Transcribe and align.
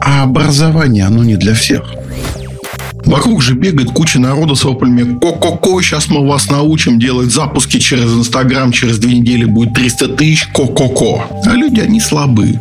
А 0.00 0.22
образование, 0.22 1.06
оно 1.06 1.24
не 1.24 1.36
для 1.36 1.54
всех. 1.54 1.82
Вокруг 3.04 3.42
же 3.42 3.54
бегает 3.54 3.90
куча 3.90 4.18
народу 4.18 4.56
с 4.56 4.64
воплями 4.64 5.18
«Ко-ко-ко, 5.18 5.80
сейчас 5.82 6.08
мы 6.08 6.26
вас 6.26 6.50
научим 6.50 6.98
делать 6.98 7.32
запуски 7.32 7.78
через 7.78 8.12
Инстаграм, 8.12 8.72
через 8.72 8.98
две 8.98 9.18
недели 9.18 9.44
будет 9.44 9.74
300 9.74 10.08
тысяч, 10.08 10.46
ко-ко-ко». 10.48 11.24
А 11.44 11.54
люди, 11.54 11.80
они 11.80 12.00
слабы. 12.00 12.58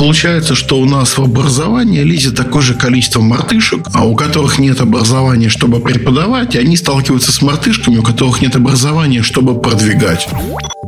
Получается, 0.00 0.54
что 0.54 0.80
у 0.80 0.86
нас 0.86 1.18
в 1.18 1.22
образование 1.22 2.04
лезет 2.04 2.34
такое 2.34 2.62
же 2.62 2.72
количество 2.72 3.20
мартышек, 3.20 3.86
а 3.92 4.06
у 4.06 4.16
которых 4.16 4.58
нет 4.58 4.80
образования, 4.80 5.50
чтобы 5.50 5.78
преподавать, 5.80 6.56
они 6.56 6.78
сталкиваются 6.78 7.32
с 7.32 7.42
мартышками, 7.42 7.98
у 7.98 8.02
которых 8.02 8.40
нет 8.40 8.56
образования, 8.56 9.20
чтобы 9.20 9.60
продвигать. 9.60 10.26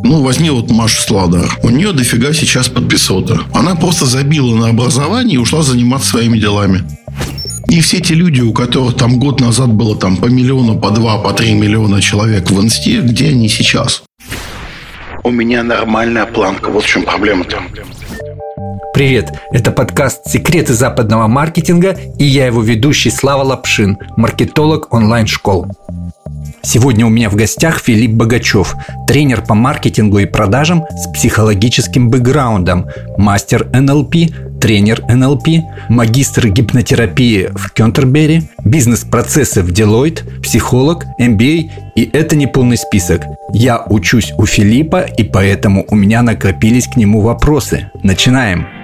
Ну, 0.02 0.22
возьми 0.22 0.48
вот 0.48 0.70
Машу 0.70 1.02
Сладар. 1.02 1.58
У 1.62 1.68
нее 1.68 1.92
дофига 1.92 2.32
сейчас 2.32 2.70
подписота. 2.70 3.40
Она 3.52 3.74
просто 3.74 4.06
забила 4.06 4.56
на 4.56 4.68
образование 4.70 5.34
и 5.34 5.38
ушла 5.38 5.60
заниматься 5.60 6.08
своими 6.08 6.38
делами. 6.38 6.82
И 7.68 7.82
все 7.82 8.00
те 8.00 8.14
люди, 8.14 8.40
у 8.40 8.54
которых 8.54 8.96
там 8.96 9.18
год 9.18 9.40
назад 9.40 9.74
было 9.74 9.94
там 9.94 10.16
по 10.16 10.24
миллиону, 10.24 10.78
по 10.78 10.90
два, 10.90 11.18
по 11.18 11.34
три 11.34 11.52
миллиона 11.52 12.00
человек 12.00 12.50
в 12.50 12.58
инсте, 12.62 13.02
где 13.02 13.28
они 13.28 13.50
сейчас? 13.50 14.04
У 15.22 15.30
меня 15.30 15.62
нормальная 15.62 16.24
планка. 16.24 16.70
Вот 16.70 16.84
в 16.84 16.86
чем 16.86 17.02
проблема-то. 17.02 17.62
Привет, 18.94 19.32
это 19.50 19.70
подкаст 19.70 20.26
«Секреты 20.28 20.74
западного 20.74 21.26
маркетинга» 21.26 21.96
и 22.18 22.24
я 22.24 22.44
его 22.44 22.60
ведущий 22.60 23.10
Слава 23.10 23.42
Лапшин, 23.42 23.96
маркетолог 24.18 24.92
онлайн-школ. 24.92 25.66
Сегодня 26.62 27.06
у 27.06 27.08
меня 27.08 27.30
в 27.30 27.34
гостях 27.34 27.78
Филипп 27.78 28.10
Богачев, 28.10 28.76
тренер 29.08 29.40
по 29.40 29.54
маркетингу 29.54 30.18
и 30.18 30.26
продажам 30.26 30.84
с 30.90 31.08
психологическим 31.08 32.10
бэкграундом, 32.10 32.86
мастер 33.16 33.66
НЛП, 33.72 34.14
тренер 34.60 35.02
НЛП, 35.08 35.48
магистр 35.88 36.48
гипнотерапии 36.48 37.48
в 37.54 37.72
Кентербери, 37.72 38.42
бизнес-процессы 38.62 39.62
в 39.62 39.70
Deloitte, 39.72 40.42
психолог, 40.42 41.06
MBA 41.18 41.70
и 41.96 42.10
это 42.12 42.36
не 42.36 42.46
полный 42.46 42.76
список. 42.76 43.22
Я 43.54 43.82
учусь 43.88 44.34
у 44.36 44.44
Филиппа 44.44 45.00
и 45.00 45.24
поэтому 45.24 45.86
у 45.88 45.96
меня 45.96 46.20
накопились 46.20 46.86
к 46.86 46.96
нему 46.96 47.22
вопросы. 47.22 47.90
Начинаем! 48.02 48.81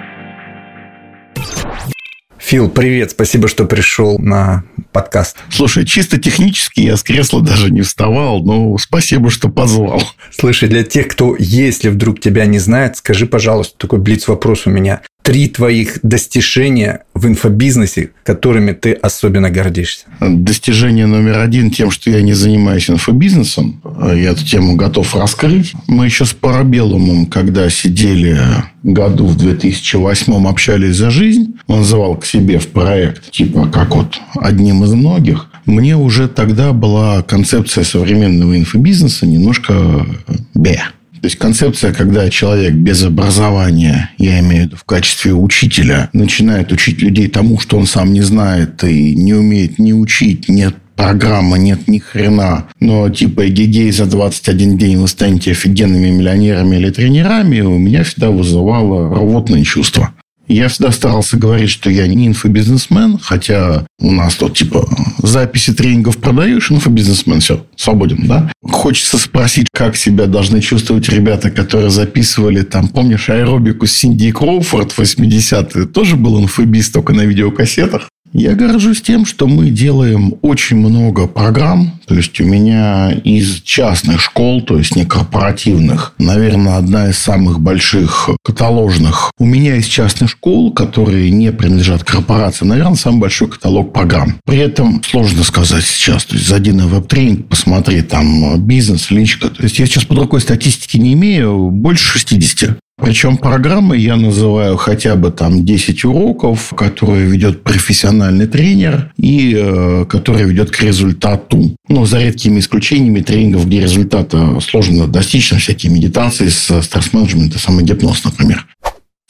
Фил, 2.49 2.71
привет, 2.71 3.11
спасибо, 3.11 3.47
что 3.47 3.67
пришел 3.67 4.19
на 4.19 4.65
подкаст. 4.93 5.37
Слушай, 5.51 5.85
чисто 5.85 6.17
технически 6.17 6.81
я 6.81 6.97
с 6.97 7.03
кресла 7.03 7.43
даже 7.43 7.71
не 7.71 7.83
вставал, 7.83 8.43
но 8.43 8.79
спасибо, 8.79 9.29
что 9.29 9.51
позвал. 9.51 10.03
Слушай, 10.31 10.71
для 10.71 10.83
тех, 10.83 11.09
кто, 11.09 11.37
если 11.39 11.91
вдруг 11.91 12.21
тебя 12.21 12.47
не 12.47 12.59
знает, 12.59 12.97
скажи, 12.97 13.27
пожалуйста, 13.27 13.77
такой 13.77 13.99
блиц-вопрос 13.99 14.67
у 14.67 14.71
меня 14.71 15.03
три 15.29 15.47
твоих 15.47 15.99
достижения 16.03 17.05
в 17.13 17.27
инфобизнесе, 17.27 18.13
которыми 18.25 18.73
ты 18.73 18.93
особенно 18.93 19.51
гордишься? 19.51 20.07
Достижение 20.23 21.05
номер 21.05 21.41
один 21.41 21.71
тем, 21.71 21.91
что 21.91 22.09
я 22.09 22.23
не 22.23 22.33
занимаюсь 22.33 22.89
инфобизнесом. 22.89 23.83
Я 24.01 24.31
эту 24.31 24.47
тему 24.47 24.77
готов 24.77 25.15
раскрыть. 25.15 25.75
Мы 25.87 26.07
еще 26.07 26.25
с 26.25 26.33
Парабеллумом, 26.33 27.27
когда 27.27 27.69
сидели 27.69 28.39
году 28.83 29.27
в 29.27 29.37
2008 29.37 30.47
общались 30.49 30.97
за 30.97 31.11
жизнь, 31.11 31.57
он 31.67 31.81
называл 31.81 32.17
к 32.17 32.25
себе 32.25 32.59
в 32.59 32.69
проект, 32.69 33.31
типа 33.31 33.67
как 33.67 33.95
вот 33.97 34.19
одним 34.41 34.83
из 34.85 34.95
многих. 34.95 35.51
Мне 35.67 35.95
уже 35.95 36.29
тогда 36.29 36.73
была 36.73 37.21
концепция 37.21 37.85
современного 37.85 38.57
инфобизнеса 38.57 39.27
немножко 39.27 40.07
бе. 40.55 40.85
То 41.21 41.27
есть 41.27 41.37
концепция, 41.37 41.93
когда 41.93 42.29
человек 42.31 42.75
без 42.75 43.03
образования, 43.03 44.11
я 44.19 44.41
имею 44.41 44.63
в 44.63 44.67
виду 44.67 44.77
в 44.77 44.85
качестве 44.85 45.33
учителя, 45.33 46.11
начинает 46.13 46.73
учить 46.73 47.03
людей 47.03 47.29
тому, 47.29 47.59
что 47.59 47.79
он 47.79 47.87
сам 47.87 48.13
не 48.13 48.23
знает 48.23 48.83
и 48.85 49.15
не 49.15 49.35
умеет 49.35 49.79
ни 49.79 49.93
учить, 49.93 50.49
нет 50.49 50.75
программы, 50.99 51.59
нет 51.59 51.87
ни 51.87 51.99
хрена. 51.99 52.67
Но 52.81 53.09
типа 53.09 53.49
эгегей 53.49 53.91
за 53.93 54.07
21 54.07 54.77
день 54.77 54.99
вы 54.99 55.09
станете 55.09 55.53
офигенными 55.53 56.11
миллионерами 56.11 56.77
или 56.77 56.91
тренерами, 56.91 57.61
у 57.61 57.79
меня 57.79 58.03
всегда 58.03 58.31
вызывало 58.31 59.15
рвотное 59.15 59.63
чувство. 59.63 60.13
Я 60.49 60.69
всегда 60.69 60.93
старался 60.93 61.37
говорить, 61.37 61.71
что 61.71 61.91
я 61.91 62.07
не 62.07 62.27
инфобизнесмен, 62.27 63.19
хотя 63.21 63.87
у 64.01 64.11
нас 64.11 64.35
тут 64.35 64.57
типа 64.57 64.89
записи 65.23 65.75
тренингов 65.75 66.17
продаешь, 66.17 66.71
инфобизнесмен, 66.71 67.41
все, 67.41 67.67
свободен, 67.77 68.27
да? 68.27 68.51
Хочется 68.63 69.19
спросить, 69.19 69.67
как 69.73 69.97
себя 69.97 70.27
должны 70.27 70.61
чувствовать 70.63 71.09
ребята, 71.11 71.51
которые 71.51 71.91
записывали 71.91 72.63
там, 72.63 72.89
помнишь, 72.89 73.29
аэробику 73.29 73.87
Синди 73.87 74.33
Кроуфорд 74.33 74.93
в 74.93 75.01
80-е, 75.01 75.87
тоже 75.87 76.17
был 76.17 76.41
инфобиз, 76.41 76.91
только 76.91 77.13
на 77.13 77.23
видеокассетах. 77.23 78.09
Я 78.33 78.55
горжусь 78.55 79.01
тем, 79.01 79.25
что 79.25 79.47
мы 79.47 79.71
делаем 79.71 80.35
очень 80.43 80.77
много 80.77 81.27
программ. 81.27 81.93
То 82.07 82.15
есть, 82.15 82.41
у 82.41 82.45
меня 82.45 83.11
из 83.13 83.61
частных 83.63 84.21
школ, 84.21 84.63
то 84.63 84.79
есть 84.79 84.97
не 84.97 85.05
корпоративных, 85.05 86.15
наверное, 86.19 86.77
одна 86.77 87.11
из 87.11 87.19
самых 87.19 87.61
больших 87.61 88.31
каталожных. 88.43 89.31
У 89.39 89.45
меня 89.45 89.77
из 89.77 89.87
частных 89.87 90.31
школ, 90.31 90.73
которые 90.73 91.31
не 91.31 91.53
принадлежат 91.53 92.05
корпорации, 92.05 92.65
наверное, 92.65 92.95
самый 92.97 93.21
большой 93.21 93.49
каталог 93.49 93.93
программ. 93.93 94.37
При 94.45 94.59
этом 94.59 95.03
сложно 95.05 95.43
сказать 95.43 95.85
сейчас. 95.85 96.25
То 96.25 96.35
есть, 96.35 96.49
зайди 96.49 96.73
на 96.73 96.87
веб-тренинг, 96.87 97.49
посмотри 97.49 98.03
там 98.03 98.59
бизнес, 98.61 99.11
личка. 99.11 99.49
То 99.49 99.63
есть, 99.63 99.79
я 99.79 99.87
сейчас 99.87 100.05
под 100.05 100.19
рукой 100.19 100.41
статистики 100.41 100.97
не 100.97 101.15
имею, 101.15 101.71
больше 101.71 102.19
60. 102.19 102.79
Причем 102.99 103.37
программы 103.37 103.97
я 103.97 104.17
называю 104.17 104.77
хотя 104.77 105.15
бы 105.15 105.31
там 105.31 105.65
10 105.65 106.05
уроков, 106.05 106.73
которые 106.77 107.27
ведет 107.27 107.63
профессиональный 107.63 108.47
тренер 108.47 109.13
и 109.17 109.55
э, 109.57 110.05
которые 110.09 110.47
ведет 110.47 110.71
к 110.71 110.83
результату. 110.83 111.77
Ну, 111.89 112.07
за 112.07 112.19
редкими 112.19 112.59
исключениями 112.59 113.21
тренингов, 113.21 113.67
где 113.67 113.81
результата 113.81 114.59
сложно 114.61 115.07
достичь, 115.07 115.53
всякие 115.53 115.93
медитации 115.93 116.49
с 116.49 116.83
стресс-менеджмента, 116.83 117.59
самогипноз, 117.59 118.25
например. 118.25 118.67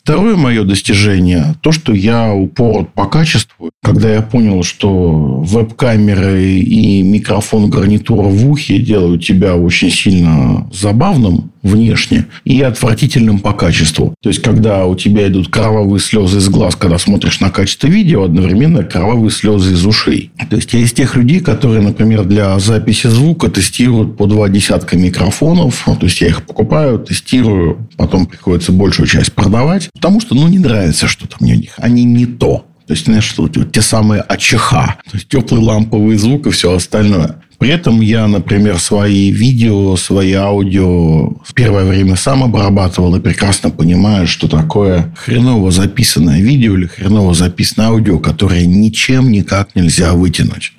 Второе 0.09 0.37
мое 0.37 0.65
достижение– 0.65 1.55
то, 1.61 1.71
что 1.71 1.93
я 1.93 2.33
упор 2.33 2.87
по 2.87 3.05
качеству. 3.05 3.71
Когда 3.83 4.11
я 4.11 4.23
понял, 4.23 4.63
что 4.63 5.43
веб-камеры 5.43 6.61
и 6.61 7.03
микрофон 7.03 7.69
гарнитура 7.69 8.23
в 8.23 8.51
ухе 8.51 8.79
делают 8.79 9.23
тебя 9.23 9.55
очень 9.55 9.91
сильно 9.91 10.67
забавным 10.73 11.53
внешне 11.63 12.27
и 12.45 12.61
отвратительным 12.63 13.41
по 13.41 13.53
качеству. 13.53 14.15
То 14.23 14.31
есть, 14.31 14.41
когда 14.43 14.87
у 14.87 14.95
тебя 14.95 15.29
идут 15.29 15.49
кровавые 15.49 16.01
слезы 16.01 16.39
из 16.39 16.49
глаз, 16.49 16.77
когда 16.77 16.99
смотришь 16.99 17.41
на 17.41 17.51
качество 17.51 17.89
видео, 17.89 18.25
одновременно 18.25 18.85
кровавые 18.85 19.31
слезы 19.31 19.75
из 19.75 19.85
ушей. 19.85 20.31
То 20.49 20.57
есть, 20.57 20.73
я 20.73 20.81
из 20.81 20.93
тех 20.93 21.17
людей, 21.17 21.41
которые, 21.41 21.83
например, 21.83 22.25
для 22.25 22.59
записи 22.59 23.09
звука 23.09 23.51
тестируют 23.51 24.17
по 24.17 24.27
два 24.27 24.49
десятка 24.49 24.97
микрофонов. 24.97 25.85
То 25.85 26.07
есть, 26.07 26.21
я 26.21 26.29
их 26.29 26.45
покупаю, 26.45 26.99
тестирую, 26.99 27.89
потом 27.97 28.27
приходится 28.27 28.73
большую 28.73 29.07
часть 29.07 29.33
продавать. 29.33 29.91
Потому 29.99 30.21
что, 30.21 30.35
ну, 30.35 30.47
не 30.49 30.59
нравится 30.59 31.09
что-то 31.09 31.37
мне 31.41 31.55
у 31.55 31.57
них. 31.57 31.75
Они 31.77 32.05
не 32.05 32.27
то. 32.27 32.65
То 32.87 32.95
есть, 32.95 33.05
знаешь, 33.05 33.25
что 33.25 33.43
вот 33.43 33.73
те 33.73 33.83
самые 33.83 34.23
АЧХ. 34.23 34.71
То 34.71 35.15
есть, 35.15 35.29
теплый 35.29 35.61
ламповый 35.61 36.17
звук 36.17 36.47
и 36.47 36.51
все 36.51 36.75
остальное. 36.75 37.37
При 37.59 37.71
этом 37.71 38.01
я, 38.01 38.29
например, 38.29 38.79
свои 38.79 39.31
видео, 39.31 39.97
свои 39.97 40.33
аудио 40.33 41.31
в 41.45 41.55
первое 41.55 41.85
время 41.85 42.15
сам 42.15 42.45
обрабатывал 42.45 43.17
и 43.17 43.21
прекрасно 43.21 43.71
понимаю, 43.71 44.29
что 44.29 44.47
такое 44.47 45.13
хреново 45.17 45.73
записанное 45.73 46.41
видео 46.41 46.77
или 46.77 46.87
хреново 46.87 47.35
записанное 47.35 47.89
аудио, 47.89 48.21
которое 48.21 48.65
ничем 48.65 49.33
никак 49.33 49.75
нельзя 49.75 50.13
вытянуть. 50.13 50.73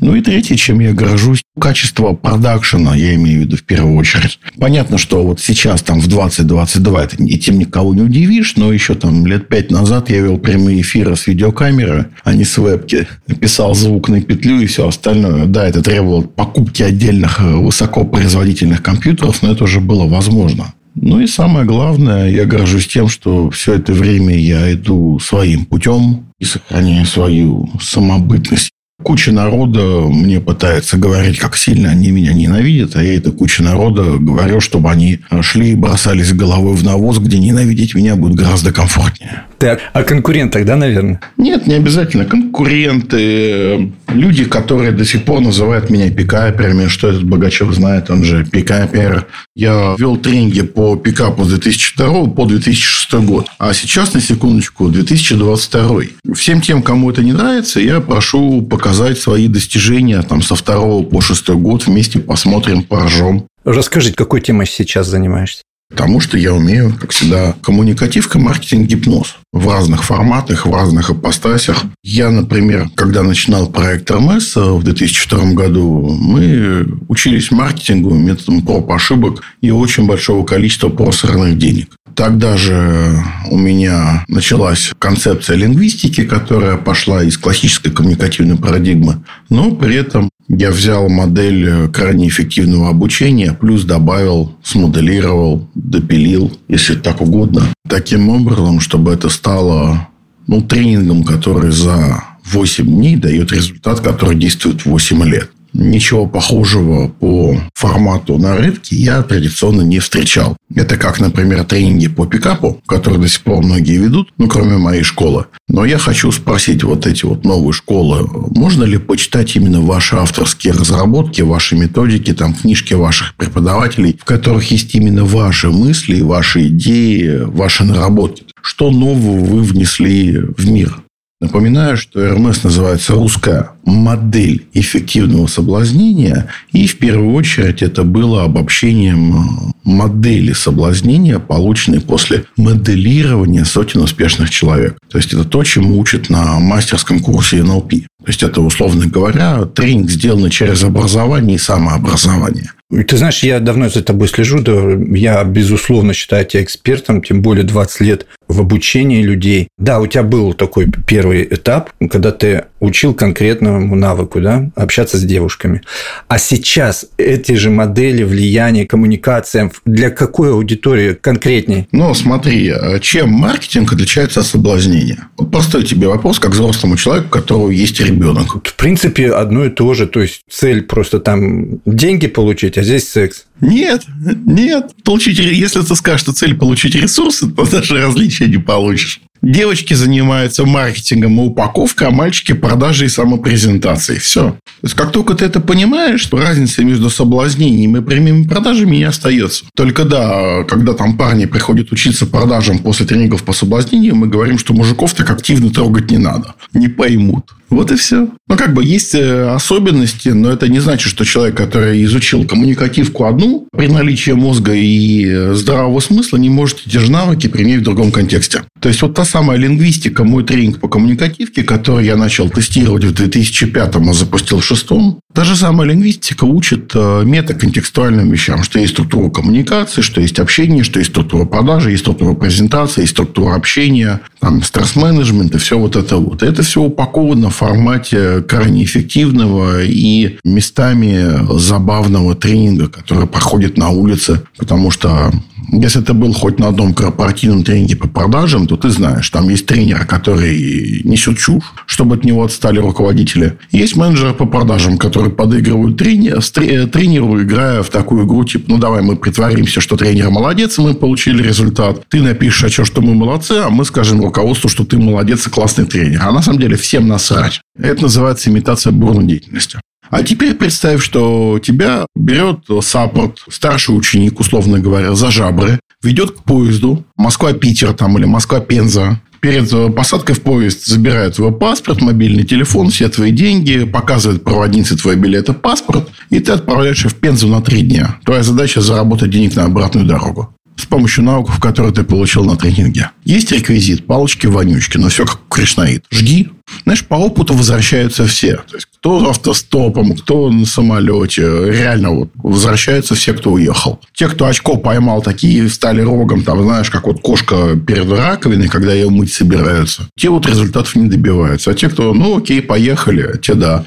Ну 0.00 0.14
и 0.14 0.22
третье, 0.22 0.56
чем 0.56 0.80
я 0.80 0.92
горжусь, 0.92 1.42
качество 1.58 2.14
продакшена, 2.14 2.96
я 2.96 3.14
имею 3.16 3.40
в 3.40 3.44
виду 3.44 3.56
в 3.56 3.62
первую 3.62 3.96
очередь. 3.96 4.38
Понятно, 4.58 4.96
что 4.96 5.22
вот 5.22 5.40
сейчас 5.40 5.82
там 5.82 6.00
в 6.00 6.08
2022 6.08 7.04
это 7.04 7.22
этим 7.22 7.58
никого 7.58 7.94
не 7.94 8.02
удивишь, 8.02 8.56
но 8.56 8.72
еще 8.72 8.94
там 8.94 9.26
лет 9.26 9.48
пять 9.48 9.70
назад 9.70 10.08
я 10.08 10.20
вел 10.20 10.38
прямые 10.38 10.80
эфиры 10.80 11.16
с 11.16 11.26
видеокамеры, 11.26 12.08
а 12.24 12.32
не 12.32 12.44
с 12.44 12.56
вебки. 12.56 13.06
Писал 13.40 13.74
звук 13.74 14.08
на 14.08 14.22
петлю 14.22 14.60
и 14.60 14.66
все 14.66 14.88
остальное. 14.88 15.44
Да, 15.44 15.68
это 15.68 15.82
требовало 15.82 16.22
покупки 16.22 16.82
отдельных 16.82 17.40
э, 17.40 17.56
высокопроизводительных 17.56 18.82
компьютеров, 18.82 19.42
но 19.42 19.52
это 19.52 19.64
уже 19.64 19.80
было 19.80 20.06
возможно. 20.06 20.72
Ну 20.94 21.20
и 21.20 21.26
самое 21.26 21.66
главное, 21.66 22.30
я 22.30 22.46
горжусь 22.46 22.88
тем, 22.88 23.08
что 23.08 23.50
все 23.50 23.74
это 23.74 23.92
время 23.92 24.36
я 24.36 24.72
иду 24.72 25.18
своим 25.18 25.66
путем 25.66 26.26
и 26.38 26.44
сохраняю 26.44 27.06
свою 27.06 27.68
самобытность. 27.80 28.70
Куча 29.02 29.32
народа 29.32 29.80
мне 29.80 30.40
пытается 30.40 30.96
говорить, 30.98 31.38
как 31.38 31.56
сильно 31.56 31.90
они 31.90 32.10
меня 32.10 32.32
ненавидят, 32.32 32.96
а 32.96 33.02
я 33.02 33.16
этой 33.16 33.32
куча 33.32 33.62
народа 33.62 34.18
говорю, 34.18 34.60
чтобы 34.60 34.90
они 34.90 35.20
шли 35.40 35.72
и 35.72 35.74
бросались 35.74 36.32
головой 36.32 36.74
в 36.74 36.84
навоз, 36.84 37.18
где 37.18 37.38
ненавидеть 37.38 37.94
меня 37.94 38.16
будет 38.16 38.36
гораздо 38.36 38.72
комфортнее. 38.72 39.44
Так, 39.58 39.80
а 39.92 40.02
конкурент 40.02 40.52
тогда, 40.52 40.76
наверное? 40.76 41.20
Нет, 41.36 41.66
не 41.66 41.74
обязательно. 41.74 42.24
Конкуренты, 42.24 43.92
люди, 44.08 44.44
которые 44.44 44.92
до 44.92 45.04
сих 45.04 45.24
пор 45.24 45.40
называют 45.40 45.90
меня 45.90 46.10
пикаперами, 46.10 46.88
что 46.88 47.08
этот 47.08 47.24
Богачев 47.24 47.72
знает, 47.74 48.10
он 48.10 48.24
же 48.24 48.44
пикапер. 48.44 49.26
Я 49.54 49.94
вел 49.98 50.16
тренинги 50.16 50.62
по 50.62 50.96
пикапу 50.96 51.44
с 51.44 51.48
2002 51.48 52.24
по 52.24 52.46
2006 52.46 53.14
год, 53.26 53.48
а 53.58 53.72
сейчас, 53.74 54.14
на 54.14 54.20
секундочку, 54.20 54.88
2022. 54.88 56.34
Всем 56.34 56.60
тем, 56.60 56.82
кому 56.82 57.10
это 57.10 57.22
не 57.22 57.32
нравится, 57.32 57.80
я 57.80 58.00
прошу 58.00 58.62
показать 58.62 58.89
свои 59.18 59.48
достижения 59.48 60.22
там, 60.22 60.42
со 60.42 60.54
второго 60.54 61.04
по 61.04 61.20
шестой 61.20 61.56
год. 61.56 61.86
Вместе 61.86 62.18
посмотрим, 62.18 62.82
поржем. 62.82 63.46
Расскажите, 63.64 64.16
какой 64.16 64.40
темой 64.40 64.66
сейчас 64.66 65.06
занимаешься? 65.06 65.62
Потому 65.90 66.20
что 66.20 66.38
я 66.38 66.54
умею, 66.54 66.96
как 66.98 67.10
всегда, 67.10 67.54
коммуникативка, 67.62 68.38
маркетинг, 68.38 68.86
гипноз. 68.86 69.36
В 69.52 69.68
разных 69.68 70.04
форматах, 70.04 70.64
в 70.64 70.72
разных 70.72 71.10
апостасях. 71.10 71.82
Я, 72.04 72.30
например, 72.30 72.88
когда 72.94 73.24
начинал 73.24 73.68
проект 73.68 74.08
РМС 74.08 74.54
в 74.54 74.84
2002 74.84 75.52
году, 75.52 76.16
мы 76.20 76.86
учились 77.08 77.50
маркетингу 77.50 78.14
методом 78.14 78.62
проб 78.62 78.90
ошибок 78.92 79.42
и 79.60 79.72
очень 79.72 80.06
большого 80.06 80.46
количества 80.46 80.90
просранных 80.90 81.58
денег. 81.58 81.96
Тогда 82.14 82.56
же 82.56 83.22
у 83.50 83.56
меня 83.56 84.24
началась 84.28 84.92
концепция 84.98 85.56
лингвистики, 85.56 86.24
которая 86.24 86.76
пошла 86.76 87.22
из 87.22 87.38
классической 87.38 87.90
коммуникативной 87.90 88.56
парадигмы. 88.56 89.24
Но 89.48 89.70
при 89.72 89.96
этом 89.96 90.28
я 90.48 90.70
взял 90.70 91.08
модель 91.08 91.88
крайне 91.90 92.28
эффективного 92.28 92.88
обучения, 92.88 93.52
плюс 93.52 93.84
добавил, 93.84 94.56
смоделировал, 94.62 95.68
допилил, 95.74 96.52
если 96.68 96.94
так 96.94 97.20
угодно, 97.20 97.62
таким 97.88 98.28
образом, 98.28 98.80
чтобы 98.80 99.12
это 99.12 99.28
стало 99.28 100.08
ну, 100.46 100.60
тренингом, 100.60 101.22
который 101.22 101.70
за 101.70 102.24
8 102.44 102.84
дней 102.84 103.16
дает 103.16 103.52
результат, 103.52 104.00
который 104.00 104.36
действует 104.36 104.84
8 104.84 105.22
лет. 105.24 105.50
Ничего 105.72 106.26
похожего 106.26 107.08
по 107.08 107.56
формату 107.74 108.38
на 108.38 108.56
рынке 108.56 108.96
я 108.96 109.22
традиционно 109.22 109.82
не 109.82 109.98
встречал. 109.98 110.56
Это 110.74 110.96
как, 110.96 111.20
например, 111.20 111.64
тренинги 111.64 112.08
по 112.08 112.26
пикапу, 112.26 112.80
которые 112.86 113.20
до 113.20 113.28
сих 113.28 113.42
пор 113.42 113.62
многие 113.62 113.96
ведут, 113.96 114.32
ну, 114.38 114.48
кроме 114.48 114.78
моей 114.78 115.02
школы. 115.02 115.46
Но 115.68 115.84
я 115.84 115.98
хочу 115.98 116.32
спросить 116.32 116.82
вот 116.82 117.06
эти 117.06 117.24
вот 117.24 117.44
новые 117.44 117.72
школы, 117.72 118.28
можно 118.50 118.84
ли 118.84 118.98
почитать 118.98 119.54
именно 119.56 119.80
ваши 119.80 120.16
авторские 120.16 120.72
разработки, 120.72 121.42
ваши 121.42 121.76
методики, 121.76 122.32
там, 122.32 122.54
книжки 122.54 122.94
ваших 122.94 123.34
преподавателей, 123.36 124.18
в 124.20 124.24
которых 124.24 124.70
есть 124.70 124.94
именно 124.94 125.24
ваши 125.24 125.70
мысли, 125.70 126.20
ваши 126.20 126.68
идеи, 126.68 127.42
ваши 127.44 127.84
наработки? 127.84 128.44
Что 128.62 128.90
нового 128.90 129.44
вы 129.44 129.62
внесли 129.62 130.38
в 130.38 130.68
мир? 130.68 131.02
Напоминаю, 131.40 131.96
что 131.96 132.34
РМС 132.34 132.64
называется 132.64 133.14
русская 133.14 133.70
модель 133.84 134.66
эффективного 134.74 135.46
соблазнения. 135.46 136.48
И 136.72 136.86
в 136.86 136.98
первую 136.98 137.32
очередь 137.32 137.80
это 137.80 138.04
было 138.04 138.44
обобщением 138.44 139.32
э, 139.32 139.72
модели 139.84 140.52
соблазнения, 140.52 141.38
полученной 141.38 142.02
после 142.02 142.44
моделирования 142.58 143.64
сотен 143.64 144.02
успешных 144.02 144.50
человек. 144.50 144.98
То 145.10 145.16
есть 145.16 145.32
это 145.32 145.44
то, 145.44 145.64
чему 145.64 145.98
учат 145.98 146.28
на 146.28 146.58
мастерском 146.58 147.20
курсе 147.20 147.62
НЛП. 147.62 147.90
То 147.90 148.26
есть 148.26 148.42
это, 148.42 148.60
условно 148.60 149.06
говоря, 149.06 149.64
тренинг, 149.64 150.10
сделанный 150.10 150.50
через 150.50 150.84
образование 150.84 151.56
и 151.56 151.58
самообразование. 151.58 152.72
Ты 152.90 153.16
знаешь, 153.16 153.42
я 153.44 153.60
давно 153.60 153.88
за 153.88 154.02
тобой 154.02 154.28
слежу, 154.28 154.60
да, 154.60 154.74
я, 155.16 155.44
безусловно, 155.44 156.12
считаю 156.12 156.44
тебя 156.44 156.64
экспертом, 156.64 157.22
тем 157.22 157.40
более 157.40 157.64
20 157.64 158.00
лет 158.00 158.26
в 158.50 158.60
обучении 158.60 159.22
людей. 159.22 159.68
Да, 159.78 160.00
у 160.00 160.06
тебя 160.06 160.22
был 160.22 160.54
такой 160.54 160.90
первый 161.06 161.44
этап, 161.44 161.90
когда 162.10 162.32
ты 162.32 162.64
учил 162.80 163.14
конкретному 163.14 163.94
навыку, 163.94 164.40
да, 164.40 164.70
общаться 164.74 165.18
с 165.18 165.22
девушками. 165.22 165.82
А 166.28 166.38
сейчас 166.38 167.06
эти 167.16 167.52
же 167.52 167.70
модели 167.70 168.22
влияния, 168.22 168.86
коммуникациям 168.86 169.70
для 169.84 170.10
какой 170.10 170.50
аудитории 170.50 171.14
конкретней? 171.14 171.86
Ну, 171.92 172.12
смотри, 172.14 172.70
а 172.70 172.98
чем 172.98 173.30
маркетинг 173.30 173.92
отличается 173.92 174.40
от 174.40 174.46
соблазнения? 174.46 175.28
Вот 175.36 175.50
простой 175.50 175.84
тебе 175.84 176.08
вопрос, 176.08 176.38
как 176.38 176.52
взрослому 176.52 176.96
человеку, 176.96 177.28
у 177.28 177.30
которого 177.30 177.70
есть 177.70 178.00
ребенок. 178.00 178.66
В 178.66 178.74
принципе, 178.74 179.30
одно 179.30 179.66
и 179.66 179.70
то 179.70 179.94
же. 179.94 180.06
То 180.06 180.20
есть, 180.20 180.40
цель 180.50 180.82
просто 180.82 181.20
там 181.20 181.80
деньги 181.84 182.26
получить, 182.26 182.78
а 182.78 182.82
здесь 182.82 183.08
секс. 183.08 183.44
Нет, 183.60 184.04
нет. 184.46 184.92
Получить, 185.04 185.38
если 185.38 185.82
ты 185.82 185.94
скажешь, 185.94 186.22
что 186.22 186.32
цель 186.32 186.56
получить 186.56 186.94
ресурсы, 186.94 187.50
то 187.56 187.70
даже 187.70 188.00
различия 188.02 188.39
не 188.46 188.58
получишь. 188.58 189.20
Девочки 189.42 189.94
занимаются 189.94 190.66
маркетингом 190.66 191.40
и 191.40 191.44
упаковкой, 191.44 192.08
а 192.08 192.10
мальчики 192.10 192.52
продажей 192.52 193.06
и 193.06 193.10
самопрезентацией. 193.10 194.20
Все. 194.20 194.50
То 194.50 194.56
есть, 194.82 194.94
как 194.94 195.12
только 195.12 195.34
ты 195.34 195.44
это 195.44 195.60
понимаешь, 195.60 196.24
то 196.26 196.38
разница 196.38 196.84
между 196.84 197.10
соблазнением 197.10 197.96
и 197.96 198.02
прямыми 198.02 198.44
продажами 198.44 198.96
не 198.96 199.04
остается. 199.04 199.64
Только 199.74 200.04
да, 200.04 200.64
когда 200.64 200.92
там 200.92 201.16
парни 201.16 201.46
приходят 201.46 201.92
учиться 201.92 202.26
продажам 202.26 202.78
после 202.78 203.06
тренингов 203.06 203.42
по 203.42 203.52
соблазнению, 203.52 204.16
мы 204.16 204.26
говорим, 204.26 204.58
что 204.58 204.74
мужиков 204.74 205.14
так 205.14 205.30
активно 205.30 205.70
трогать 205.70 206.10
не 206.10 206.18
надо. 206.18 206.54
Не 206.74 206.88
поймут. 206.88 207.44
Вот 207.70 207.92
и 207.92 207.96
все. 207.96 208.28
Ну, 208.48 208.56
как 208.56 208.74
бы 208.74 208.84
есть 208.84 209.14
э, 209.14 209.48
особенности, 209.48 210.30
но 210.30 210.50
это 210.50 210.68
не 210.68 210.80
значит, 210.80 211.08
что 211.08 211.24
человек, 211.24 211.56
который 211.56 212.04
изучил 212.04 212.44
коммуникативку 212.44 213.24
одну, 213.24 213.68
при 213.70 213.86
наличии 213.86 214.32
мозга 214.32 214.72
и 214.74 215.54
здравого 215.54 216.00
смысла, 216.00 216.36
не 216.36 216.50
может 216.50 216.82
эти 216.84 216.96
же 216.96 217.12
навыки 217.12 217.46
применить 217.46 217.80
в 217.80 217.84
другом 217.84 218.10
контексте. 218.10 218.64
То 218.80 218.88
есть, 218.88 219.00
вот 219.02 219.14
та 219.14 219.24
самая 219.30 219.58
лингвистика, 219.58 220.24
мой 220.24 220.44
тренинг 220.44 220.80
по 220.80 220.88
коммуникативке, 220.88 221.62
который 221.62 222.04
я 222.06 222.16
начал 222.16 222.50
тестировать 222.50 223.04
в 223.04 223.14
2005 223.14 223.96
а 223.96 224.12
запустил 224.12 224.58
в 224.58 224.66
2006, 224.66 225.18
та 225.32 225.44
же 225.44 225.56
самая 225.56 225.88
лингвистика 225.88 226.44
учит 226.44 226.92
э, 226.94 227.22
метаконтекстуальным 227.24 228.30
вещам, 228.30 228.62
что 228.62 228.78
есть 228.78 228.92
структура 228.92 229.30
коммуникации, 229.30 230.02
что 230.02 230.20
есть 230.20 230.38
общение, 230.38 230.84
что 230.84 230.98
есть 230.98 231.10
структура 231.10 231.44
продажи, 231.44 231.90
есть 231.90 232.02
структура 232.02 232.34
презентации, 232.34 233.02
есть 233.02 233.12
структура 233.12 233.54
общения, 233.54 234.20
там, 234.40 234.62
стресс-менеджмент 234.62 235.54
и 235.54 235.58
все 235.58 235.78
вот 235.78 235.96
это 235.96 236.16
вот. 236.16 236.42
Это 236.42 236.62
все 236.62 236.82
упаковано 236.82 237.50
в 237.50 237.56
формате 237.56 238.42
крайне 238.42 238.84
эффективного 238.84 239.84
и 239.84 240.38
местами 240.44 241.58
забавного 241.58 242.34
тренинга, 242.34 242.88
который 242.88 243.26
проходит 243.26 243.76
на 243.76 243.90
улице, 243.90 244.42
потому 244.56 244.90
что 244.90 245.32
если 245.68 246.00
ты 246.00 246.12
был 246.12 246.32
хоть 246.32 246.58
на 246.58 246.68
одном 246.68 246.94
корпоративном 246.94 247.64
тренинге 247.64 247.96
по 247.96 248.08
продажам, 248.08 248.66
то 248.66 248.76
ты 248.76 248.90
знаешь, 248.90 249.28
там 249.30 249.48
есть 249.48 249.66
тренер, 249.66 250.06
который 250.06 251.02
несет 251.04 251.38
чушь, 251.38 251.64
чтобы 251.86 252.16
от 252.16 252.24
него 252.24 252.44
отстали 252.44 252.78
руководители. 252.78 253.58
Есть 253.70 253.96
менеджеры 253.96 254.34
по 254.34 254.46
продажам, 254.46 254.98
которые 254.98 255.32
подыгрывают 255.32 255.96
тренер, 255.96 256.42
тренеру, 256.42 257.42
играя 257.42 257.82
в 257.82 257.90
такую 257.90 258.26
игру, 258.26 258.44
типа, 258.44 258.64
ну, 258.68 258.78
давай 258.78 259.02
мы 259.02 259.16
притворимся, 259.16 259.80
что 259.80 259.96
тренер 259.96 260.30
молодец, 260.30 260.78
мы 260.78 260.94
получили 260.94 261.42
результат. 261.42 262.04
Ты 262.08 262.22
напишешь, 262.22 262.64
а 262.64 262.68
что, 262.68 262.84
что 262.84 263.00
мы 263.00 263.14
молодцы, 263.14 263.52
а 263.52 263.70
мы 263.70 263.84
скажем 263.84 264.20
руководству, 264.20 264.68
что 264.68 264.84
ты 264.84 264.98
молодец 264.98 265.46
и 265.46 265.50
классный 265.50 265.86
тренер. 265.86 266.20
А 266.22 266.32
на 266.32 266.42
самом 266.42 266.60
деле 266.60 266.76
всем 266.76 267.08
насрать. 267.08 267.60
Это 267.78 268.02
называется 268.02 268.50
имитация 268.50 268.92
бурной 268.92 269.26
деятельности. 269.26 269.78
А 270.10 270.22
теперь 270.24 270.54
представь, 270.54 271.02
что 271.02 271.60
тебя 271.62 272.06
берет 272.16 272.64
саппорт, 272.82 273.38
старший 273.48 273.96
ученик, 273.96 274.40
условно 274.40 274.80
говоря, 274.80 275.14
за 275.14 275.30
жабры, 275.30 275.78
ведет 276.02 276.32
к 276.32 276.42
поезду 276.42 277.04
Москва-Питер 277.16 277.92
там 277.92 278.18
или 278.18 278.24
Москва-Пенза. 278.24 279.20
Перед 279.40 279.94
посадкой 279.94 280.34
в 280.34 280.42
поезд 280.42 280.84
забирает 280.84 281.36
твой 281.36 281.50
паспорт, 281.50 282.02
мобильный 282.02 282.44
телефон, 282.44 282.90
все 282.90 283.08
твои 283.08 283.30
деньги, 283.30 283.84
показывает 283.84 284.44
проводнице 284.44 284.98
твой 284.98 285.16
билет 285.16 285.48
и 285.48 285.54
паспорт, 285.54 286.10
и 286.28 286.40
ты 286.40 286.52
отправляешься 286.52 287.08
в 287.08 287.14
Пензу 287.14 287.48
на 287.48 287.62
три 287.62 287.80
дня. 287.80 288.18
Твоя 288.24 288.42
задача 288.42 288.82
заработать 288.82 289.30
денег 289.30 289.56
на 289.56 289.64
обратную 289.64 290.06
дорогу 290.06 290.54
с 290.80 290.86
помощью 290.86 291.24
навыков, 291.24 291.60
которые 291.60 291.92
ты 291.92 292.02
получил 292.02 292.44
на 292.44 292.56
тренинге. 292.56 293.10
Есть 293.24 293.52
реквизит, 293.52 294.06
палочки-вонючки, 294.06 294.98
но 294.98 295.08
все 295.08 295.24
как 295.24 295.40
кришнаит. 295.48 296.04
Жги. 296.10 296.50
Знаешь, 296.84 297.04
по 297.04 297.14
опыту 297.14 297.54
возвращаются 297.54 298.26
все. 298.26 298.56
То 298.68 298.76
есть, 298.76 298.86
кто 298.98 299.28
автостопом, 299.28 300.16
кто 300.16 300.50
на 300.50 300.66
самолете. 300.66 301.42
Реально 301.42 302.10
вот 302.10 302.30
возвращаются 302.34 303.14
все, 303.14 303.32
кто 303.34 303.52
уехал. 303.52 304.00
Те, 304.14 304.28
кто 304.28 304.46
очко 304.46 304.76
поймал, 304.76 305.22
такие 305.22 305.68
стали 305.68 306.00
рогом, 306.00 306.42
там, 306.42 306.62
знаешь, 306.62 306.90
как 306.90 307.06
вот 307.06 307.20
кошка 307.20 307.76
перед 307.76 308.10
раковиной, 308.10 308.68
когда 308.68 308.92
ее 308.92 309.10
мыть 309.10 309.32
собираются. 309.32 310.08
Те 310.16 310.30
вот 310.30 310.46
результатов 310.46 310.94
не 310.96 311.08
добиваются. 311.08 311.70
А 311.70 311.74
те, 311.74 311.88
кто, 311.88 312.14
ну, 312.14 312.38
окей, 312.38 312.62
поехали, 312.62 313.38
те 313.38 313.54
да. 313.54 313.84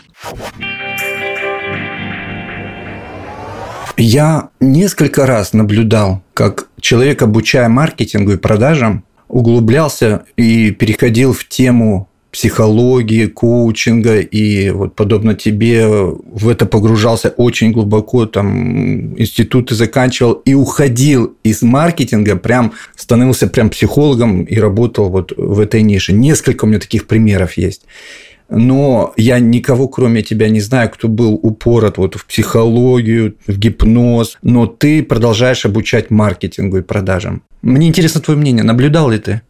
Я 3.98 4.50
несколько 4.60 5.26
раз 5.26 5.54
наблюдал, 5.54 6.24
как 6.34 6.68
человек, 6.84 7.22
обучая 7.22 7.70
маркетингу 7.70 8.34
и 8.34 8.38
продажам, 8.38 9.04
углублялся 9.30 10.26
и 10.36 10.70
переходил 10.72 11.34
в 11.34 11.48
тему 11.48 12.10
психологии, 12.30 13.28
коучинга, 13.28 14.20
и 14.20 14.72
вот 14.72 14.96
подобно 14.96 15.36
тебе 15.36 15.88
в 15.88 16.50
это 16.50 16.66
погружался 16.66 17.30
очень 17.30 17.72
глубоко, 17.72 18.26
там 18.26 19.18
институты 19.20 19.76
заканчивал 19.76 20.34
и 20.34 20.56
уходил 20.56 21.36
из 21.44 21.62
маркетинга, 21.62 22.36
прям 22.36 22.74
становился 22.96 23.48
прям 23.48 23.70
психологом 23.70 24.44
и 24.44 24.58
работал 24.58 25.10
вот 25.10 25.32
в 25.38 25.60
этой 25.60 25.84
нише. 25.84 26.12
Несколько 26.12 26.66
у 26.66 26.68
меня 26.68 26.80
таких 26.80 27.06
примеров 27.06 27.56
есть 27.56 27.84
но 28.50 29.14
я 29.18 29.40
никого, 29.40 29.88
кроме 29.88 30.22
тебя, 30.22 30.50
не 30.50 30.62
знаю, 30.62 30.90
кто 30.90 31.08
был 31.08 31.34
упорот 31.34 31.98
вот 31.98 32.16
в 32.16 32.26
психологию, 32.26 33.36
в 33.48 33.58
гипноз, 33.58 34.38
но 34.42 34.68
ты 34.68 35.04
продолжаешь 35.04 35.66
обучать 35.66 36.10
маркетингу 36.10 36.78
и 36.78 36.82
продажам. 36.82 37.44
Мне 37.62 37.88
интересно 37.88 38.22
твое 38.22 38.40
мнение. 38.40 38.64
Наблюдал 38.64 39.10
ли 39.10 39.20
ты? 39.20 39.42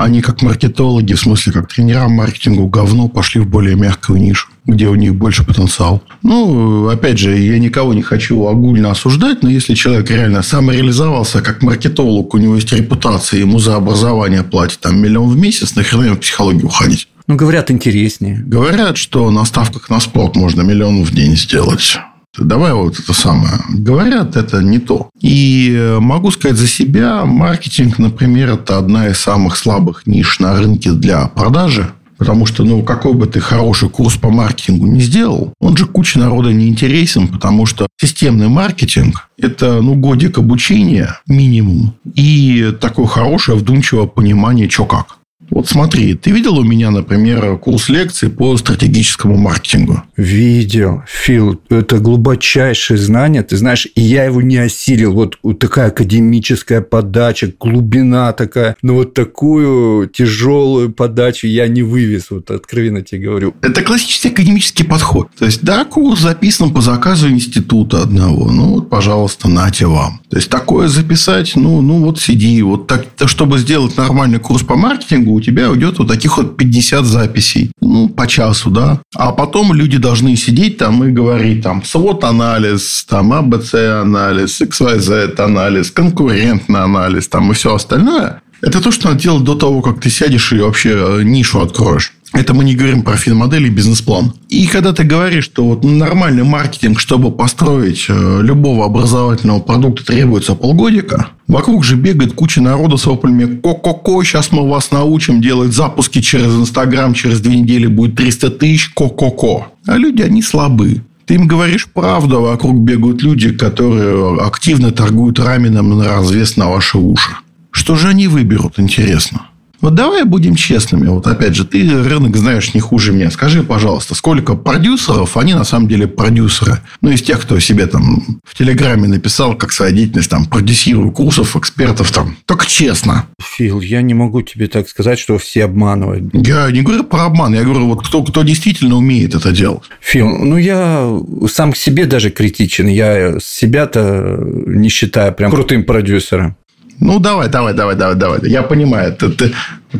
Они 0.00 0.22
как 0.22 0.40
маркетологи, 0.40 1.12
в 1.12 1.20
смысле, 1.20 1.52
как 1.52 1.68
тренера 1.68 2.08
маркетингу 2.08 2.66
говно, 2.68 3.08
пошли 3.08 3.38
в 3.42 3.46
более 3.46 3.76
мягкую 3.76 4.18
нишу, 4.18 4.48
где 4.64 4.88
у 4.88 4.94
них 4.94 5.14
больше 5.14 5.44
потенциал. 5.44 6.02
Ну, 6.22 6.88
опять 6.88 7.18
же, 7.18 7.36
я 7.36 7.58
никого 7.58 7.92
не 7.92 8.00
хочу 8.00 8.46
огульно 8.46 8.92
осуждать, 8.92 9.42
но 9.42 9.50
если 9.50 9.74
человек 9.74 10.10
реально 10.10 10.40
самореализовался 10.40 11.42
как 11.42 11.62
маркетолог, 11.62 12.32
у 12.32 12.38
него 12.38 12.54
есть 12.54 12.72
репутация, 12.72 13.40
ему 13.40 13.58
за 13.58 13.76
образование 13.76 14.42
платят 14.42 14.80
там 14.80 14.98
миллион 14.98 15.28
в 15.28 15.36
месяц, 15.36 15.74
нахрена 15.74 16.04
ему 16.04 16.16
в 16.16 16.20
психологию 16.20 16.68
уходить? 16.68 17.06
Ну, 17.26 17.36
говорят, 17.36 17.70
интереснее. 17.70 18.42
Говорят, 18.46 18.96
что 18.96 19.30
на 19.30 19.44
ставках 19.44 19.90
на 19.90 20.00
спорт 20.00 20.34
можно 20.34 20.62
миллион 20.62 21.04
в 21.04 21.12
день 21.12 21.36
сделать. 21.36 21.98
Давай 22.38 22.72
вот 22.72 22.98
это 22.98 23.12
самое. 23.12 23.54
Говорят, 23.70 24.36
это 24.36 24.62
не 24.62 24.78
то. 24.78 25.10
И 25.20 25.74
э, 25.76 25.98
могу 25.98 26.30
сказать 26.30 26.56
за 26.56 26.68
себя, 26.68 27.24
маркетинг, 27.24 27.98
например, 27.98 28.50
это 28.50 28.78
одна 28.78 29.08
из 29.08 29.18
самых 29.18 29.56
слабых 29.56 30.06
ниш 30.06 30.38
на 30.38 30.56
рынке 30.56 30.92
для 30.92 31.26
продажи. 31.26 31.90
Потому 32.18 32.44
что, 32.44 32.64
ну, 32.64 32.82
какой 32.82 33.14
бы 33.14 33.26
ты 33.26 33.40
хороший 33.40 33.88
курс 33.88 34.16
по 34.16 34.28
маркетингу 34.28 34.86
не 34.86 35.00
сделал, 35.00 35.54
он 35.58 35.74
же 35.78 35.86
куче 35.86 36.18
народа 36.18 36.52
не 36.52 36.68
интересен, 36.68 37.28
потому 37.28 37.64
что 37.64 37.86
системный 37.98 38.48
маркетинг– 38.48 39.30
это, 39.38 39.80
ну, 39.80 39.94
годик 39.94 40.36
обучения 40.36 41.18
минимум 41.26 41.94
и 42.14 42.74
такое 42.78 43.06
хорошее 43.06 43.56
вдумчивое 43.56 44.04
понимание, 44.04 44.68
что 44.68 44.84
как. 44.84 45.16
Вот 45.50 45.68
смотри, 45.68 46.14
ты 46.14 46.30
видел 46.30 46.58
у 46.58 46.64
меня, 46.64 46.90
например, 46.90 47.58
курс 47.58 47.88
лекций 47.88 48.30
по 48.30 48.56
стратегическому 48.56 49.36
маркетингу? 49.36 50.02
Видел. 50.16 51.02
Фил, 51.06 51.60
это 51.68 51.98
глубочайшее 51.98 52.98
знание. 52.98 53.42
Ты 53.42 53.56
знаешь, 53.56 53.88
и 53.94 54.00
я 54.00 54.24
его 54.24 54.42
не 54.42 54.58
осилил. 54.58 55.12
Вот 55.12 55.36
такая 55.58 55.88
академическая 55.88 56.80
подача, 56.80 57.52
глубина 57.58 58.32
такая. 58.32 58.76
Но 58.82 58.94
вот 58.94 59.14
такую 59.14 60.08
тяжелую 60.08 60.92
подачу 60.92 61.46
я 61.46 61.68
не 61.68 61.82
вывез. 61.82 62.30
Вот 62.30 62.50
откровенно 62.50 63.02
тебе 63.02 63.22
говорю. 63.22 63.54
Это 63.62 63.82
классический 63.82 64.28
академический 64.28 64.84
подход. 64.84 65.28
То 65.38 65.46
есть, 65.46 65.62
да, 65.62 65.84
курс 65.84 66.20
записан 66.20 66.72
по 66.72 66.80
заказу 66.80 67.28
института 67.28 68.02
одного. 68.02 68.50
Ну, 68.50 68.74
вот, 68.74 68.88
пожалуйста, 68.88 69.48
нате 69.48 69.86
вам. 69.86 70.20
То 70.30 70.36
есть, 70.36 70.48
такое 70.48 70.88
записать, 70.88 71.56
ну, 71.56 71.80
ну 71.80 72.04
вот 72.04 72.20
сиди. 72.20 72.62
Вот 72.62 72.86
так, 72.86 73.06
чтобы 73.26 73.58
сделать 73.58 73.96
нормальный 73.96 74.38
курс 74.38 74.62
по 74.62 74.76
маркетингу, 74.76 75.39
у 75.40 75.42
тебя 75.42 75.70
уйдет 75.70 75.98
вот 75.98 76.08
таких 76.08 76.36
вот 76.36 76.56
50 76.56 77.04
записей. 77.04 77.72
Ну, 77.80 78.08
по 78.08 78.26
часу, 78.26 78.70
да. 78.70 79.00
А 79.14 79.32
потом 79.32 79.72
люди 79.72 79.98
должны 79.98 80.36
сидеть 80.36 80.76
там 80.76 81.02
и 81.04 81.10
говорить 81.10 81.62
там 81.62 81.82
свод-анализ, 81.82 83.06
там 83.08 83.32
АБЦ-анализ, 83.32 84.60
XYZ-анализ, 84.60 85.90
конкурентный 85.90 86.80
анализ, 86.80 87.28
там 87.28 87.50
и 87.50 87.54
все 87.54 87.74
остальное. 87.74 88.42
Это 88.62 88.82
то, 88.82 88.90
что 88.90 89.08
надо 89.08 89.20
делать 89.20 89.44
до 89.44 89.54
того, 89.54 89.80
как 89.80 90.00
ты 90.00 90.10
сядешь 90.10 90.52
и 90.52 90.58
вообще 90.58 90.90
э, 90.90 91.22
нишу 91.22 91.60
откроешь. 91.60 92.12
Это 92.32 92.54
мы 92.54 92.64
не 92.64 92.76
говорим 92.76 93.02
про 93.02 93.16
финмодель 93.16 93.66
и 93.66 93.70
бизнес-план. 93.70 94.34
И 94.48 94.66
когда 94.66 94.92
ты 94.92 95.02
говоришь, 95.02 95.44
что 95.44 95.64
вот 95.64 95.82
нормальный 95.84 96.44
маркетинг, 96.44 97.00
чтобы 97.00 97.32
построить 97.32 98.06
э, 98.08 98.40
любого 98.42 98.84
образовательного 98.84 99.60
продукта, 99.60 100.06
требуется 100.06 100.54
полгодика, 100.54 101.28
вокруг 101.48 101.84
же 101.84 101.96
бегает 101.96 102.34
куча 102.34 102.60
народа 102.60 102.96
с 102.96 103.06
воплями 103.06 103.56
«Ко-ко-ко, 103.56 104.22
сейчас 104.22 104.52
мы 104.52 104.68
вас 104.68 104.92
научим 104.92 105.40
делать 105.40 105.72
запуски 105.72 106.20
через 106.20 106.54
Инстаграм, 106.54 107.14
через 107.14 107.40
две 107.40 107.56
недели 107.56 107.88
будет 107.88 108.14
300 108.14 108.50
тысяч, 108.50 108.90
ко-ко-ко». 108.90 109.66
А 109.86 109.96
люди, 109.96 110.22
они 110.22 110.40
слабы. 110.40 111.02
Ты 111.26 111.34
им 111.34 111.48
говоришь 111.48 111.88
правду, 111.88 112.38
а 112.38 112.40
вокруг 112.52 112.78
бегают 112.78 113.22
люди, 113.22 113.52
которые 113.52 114.40
активно 114.40 114.92
торгуют 114.92 115.40
раменом 115.40 115.98
на 115.98 116.04
развес 116.04 116.56
на 116.56 116.68
ваши 116.70 116.98
уши. 116.98 117.32
Что 117.70 117.96
же 117.96 118.08
они 118.08 118.28
выберут, 118.28 118.78
интересно? 118.78 119.49
Вот 119.80 119.94
давай 119.94 120.24
будем 120.24 120.54
честными. 120.54 121.08
Вот 121.08 121.26
опять 121.26 121.54
же, 121.54 121.64
ты 121.64 122.02
рынок 122.02 122.36
знаешь 122.36 122.74
не 122.74 122.80
хуже 122.80 123.12
меня. 123.12 123.30
Скажи, 123.30 123.62
пожалуйста, 123.62 124.14
сколько 124.14 124.54
продюсеров, 124.54 125.36
они 125.36 125.54
на 125.54 125.64
самом 125.64 125.88
деле 125.88 126.06
продюсеры. 126.06 126.80
Ну, 127.00 127.10
из 127.10 127.22
тех, 127.22 127.40
кто 127.40 127.58
себе 127.60 127.86
там 127.86 128.40
в 128.44 128.56
Телеграме 128.56 129.08
написал, 129.08 129.54
как 129.54 129.72
своя 129.72 129.92
деятельность, 129.92 130.30
там, 130.30 130.44
продюсирую 130.44 131.12
курсов, 131.12 131.56
экспертов, 131.56 132.12
там. 132.12 132.36
Только 132.44 132.66
честно. 132.66 133.26
Фил, 133.40 133.80
я 133.80 134.02
не 134.02 134.14
могу 134.14 134.42
тебе 134.42 134.66
так 134.66 134.88
сказать, 134.88 135.18
что 135.18 135.38
все 135.38 135.64
обманывают. 135.64 136.30
Я 136.34 136.70
не 136.70 136.82
говорю 136.82 137.04
про 137.04 137.24
обман, 137.24 137.54
я 137.54 137.62
говорю, 137.62 137.86
вот 137.86 138.06
кто, 138.06 138.22
кто 138.22 138.42
действительно 138.42 138.96
умеет 138.96 139.34
это 139.34 139.52
делать. 139.52 139.84
Фил, 140.00 140.28
ну, 140.28 140.56
я 140.56 141.10
сам 141.48 141.72
к 141.72 141.76
себе 141.76 142.04
даже 142.06 142.30
критичен. 142.30 142.86
Я 142.86 143.38
себя-то 143.40 144.38
не 144.66 144.88
считаю 144.88 145.32
прям 145.32 145.50
крутым 145.50 145.84
продюсером. 145.84 146.56
Ну, 147.00 147.18
давай, 147.18 147.48
давай, 147.48 147.74
давай, 147.74 147.96
давай, 147.96 148.16
давай. 148.16 148.40
Я 148.42 148.62
понимаю, 148.62 149.16
ты, 149.16 149.30
ты 149.30 149.54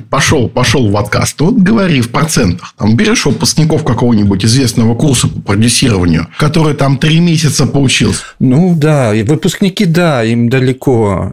пошел, 0.09 0.49
пошел 0.49 0.89
в 0.89 0.93
подкаст. 0.93 1.41
Вот 1.41 1.57
говори 1.57 2.01
в 2.01 2.11
процентах. 2.11 2.75
Там 2.79 2.97
берешь 2.97 3.27
выпускников 3.27 3.85
какого-нибудь 3.85 4.45
известного 4.45 4.95
курса 4.95 5.29
по 5.29 5.41
продюсированию, 5.41 6.29
который 6.39 6.75
там 6.75 6.99
три 6.99 7.21
месяца 7.21 7.67
поучился. 7.67 8.23
Ну, 8.39 8.75
да, 8.77 9.15
и 9.15 9.23
выпускники, 9.23 9.85
да, 9.85 10.25
им 10.25 10.49
далеко. 10.49 11.31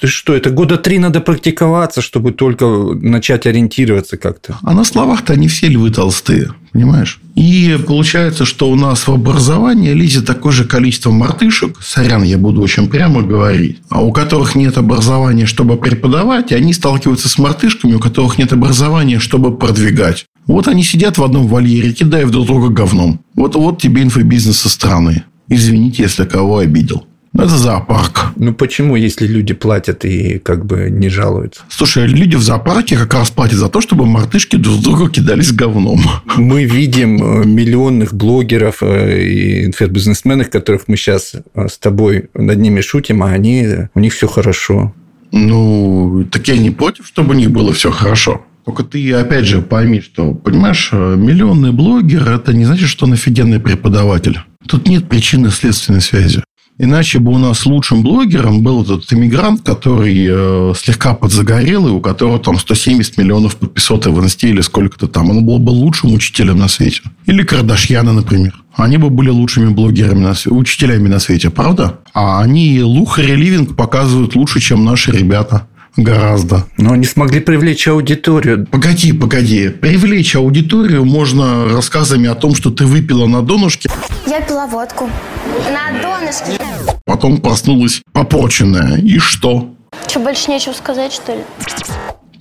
Ты 0.00 0.06
что, 0.06 0.34
это 0.34 0.50
года 0.50 0.76
три 0.76 0.98
надо 0.98 1.20
практиковаться, 1.20 2.02
чтобы 2.02 2.32
только 2.32 2.66
начать 2.66 3.46
ориентироваться 3.46 4.16
как-то. 4.16 4.58
А 4.62 4.74
на 4.74 4.84
словах-то 4.84 5.32
они 5.32 5.48
все 5.48 5.68
львы 5.68 5.90
толстые. 5.90 6.52
Понимаешь? 6.72 7.20
И 7.34 7.78
получается, 7.86 8.46
что 8.46 8.70
у 8.70 8.76
нас 8.76 9.06
в 9.06 9.12
образовании 9.12 9.92
лезет 9.92 10.26
такое 10.26 10.52
же 10.52 10.64
количество 10.64 11.10
мартышек, 11.10 11.76
сорян, 11.82 12.22
я 12.22 12.38
буду 12.38 12.62
очень 12.62 12.88
прямо 12.88 13.22
говорить, 13.22 13.78
а 13.90 14.02
у 14.02 14.12
которых 14.12 14.54
нет 14.54 14.78
образования, 14.78 15.44
чтобы 15.44 15.76
преподавать, 15.76 16.52
и 16.52 16.54
они 16.54 16.72
сталкиваются 16.72 17.28
с 17.28 17.38
мартышками, 17.38 17.91
у 17.94 18.00
которых 18.00 18.38
нет 18.38 18.52
образования, 18.52 19.18
чтобы 19.18 19.56
продвигать. 19.56 20.26
Вот 20.46 20.68
они 20.68 20.82
сидят 20.82 21.18
в 21.18 21.24
одном 21.24 21.46
вольере, 21.46 21.92
кидая 21.92 22.26
друг 22.26 22.46
друга 22.46 22.68
говном. 22.68 23.20
Вот, 23.34 23.54
вот 23.54 23.80
тебе 23.80 24.02
инфобизнес 24.02 24.58
со 24.58 24.68
стороны. 24.68 25.24
Извините, 25.48 26.02
если 26.02 26.24
кого 26.24 26.58
обидел. 26.58 27.06
Это 27.34 27.56
зоопарк. 27.56 28.32
Ну 28.36 28.52
почему, 28.52 28.94
если 28.94 29.26
люди 29.26 29.54
платят 29.54 30.04
и 30.04 30.38
как 30.38 30.66
бы 30.66 30.88
не 30.90 31.08
жалуются? 31.08 31.62
Слушай, 31.70 32.06
люди 32.06 32.36
в 32.36 32.42
зоопарке 32.42 32.96
как 32.96 33.14
раз 33.14 33.30
платят 33.30 33.58
за 33.58 33.68
то, 33.68 33.80
чтобы 33.80 34.04
мартышки 34.04 34.56
друг 34.56 34.76
с 34.76 34.82
другу 34.82 35.08
кидались 35.08 35.52
говном. 35.52 36.02
Мы 36.36 36.64
видим 36.64 37.22
э, 37.22 37.46
миллионных 37.46 38.12
блогеров 38.12 38.82
э, 38.82 39.22
и 39.22 39.64
инфобизнесменов, 39.66 40.50
которых 40.50 40.88
мы 40.88 40.96
сейчас 40.96 41.34
э, 41.34 41.68
с 41.68 41.78
тобой 41.78 42.28
над 42.34 42.58
ними 42.58 42.82
шутим, 42.82 43.22
а 43.22 43.30
они, 43.30 43.66
у 43.94 44.00
них 44.00 44.12
все 44.12 44.28
хорошо. 44.28 44.92
Ну, 45.32 46.26
так 46.30 46.46
я 46.48 46.56
не 46.56 46.70
против, 46.70 47.06
чтобы 47.06 47.30
у 47.30 47.36
них 47.36 47.50
было 47.50 47.72
все 47.72 47.90
хорошо. 47.90 48.44
Только 48.64 48.84
ты, 48.84 49.12
опять 49.12 49.46
же, 49.46 49.60
пойми, 49.60 50.00
что, 50.00 50.34
понимаешь, 50.34 50.90
миллионный 50.92 51.72
блогер– 51.72 52.28
это 52.30 52.52
не 52.52 52.64
значит, 52.64 52.88
что 52.88 53.06
он 53.06 53.14
офигенный 53.14 53.58
преподаватель. 53.58 54.38
Тут 54.68 54.86
нет 54.86 55.08
причинно-следственной 55.08 56.00
связи. 56.00 56.44
Иначе 56.82 57.20
бы 57.20 57.30
у 57.30 57.38
нас 57.38 57.64
лучшим 57.64 58.02
блогером 58.02 58.60
был 58.64 58.82
этот 58.82 59.12
иммигрант, 59.12 59.62
который 59.62 60.26
э, 60.28 60.74
слегка 60.76 61.14
подзагорел, 61.14 61.86
и 61.86 61.92
у 61.92 62.00
которого 62.00 62.40
там 62.40 62.58
170 62.58 63.18
миллионов 63.18 63.54
подписоты 63.54 64.10
в 64.10 64.18
инсте 64.18 64.48
или 64.48 64.62
сколько-то 64.62 65.06
там. 65.06 65.30
Он 65.30 65.46
был 65.46 65.60
бы 65.60 65.70
лучшим 65.70 66.12
учителем 66.12 66.58
на 66.58 66.66
свете. 66.66 67.02
Или 67.26 67.44
Кардашьяна, 67.44 68.12
например. 68.12 68.60
Они 68.74 68.96
бы 68.96 69.10
были 69.10 69.28
лучшими 69.28 69.68
блогерами, 69.68 70.24
на 70.24 70.34
свете, 70.34 70.56
учителями 70.56 71.06
на 71.06 71.20
свете, 71.20 71.50
правда? 71.50 72.00
А 72.14 72.42
они 72.42 72.82
Лухари 72.82 73.36
Ливинг 73.36 73.76
показывают 73.76 74.34
лучше, 74.34 74.58
чем 74.58 74.84
наши 74.84 75.12
ребята. 75.12 75.68
Гораздо. 75.96 76.64
Но 76.78 76.92
они 76.92 77.04
смогли 77.04 77.40
привлечь 77.40 77.86
аудиторию. 77.86 78.66
Погоди, 78.66 79.12
погоди. 79.12 79.68
Привлечь 79.68 80.34
аудиторию 80.36 81.04
можно 81.04 81.68
рассказами 81.68 82.28
о 82.28 82.34
том, 82.34 82.54
что 82.54 82.70
ты 82.70 82.86
выпила 82.86 83.26
на 83.26 83.42
донышке. 83.42 83.90
Я 84.26 84.40
пила 84.40 84.66
водку. 84.66 85.10
На 85.70 86.00
донышке. 86.00 86.58
Потом 87.04 87.40
проснулась 87.40 88.02
попорченная. 88.12 88.96
И 88.98 89.18
что? 89.18 89.74
Что, 90.08 90.20
больше 90.20 90.50
нечего 90.50 90.72
сказать, 90.72 91.12
что 91.12 91.34
ли? 91.34 91.42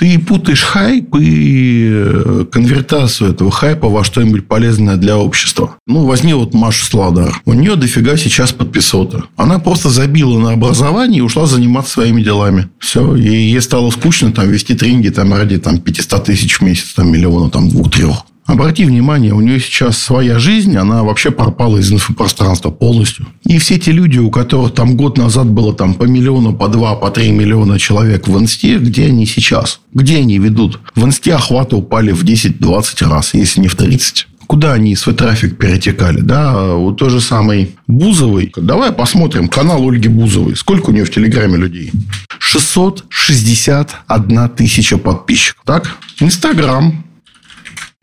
Ты 0.02 0.18
путаешь 0.18 0.64
хайп 0.64 1.16
и 1.20 1.92
э, 1.94 2.46
конвертацию 2.52 3.34
этого 3.34 3.52
хайпа 3.52 3.88
во 3.88 4.04
что-нибудь 4.04 4.48
полезное 4.48 4.96
для 4.96 5.16
общества. 5.16 5.76
Ну, 5.86 6.08
возьми 6.08 6.34
вот 6.34 6.56
Машу 6.56 6.86
Сладар. 6.86 7.40
У 7.46 7.54
нее 7.54 7.76
дофига 7.76 8.18
сейчас 8.18 8.52
подписота. 8.52 9.26
Она 9.36 9.60
просто 9.60 9.90
забила 9.90 10.40
на 10.40 10.54
образование 10.54 11.20
и 11.20 11.22
ушла 11.22 11.46
заниматься 11.46 11.94
своими 11.94 12.24
делами. 12.24 12.68
Все. 12.80 13.16
И 13.16 13.30
ей 13.30 13.62
стало 13.62 13.92
скучно 13.92 14.32
там 14.32 14.50
вести 14.50 14.74
тренинги 14.74 15.10
там, 15.10 15.36
ради 15.36 15.60
там, 15.60 15.78
500 15.78 16.24
тысяч 16.24 16.60
в 16.60 16.64
месяц, 16.64 16.94
там, 16.96 17.12
миллиона, 17.12 17.52
там, 17.52 17.70
двух-трех. 17.70 18.26
Обрати 18.52 18.84
внимание, 18.84 19.34
у 19.34 19.40
нее 19.40 19.62
сейчас 19.62 19.98
своя 19.98 20.38
жизнь, 20.38 20.76
она 20.76 21.04
вообще 21.04 21.32
пропала 21.32 21.78
из 21.78 21.90
инфопространства 21.90 22.70
полностью. 22.70 23.26
И 23.46 23.58
все 23.60 23.80
те 23.80 23.94
люди, 23.94 24.18
у 24.18 24.30
которых 24.30 24.74
там 24.74 24.98
год 24.98 25.18
назад 25.18 25.48
было 25.48 25.74
там 25.74 25.94
по 25.94 26.04
миллиону, 26.04 26.54
по 26.54 26.68
два, 26.68 26.96
по 26.96 27.12
три 27.12 27.32
миллиона 27.32 27.80
человек 27.80 28.28
в 28.28 28.38
инсте, 28.38 28.78
где 28.78 29.06
они 29.06 29.26
сейчас? 29.26 29.80
Где 29.94 30.18
они 30.18 30.38
ведут? 30.38 30.82
В 30.96 31.06
инсте 31.06 31.34
охваты 31.34 31.78
упали 31.78 32.12
в 32.12 32.26
10-20 32.26 33.10
раз, 33.10 33.34
если 33.34 33.62
не 33.62 33.70
в 33.70 33.76
30 33.76 34.28
куда 34.48 34.74
они 34.74 34.96
свой 34.98 35.16
трафик 35.16 35.58
перетекали, 35.58 36.20
да, 36.20 36.76
у 36.76 36.92
той 36.92 37.10
же 37.10 37.22
самой 37.22 37.78
Бузовой. 37.88 38.52
Давай 38.58 38.92
посмотрим 38.92 39.48
канал 39.48 39.88
Ольги 39.88 40.10
Бузовой. 40.10 40.58
Сколько 40.58 40.90
у 40.90 40.92
нее 40.92 41.06
в 41.06 41.10
Телеграме 41.10 41.56
людей? 41.56 41.94
661 42.38 44.50
тысяча 44.50 44.98
подписчиков. 44.98 45.64
Так? 45.66 45.96
Инстаграм 46.20 47.02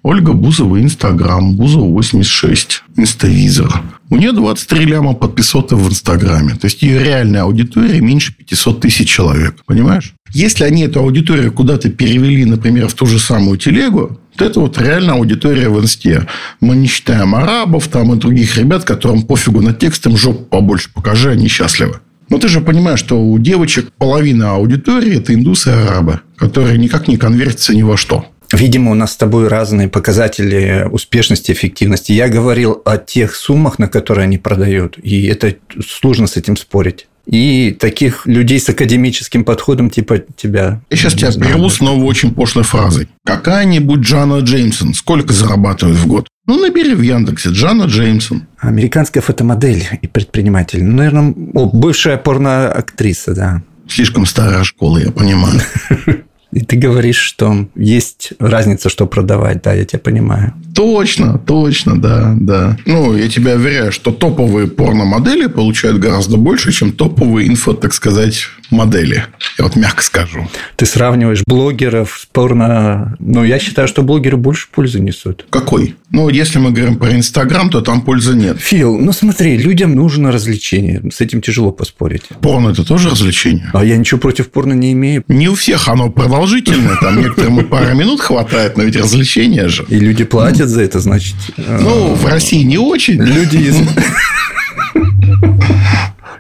Ольга 0.04 0.32
Бузова, 0.32 0.80
Инстаграм, 0.80 1.56
Бузова 1.56 1.90
86, 1.90 2.84
Инставизор. 2.96 3.82
У 4.10 4.16
нее 4.16 4.30
23 4.30 4.84
ляма 4.84 5.14
подписотов 5.14 5.80
в 5.80 5.88
Инстаграме. 5.88 6.54
То 6.54 6.66
есть, 6.66 6.82
ее 6.82 7.02
реальная 7.02 7.42
аудитория 7.42 8.00
меньше 8.00 8.32
500 8.32 8.80
тысяч 8.80 9.10
человек. 9.10 9.56
Понимаешь? 9.66 10.14
Если 10.32 10.62
они 10.62 10.84
эту 10.84 11.00
аудиторию 11.00 11.52
куда-то 11.52 11.90
перевели, 11.90 12.44
например, 12.44 12.86
в 12.86 12.94
ту 12.94 13.06
же 13.06 13.18
самую 13.18 13.58
телегу, 13.58 14.20
то 14.36 14.44
это 14.44 14.60
вот 14.60 14.80
реальная 14.80 15.14
аудитория 15.14 15.68
в 15.68 15.80
инсте. 15.80 16.28
Мы 16.60 16.76
не 16.76 16.86
считаем 16.86 17.34
арабов 17.34 17.88
там 17.88 18.14
и 18.14 18.16
других 18.16 18.56
ребят, 18.56 18.84
которым 18.84 19.22
пофигу 19.22 19.60
на 19.62 19.74
текст, 19.74 20.06
им 20.06 20.16
жопу 20.16 20.44
побольше 20.44 20.90
покажи, 20.94 21.30
они 21.32 21.48
счастливы. 21.48 21.98
Но 22.28 22.38
ты 22.38 22.46
же 22.46 22.60
понимаешь, 22.60 23.00
что 23.00 23.20
у 23.20 23.36
девочек 23.38 23.90
половина 23.98 24.52
аудитории– 24.52 25.16
это 25.18 25.34
индусы 25.34 25.70
и 25.70 25.72
арабы, 25.72 26.20
которые 26.36 26.78
никак 26.78 27.08
не 27.08 27.16
конвертятся 27.16 27.74
ни 27.74 27.82
во 27.82 27.96
что. 27.96 28.26
Видимо, 28.52 28.90
у 28.90 28.94
нас 28.94 29.12
с 29.12 29.16
тобой 29.16 29.48
разные 29.48 29.88
показатели 29.88 30.86
успешности, 30.90 31.52
эффективности. 31.52 32.12
Я 32.12 32.28
говорил 32.28 32.80
о 32.84 32.96
тех 32.96 33.34
суммах, 33.34 33.78
на 33.78 33.88
которые 33.88 34.24
они 34.24 34.38
продают, 34.38 34.98
и 35.02 35.26
это 35.26 35.54
сложно 35.86 36.26
с 36.26 36.36
этим 36.36 36.56
спорить. 36.56 37.06
И 37.26 37.76
таких 37.78 38.26
людей 38.26 38.58
с 38.58 38.70
академическим 38.70 39.44
подходом 39.44 39.90
типа 39.90 40.18
тебя. 40.18 40.80
Я 40.88 40.96
сейчас 40.96 41.12
тебя 41.12 41.30
прерву 41.32 41.68
снова 41.68 42.02
очень 42.04 42.32
пошлой 42.32 42.64
фразой. 42.64 43.08
Какая-нибудь 43.26 44.00
Джана 44.00 44.38
Джеймсон 44.38 44.94
сколько 44.94 45.34
зарабатывает 45.34 45.98
в 45.98 46.06
год? 46.06 46.26
Ну, 46.46 46.58
набери 46.58 46.94
в 46.94 47.02
Яндексе 47.02 47.50
Джана 47.50 47.84
Джеймсон. 47.84 48.46
Американская 48.56 49.22
фотомодель 49.22 49.86
и 50.00 50.06
предприниматель. 50.06 50.82
Ну, 50.82 50.96
наверное, 50.96 51.34
о, 51.54 51.66
бывшая 51.66 52.16
порноактриса, 52.16 53.34
да. 53.34 53.62
Слишком 53.86 54.24
старая 54.24 54.64
школа, 54.64 54.96
я 54.96 55.12
понимаю. 55.12 55.60
И 56.52 56.60
ты 56.60 56.76
говоришь, 56.76 57.18
что 57.18 57.66
есть 57.74 58.32
разница, 58.38 58.88
что 58.88 59.06
продавать, 59.06 59.62
да, 59.62 59.74
я 59.74 59.84
тебя 59.84 59.98
понимаю. 59.98 60.54
Точно, 60.74 61.38
точно, 61.38 62.00
да, 62.00 62.34
да. 62.40 62.78
Ну, 62.86 63.14
я 63.14 63.28
тебя 63.28 63.54
уверяю, 63.54 63.92
что 63.92 64.12
топовые 64.12 64.66
порно-модели 64.66 65.46
получают 65.46 65.98
гораздо 65.98 66.38
больше, 66.38 66.72
чем 66.72 66.92
топовые 66.92 67.48
инфо, 67.48 67.74
так 67.74 67.92
сказать, 67.92 68.46
модели. 68.70 69.24
Я 69.58 69.64
вот 69.64 69.76
мягко 69.76 70.02
скажу. 70.02 70.48
Ты 70.76 70.86
сравниваешь 70.86 71.42
блогеров 71.46 72.18
с 72.22 72.26
порно... 72.26 73.16
Ну, 73.18 73.44
я 73.44 73.58
считаю, 73.58 73.88
что 73.88 74.02
блогеры 74.02 74.36
больше 74.36 74.68
пользы 74.70 75.00
несут. 75.00 75.46
Какой? 75.50 75.96
Ну, 76.10 76.28
если 76.28 76.58
мы 76.58 76.70
говорим 76.70 76.96
про 76.96 77.14
Инстаграм, 77.14 77.70
то 77.70 77.80
там 77.80 78.02
пользы 78.02 78.34
нет. 78.34 78.60
Фил, 78.60 78.98
ну 78.98 79.12
смотри, 79.12 79.56
людям 79.56 79.94
нужно 79.94 80.32
развлечение. 80.32 81.02
С 81.12 81.20
этим 81.20 81.40
тяжело 81.40 81.70
поспорить. 81.72 82.22
Порно– 82.40 82.68
это 82.70 82.84
тоже 82.84 83.10
развлечение? 83.10 83.70
А 83.72 83.84
я 83.84 83.96
ничего 83.96 84.20
против 84.20 84.50
порно 84.50 84.72
не 84.72 84.92
имею. 84.92 85.24
Не 85.28 85.48
у 85.48 85.54
всех 85.54 85.88
оно 85.88 86.10
продолжительное. 86.10 86.96
Там 87.00 87.20
некоторым 87.20 87.60
и 87.60 87.64
пара 87.64 87.94
минут 87.94 88.20
хватает, 88.20 88.76
но 88.76 88.84
ведь 88.84 88.96
развлечение 88.96 89.68
же. 89.68 89.84
И 89.88 89.98
люди 89.98 90.24
платят 90.24 90.68
за 90.68 90.82
это, 90.82 91.00
значит. 91.00 91.34
Ну, 91.56 92.14
в 92.14 92.26
России 92.26 92.62
не 92.62 92.78
очень. 92.78 93.22
Люди 93.22 93.56
из... 93.56 93.76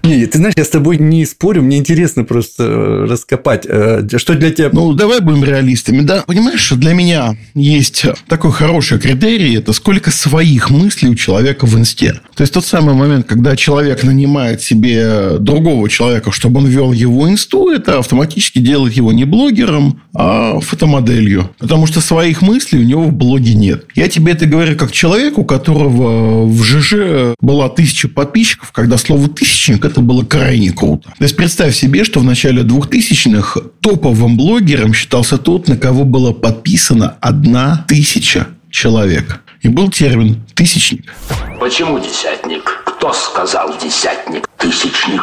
Не, 0.02 0.26
ты 0.26 0.38
знаешь, 0.38 0.54
я 0.56 0.64
с 0.64 0.68
тобой 0.68 0.98
не 0.98 1.24
спорю, 1.26 1.62
мне 1.62 1.78
интересно 1.78 2.24
просто 2.24 2.64
э, 2.64 3.06
раскопать. 3.08 3.66
Э, 3.68 4.06
что 4.16 4.34
для 4.34 4.50
тебя... 4.50 4.70
Ну, 4.72 4.92
давай 4.94 5.20
будем 5.20 5.44
реалистами, 5.44 6.00
да? 6.00 6.24
Понимаешь, 6.26 6.70
для 6.72 6.94
меня 6.94 7.36
есть 7.54 8.04
такой 8.28 8.52
хороший 8.52 8.98
критерий, 8.98 9.56
это 9.56 9.72
сколько 9.72 10.10
своих 10.10 10.70
мыслей 10.70 11.10
у 11.10 11.14
человека 11.14 11.66
в 11.66 11.76
инсте. 11.78 12.20
То 12.34 12.42
есть, 12.42 12.52
тот 12.52 12.64
самый 12.64 12.94
момент, 12.94 13.26
когда 13.26 13.56
человек 13.56 14.04
нанимает 14.04 14.62
себе 14.62 15.38
другого 15.38 15.88
человека, 15.88 16.32
чтобы 16.32 16.60
он 16.60 16.66
вел 16.66 16.92
его 16.92 17.28
инсту, 17.28 17.70
это 17.70 17.98
автоматически 17.98 18.58
делает 18.58 18.94
его 18.94 19.12
не 19.12 19.24
блогером, 19.24 20.00
а 20.14 20.60
фотомоделью. 20.60 21.50
Потому 21.58 21.86
что 21.86 22.00
своих 22.00 22.42
мыслей 22.42 22.80
у 22.80 22.84
него 22.84 23.04
в 23.04 23.12
блоге 23.12 23.54
нет. 23.54 23.86
Я 23.94 24.08
тебе 24.08 24.32
это 24.32 24.46
говорю 24.46 24.76
как 24.76 24.92
человек, 24.92 25.38
у 25.38 25.44
которого 25.44 26.46
в 26.46 26.62
ЖЖ 26.62 27.34
была 27.40 27.68
тысяча 27.68 28.08
подписчиков, 28.08 28.72
когда 28.72 28.98
слово 28.98 29.28
«тысячник» 29.28 29.84
это 29.88 30.00
было 30.00 30.24
крайне 30.24 30.70
круто. 30.70 31.10
То 31.18 31.24
есть, 31.24 31.36
представь 31.36 31.74
себе, 31.74 32.04
что 32.04 32.20
в 32.20 32.24
начале 32.24 32.62
2000-х 32.62 33.60
топовым 33.80 34.36
блогером 34.36 34.94
считался 34.94 35.38
тот, 35.38 35.68
на 35.68 35.76
кого 35.76 36.04
было 36.04 36.32
подписано 36.32 37.16
одна 37.20 37.84
тысяча 37.88 38.46
человек. 38.70 39.40
И 39.62 39.68
был 39.68 39.90
термин 39.90 40.44
«тысячник». 40.54 41.12
Почему 41.58 41.98
десятник? 41.98 42.62
Кто 42.86 43.12
сказал 43.12 43.74
десятник? 43.82 44.48
Тысячник. 44.56 45.22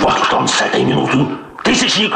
Вот 0.00 0.14
кто 0.20 0.38
он 0.38 0.48
с 0.48 0.60
этой 0.60 0.84
минуты. 0.84 1.18
Тысячник. 1.64 2.12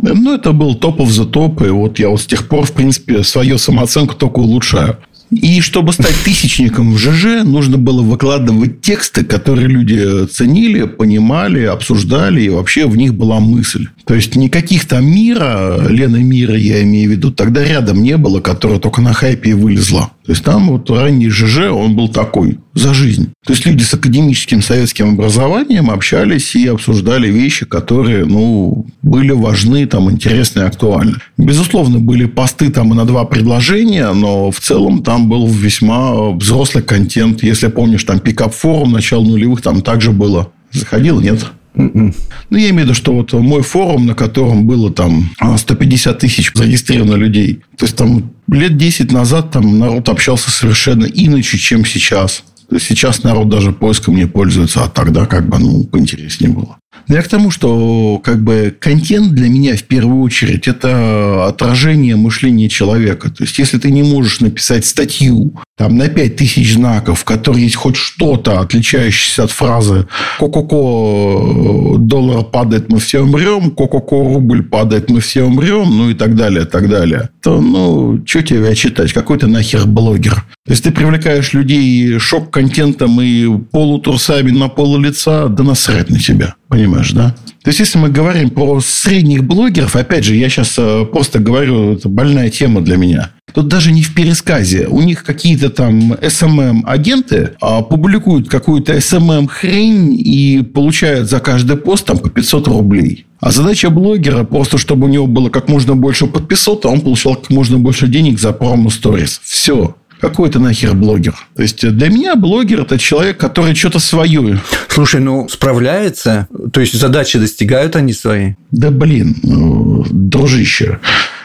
Ну, 0.00 0.34
это 0.34 0.52
был 0.52 0.74
топов 0.74 1.10
за 1.10 1.26
топ. 1.26 1.62
И 1.62 1.68
вот 1.68 1.98
я 1.98 2.08
вот 2.08 2.22
с 2.22 2.26
тех 2.26 2.48
пор, 2.48 2.64
в 2.66 2.72
принципе, 2.72 3.22
свою 3.22 3.58
самооценку 3.58 4.14
только 4.14 4.38
улучшаю. 4.38 4.98
И 5.34 5.60
чтобы 5.60 5.92
стать 5.92 6.14
тысячником 6.24 6.92
в 6.92 6.98
ЖЖ, 6.98 7.44
нужно 7.44 7.78
было 7.78 8.02
выкладывать 8.02 8.80
тексты, 8.80 9.24
которые 9.24 9.68
люди 9.68 10.26
ценили, 10.26 10.84
понимали, 10.84 11.64
обсуждали, 11.64 12.42
и 12.42 12.48
вообще 12.48 12.86
в 12.86 12.96
них 12.96 13.14
была 13.14 13.40
мысль. 13.40 13.88
То 14.06 14.14
есть, 14.14 14.36
никаких 14.36 14.86
там 14.86 15.06
мира, 15.06 15.86
Лена 15.88 16.16
Мира, 16.16 16.56
я 16.56 16.82
имею 16.82 17.10
в 17.10 17.12
виду, 17.12 17.30
тогда 17.30 17.64
рядом 17.64 18.02
не 18.02 18.16
было, 18.16 18.40
которая 18.40 18.78
только 18.78 19.00
на 19.00 19.12
хайпе 19.12 19.54
вылезла. 19.54 20.10
То 20.24 20.32
есть, 20.32 20.44
там 20.44 20.68
вот 20.68 20.90
ранний 20.90 21.28
ЖЖ, 21.28 21.70
он 21.70 21.96
был 21.96 22.08
такой, 22.08 22.58
за 22.74 22.92
жизнь. 22.92 23.30
То 23.46 23.52
есть, 23.52 23.64
люди 23.66 23.82
с 23.82 23.94
академическим 23.94 24.60
советским 24.60 25.10
образованием 25.10 25.90
общались 25.90 26.56
и 26.56 26.66
обсуждали 26.66 27.28
вещи, 27.28 27.66
которые, 27.66 28.24
ну, 28.24 28.86
были 29.02 29.30
важны, 29.30 29.86
там, 29.86 30.10
интересны 30.10 30.60
и 30.60 30.64
актуальны. 30.64 31.14
Безусловно, 31.38 32.00
были 32.00 32.24
посты 32.24 32.70
там 32.70 32.88
на 32.88 33.04
два 33.04 33.24
предложения, 33.24 34.12
но 34.12 34.50
в 34.50 34.58
целом 34.58 35.02
там 35.02 35.28
был 35.28 35.46
весьма 35.46 36.30
взрослый 36.30 36.82
контент. 36.82 37.42
Если 37.42 37.68
помнишь, 37.68 38.04
там 38.04 38.18
пикап-форум 38.18 38.92
начала 38.92 39.22
нулевых 39.22 39.62
там 39.62 39.80
также 39.82 40.10
было. 40.10 40.50
Заходил, 40.72 41.20
нет? 41.20 41.46
Ну, 41.76 42.12
я 42.50 42.70
имею 42.70 42.74
в 42.74 42.78
виду, 42.82 42.94
что 42.94 43.12
вот 43.12 43.32
мой 43.32 43.62
форум, 43.62 44.06
на 44.06 44.14
котором 44.14 44.66
было 44.66 44.92
там 44.92 45.30
150 45.56 46.18
тысяч 46.18 46.52
зарегистрировано 46.54 47.14
людей. 47.14 47.60
То 47.76 47.84
есть, 47.84 47.96
там 47.96 48.32
лет 48.48 48.76
10 48.76 49.12
назад 49.12 49.50
там 49.52 49.78
народ 49.78 50.08
общался 50.08 50.50
совершенно 50.50 51.04
иначе, 51.04 51.58
чем 51.58 51.84
сейчас. 51.84 52.44
Сейчас 52.78 53.22
народ 53.22 53.48
даже 53.48 53.72
поиском 53.72 54.16
не 54.16 54.26
пользуется, 54.26 54.84
а 54.84 54.88
тогда 54.88 55.26
как 55.26 55.48
бы, 55.48 55.58
ну, 55.58 55.84
поинтереснее 55.84 56.52
было. 56.52 56.78
Я 57.08 57.22
к 57.22 57.28
тому, 57.28 57.50
что 57.50 58.20
как 58.24 58.42
бы 58.42 58.74
контент 58.78 59.32
для 59.34 59.48
меня 59.48 59.76
в 59.76 59.82
первую 59.84 60.22
очередь 60.22 60.68
это 60.68 61.46
отражение 61.46 62.16
мышления 62.16 62.68
человека. 62.68 63.30
То 63.30 63.44
есть, 63.44 63.58
если 63.58 63.78
ты 63.78 63.90
не 63.90 64.02
можешь 64.02 64.40
написать 64.40 64.86
статью 64.86 65.54
там, 65.76 65.96
на 65.96 66.08
5000 66.08 66.74
знаков, 66.74 67.20
в 67.20 67.24
которой 67.24 67.62
есть 67.62 67.74
хоть 67.74 67.96
что-то, 67.96 68.60
отличающееся 68.60 69.44
от 69.44 69.50
фразы 69.50 70.06
«Ко-ко-ко, 70.38 71.98
доллар 71.98 72.44
падает, 72.44 72.88
мы 72.88 72.98
все 73.00 73.20
умрем», 73.20 73.70
«Ко-ко-ко, 73.72 74.16
рубль 74.16 74.62
падает, 74.62 75.10
мы 75.10 75.20
все 75.20 75.42
умрем», 75.42 75.96
ну 75.96 76.10
и 76.10 76.14
так 76.14 76.36
далее, 76.36 76.64
так 76.64 76.88
далее, 76.88 77.30
то, 77.42 77.60
ну, 77.60 78.22
что 78.24 78.42
тебе 78.42 78.74
читать? 78.74 79.12
Какой 79.12 79.38
ты 79.38 79.46
нахер 79.46 79.86
блогер? 79.86 80.44
То 80.64 80.70
есть, 80.70 80.84
ты 80.84 80.90
привлекаешь 80.90 81.52
людей 81.52 82.18
шок-контентом 82.18 83.20
и 83.20 83.58
полутрусами 83.72 84.52
на 84.52 84.68
полу 84.68 84.98
лица, 84.98 85.48
да 85.48 85.64
насрать 85.64 86.08
на 86.08 86.18
тебя. 86.18 86.54
Понимаешь, 86.74 87.12
да? 87.12 87.36
То 87.62 87.68
есть, 87.68 87.78
если 87.78 87.98
мы 87.98 88.08
говорим 88.08 88.50
про 88.50 88.80
средних 88.80 89.44
блогеров, 89.44 89.94
опять 89.94 90.24
же, 90.24 90.34
я 90.34 90.48
сейчас 90.48 90.74
э, 90.76 91.04
просто 91.04 91.38
говорю, 91.38 91.92
это 91.92 92.08
больная 92.08 92.50
тема 92.50 92.80
для 92.80 92.96
меня. 92.96 93.30
Тут 93.54 93.68
даже 93.68 93.92
не 93.92 94.02
в 94.02 94.12
пересказе. 94.12 94.88
У 94.88 95.00
них 95.00 95.22
какие-то 95.22 95.70
там 95.70 96.14
SMM-агенты 96.14 97.52
а, 97.60 97.82
публикуют 97.82 98.48
какую-то 98.48 98.94
SMM-хрень 98.96 100.16
и 100.16 100.62
получают 100.62 101.30
за 101.30 101.38
каждый 101.38 101.76
пост 101.76 102.06
там 102.06 102.18
по 102.18 102.28
500 102.28 102.66
рублей. 102.66 103.26
А 103.38 103.52
задача 103.52 103.90
блогера 103.90 104.42
просто, 104.42 104.76
чтобы 104.76 105.06
у 105.06 105.10
него 105.10 105.28
было 105.28 105.48
как 105.48 105.68
можно 105.68 105.94
больше 105.94 106.26
подписок, 106.26 106.86
а 106.86 106.88
он 106.88 107.02
получал 107.02 107.36
как 107.36 107.50
можно 107.50 107.78
больше 107.78 108.08
денег 108.08 108.40
за 108.40 108.52
промо-сторис. 108.52 109.40
Все. 109.44 109.94
Какой 110.20 110.48
это 110.48 110.58
нахер 110.58 110.94
блогер? 110.94 111.34
То 111.54 111.62
есть, 111.62 111.86
для 111.86 112.08
меня 112.08 112.36
блогер– 112.36 112.80
это 112.82 112.98
человек, 112.98 113.36
который 113.36 113.74
что-то 113.74 113.98
свое. 113.98 114.60
Слушай, 114.88 115.20
ну, 115.20 115.48
справляется? 115.48 116.48
То 116.72 116.80
есть, 116.80 116.94
задачи 116.94 117.38
достигают 117.38 117.96
они 117.96 118.12
свои? 118.12 118.54
Да, 118.70 118.90
блин, 118.90 119.36
ну, 119.42 120.04
дружище. 120.10 120.98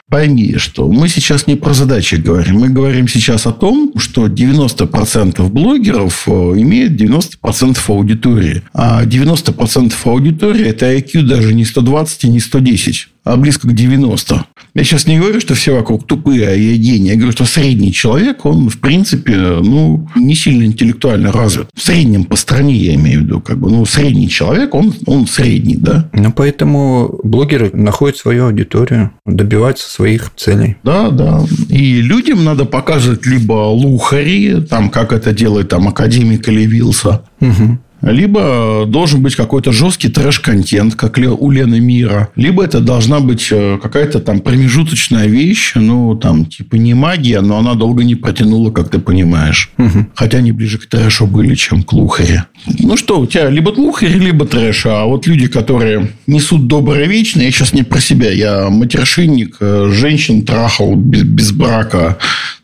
Пойми, 0.09 0.55
что 0.57 0.91
мы 0.91 1.07
сейчас 1.07 1.45
не 1.45 1.55
про 1.55 1.73
задачи 1.73 2.15
говорим. 2.15 2.61
Мы 2.61 2.69
говорим 2.69 3.07
сейчас 3.07 3.45
о 3.45 3.51
том, 3.51 3.93
что 3.95 4.25
90% 4.25 5.47
блогеров 5.49 6.23
э, 6.27 6.31
имеют 6.31 6.93
90% 6.99 7.77
аудитории. 7.87 8.63
А 8.73 9.05
90% 9.05 9.93
аудитории– 10.05 10.65
это 10.67 10.91
IQ 10.91 11.21
даже 11.21 11.53
не 11.53 11.63
120 11.63 12.23
и 12.23 12.29
не 12.29 12.39
110 12.39 13.07
а 13.29 13.37
близко 13.37 13.67
к 13.67 13.73
90. 13.73 14.45
Я 14.73 14.83
сейчас 14.83 15.05
не 15.05 15.19
говорю, 15.19 15.39
что 15.39 15.53
все 15.53 15.75
вокруг 15.75 16.07
тупые, 16.07 16.47
а 16.47 16.51
я 16.51 16.77
гений. 16.77 17.09
Я 17.09 17.15
говорю, 17.15 17.31
что 17.31 17.45
средний 17.45 17.93
человек, 17.93 18.45
он, 18.45 18.69
в 18.69 18.79
принципе, 18.79 19.35
ну, 19.35 20.07
не 20.15 20.35
сильно 20.35 20.63
интеллектуально 20.63 21.31
развит. 21.31 21.67
В 21.75 21.81
среднем 21.81 22.23
по 22.23 22.35
стране, 22.35 22.75
я 22.75 22.95
имею 22.95 23.21
в 23.21 23.23
виду. 23.23 23.41
Как 23.41 23.59
бы, 23.59 23.69
ну, 23.69 23.85
средний 23.85 24.29
человек, 24.29 24.73
он, 24.73 24.93
он 25.05 25.27
средний, 25.27 25.75
да? 25.75 26.09
Ну, 26.13 26.31
поэтому 26.31 27.19
блогеры 27.23 27.69
находят 27.73 28.17
свою 28.17 28.47
аудиторию, 28.47 29.11
добиваются 29.25 29.89
своих 29.89 30.31
целей. 30.35 30.77
Да, 30.83 31.09
да. 31.09 31.43
И 31.69 32.01
людям 32.01 32.43
надо 32.43 32.65
показывать 32.65 33.25
либо 33.27 33.53
лухари, 33.53 34.61
там, 34.61 34.89
как 34.89 35.13
это 35.13 35.33
делает 35.33 35.69
там 35.69 35.87
академик 35.87 36.47
или 36.47 36.65
Вилса, 36.65 37.23
угу 37.39 37.79
либо 38.01 38.85
должен 38.87 39.21
быть 39.21 39.35
какой-то 39.35 39.71
жесткий 39.71 40.09
трэш-контент, 40.09 40.95
как 40.95 41.17
у 41.17 41.51
Лены 41.51 41.79
Мира, 41.79 42.29
либо 42.35 42.63
это 42.63 42.79
должна 42.79 43.19
быть 43.19 43.47
э, 43.51 43.77
какая-то 43.81 44.19
там 44.19 44.39
промежуточная 44.39 45.27
вещь, 45.27 45.73
ну, 45.75 46.15
там, 46.15 46.45
типа 46.45 46.75
не 46.75 46.93
магия, 46.93 47.41
но 47.41 47.57
она 47.57 47.73
долго 47.73 48.03
не 48.03 48.15
протянула, 48.15 48.71
как 48.71 48.89
ты 48.89 48.99
понимаешь. 48.99 49.71
Угу. 49.77 50.07
Хотя 50.15 50.37
они 50.37 50.51
ближе 50.51 50.77
к 50.77 50.85
трэшу 50.85 51.27
были, 51.27 51.55
чем 51.55 51.83
к 51.83 51.93
лухаре. 51.93 52.45
Ну 52.79 52.95
что, 52.97 53.19
у 53.19 53.25
тебя 53.25 53.49
либо 53.49 53.69
лухари, 53.69 54.19
либо 54.19 54.45
трэш. 54.45 54.85
А 54.85 55.05
вот 55.05 55.27
люди, 55.27 55.47
которые 55.47 56.11
несут 56.27 56.67
доброе 56.67 57.05
вечно, 57.05 57.41
я 57.41 57.51
сейчас 57.51 57.73
не 57.73 57.83
про 57.83 57.99
себя, 57.99 58.31
я 58.31 58.69
матершинник, 58.69 59.57
э, 59.59 59.89
женщин 59.91 60.43
трахал 60.43 60.95
без, 60.95 61.23
без 61.23 61.51
брака, 61.51 62.17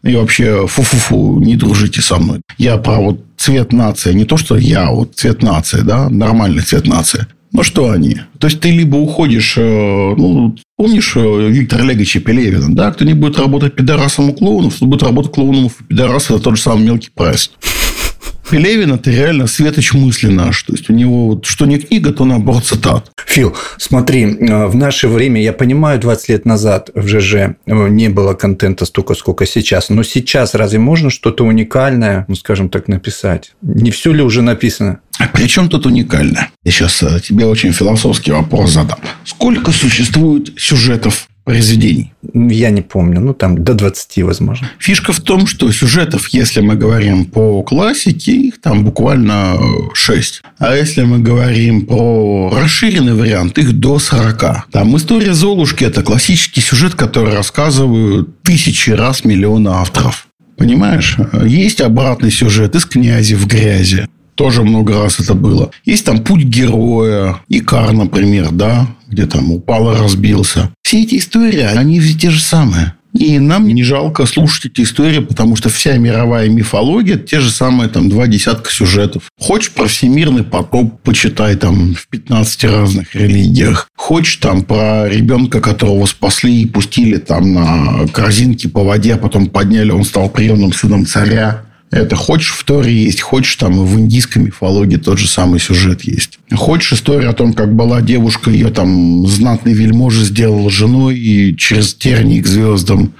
и 0.04 0.16
вообще 0.16 0.68
фу-фу-фу, 0.68 1.40
не 1.40 1.56
дружите 1.56 2.02
со 2.02 2.18
мной. 2.18 2.42
Я 2.58 2.78
про 2.78 3.00
вот 3.00 3.22
цвет 3.46 3.74
нации. 3.74 4.14
Не 4.14 4.26
то, 4.26 4.38
что 4.38 4.58
я, 4.58 4.90
вот 4.90 5.16
цвет 5.16 5.44
нации, 5.44 5.82
да, 5.82 6.10
нормальный 6.10 6.64
цвет 6.64 6.88
нации. 6.88 7.28
Ну, 7.52 7.62
что 7.62 7.92
они? 7.92 8.18
То 8.40 8.48
есть, 8.48 8.60
ты 8.60 8.72
либо 8.72 8.96
уходишь... 8.98 9.54
Э, 9.58 10.16
ну, 10.18 10.56
помнишь 10.76 11.14
э, 11.16 11.50
Виктора 11.50 11.84
Олеговича 11.84 12.20
Пелевина, 12.20 12.76
да? 12.76 12.92
Кто 12.92 13.06
не 13.06 13.14
будет 13.14 13.38
работать 13.38 13.76
пидорасом 13.76 14.32
у 14.32 14.34
клоунов, 14.34 14.76
кто 14.76 14.88
будет 14.88 15.04
работать 15.04 15.32
клоуном 15.32 15.66
у 15.66 15.70
пидораса, 15.70 16.34
это 16.34 16.44
тот 16.44 16.58
же 16.58 16.64
самый 16.64 16.86
мелкий 16.86 17.12
прайс. 17.14 17.52
Пелевин– 18.50 18.94
это 18.94 19.12
реально 19.12 19.48
светоч 19.48 19.94
мысли 19.94 20.28
наш. 20.28 20.64
То 20.64 20.74
есть, 20.74 20.90
у 20.90 20.94
него 20.94 21.28
вот, 21.28 21.46
что 21.46 21.66
не 21.66 21.78
книга, 21.78 22.12
то 22.12 22.26
наоборот 22.26 22.66
цитат. 22.66 23.12
Фил, 23.26 23.56
смотри, 23.78 24.24
э, 24.24 24.66
в 24.68 24.76
наше 24.76 25.08
время, 25.08 25.42
я 25.42 25.54
понимаю, 25.54 26.00
20 26.00 26.30
лет 26.30 26.46
назад 26.46 26.90
в 26.94 27.08
ЖЖ 27.08 27.34
э, 27.34 27.56
не 27.66 28.10
было 28.10 28.34
контента 28.34 28.86
столько, 28.86 29.14
сколько 29.16 29.46
сейчас. 29.46 29.90
Но 29.90 30.04
сейчас 30.04 30.54
разве 30.54 30.80
можно 30.80 31.10
что-то 31.10 31.46
уникальное, 31.46 32.26
ну, 32.28 32.36
скажем 32.36 32.70
так, 32.70 32.88
написать? 32.88 33.54
Не 33.62 33.92
все 33.92 34.14
ли 34.14 34.22
уже 34.22 34.42
написано? 34.42 35.00
А 35.20 35.28
при 35.28 35.48
чем 35.48 35.70
тут 35.70 35.86
уникальное? 35.86 36.52
Я 36.64 36.72
сейчас 36.72 37.02
э, 37.04 37.20
тебе 37.22 37.46
очень 37.46 37.74
философский 37.74 38.32
вопрос 38.32 38.72
задам. 38.72 39.00
Сколько 39.24 39.72
существует 39.72 40.54
сюжетов 40.58 41.28
произведений? 41.46 42.12
Я 42.34 42.72
не 42.72 42.82
помню. 42.82 43.22
Ну, 43.22 43.34
там 43.34 43.64
до 43.64 43.74
20, 43.74 44.24
возможно. 44.24 44.70
Фишка 44.80 45.14
в 45.14 45.20
том, 45.20 45.48
что 45.48 45.72
сюжетов, 45.72 46.28
если 46.30 46.60
мы 46.60 46.76
говорим 46.76 47.26
по 47.26 47.64
классике, 47.64 48.32
их 48.34 48.60
там 48.60 48.84
буквально 48.84 49.58
6. 49.94 50.42
А 50.58 50.76
если 50.76 51.04
мы 51.04 51.20
говорим 51.20 51.86
про 51.86 52.50
расширенный 52.50 53.14
вариант, 53.14 53.58
их 53.58 53.74
до 53.74 54.00
40. 54.00 54.72
Там 54.72 54.98
история 54.98 55.34
Золушки– 55.34 55.84
это 55.86 56.02
классический 56.02 56.62
сюжет, 56.62 56.96
который 56.96 57.34
рассказывают 57.34 58.42
тысячи 58.42 58.90
раз 58.90 59.24
миллионы 59.24 59.70
авторов. 59.70 60.28
Понимаешь? 60.58 61.18
Есть 61.46 61.82
обратный 61.82 62.32
сюжет 62.32 62.76
из 62.76 62.86
«Князи 62.86 63.36
в 63.36 63.46
грязи». 63.46 64.08
Тоже 64.36 64.64
много 64.64 65.02
раз 65.02 65.20
это 65.20 65.34
было. 65.34 65.72
Есть 65.86 66.06
там 66.06 66.20
путь 66.20 66.44
героя, 66.44 67.42
Икар, 67.48 67.94
например, 67.94 68.52
да, 68.52 68.88
где 69.08 69.26
там 69.26 69.52
упал 69.52 69.94
и 69.94 69.98
разбился. 69.98 70.72
Все 70.84 71.04
эти 71.04 71.18
истории, 71.18 71.62
они 71.62 72.00
все 72.00 72.18
те 72.18 72.30
же 72.30 72.42
самые. 72.42 72.94
И 73.18 73.40
нам 73.40 73.66
не 73.68 73.84
жалко 73.84 74.26
слушать 74.26 74.66
эти 74.66 74.82
истории, 74.82 75.20
потому 75.20 75.56
что 75.56 75.70
вся 75.70 75.98
мировая 75.98 76.50
мифология– 76.50 77.18
те 77.18 77.40
же 77.40 77.50
самые 77.50 77.88
там 77.88 78.10
два 78.10 78.28
десятка 78.28 78.70
сюжетов. 78.70 79.24
Хочешь 79.40 79.72
про 79.72 79.88
всемирный 79.88 80.44
потоп, 80.44 81.02
почитай 81.02 81.56
там 81.56 81.96
в 81.96 82.08
15 82.10 82.64
разных 82.66 83.16
религиях. 83.16 83.88
Хочешь 83.96 84.36
там 84.38 84.64
про 84.64 85.08
ребенка, 85.08 85.62
которого 85.62 86.06
спасли 86.08 86.62
и 86.62 86.66
пустили 86.66 87.18
там 87.18 87.54
на 87.54 88.08
корзинке 88.12 88.68
по 88.68 88.84
воде, 88.84 89.14
а 89.14 89.18
потом 89.18 89.48
подняли, 89.48 89.92
он 89.92 90.04
стал 90.04 90.30
приемным 90.30 90.74
сыном 90.74 91.06
царя. 91.06 91.65
Это 91.92 92.16
хочешь 92.16 92.50
в 92.50 92.64
Торе 92.64 92.94
есть, 92.94 93.22
хочешь 93.22 93.56
там 93.56 93.86
в 93.86 94.00
индийской 94.00 94.42
мифологии 94.42 94.98
тот 94.98 95.18
же 95.18 95.28
самый 95.28 95.60
сюжет 95.60 96.04
есть. 96.04 96.40
Хочешь 96.54 96.94
историю 96.94 97.30
о 97.30 97.34
том, 97.34 97.54
как 97.54 97.74
была 97.74 98.02
девушка, 98.02 98.50
ее 98.50 98.70
там 98.70 99.26
знатный 99.28 99.74
вельможа 99.74 100.24
сделал 100.24 100.70
женой 100.70 101.18
и 101.18 101.56
через 101.56 101.94
тернии 101.94 102.42
к 102.42 102.48
звездам. 102.48 103.14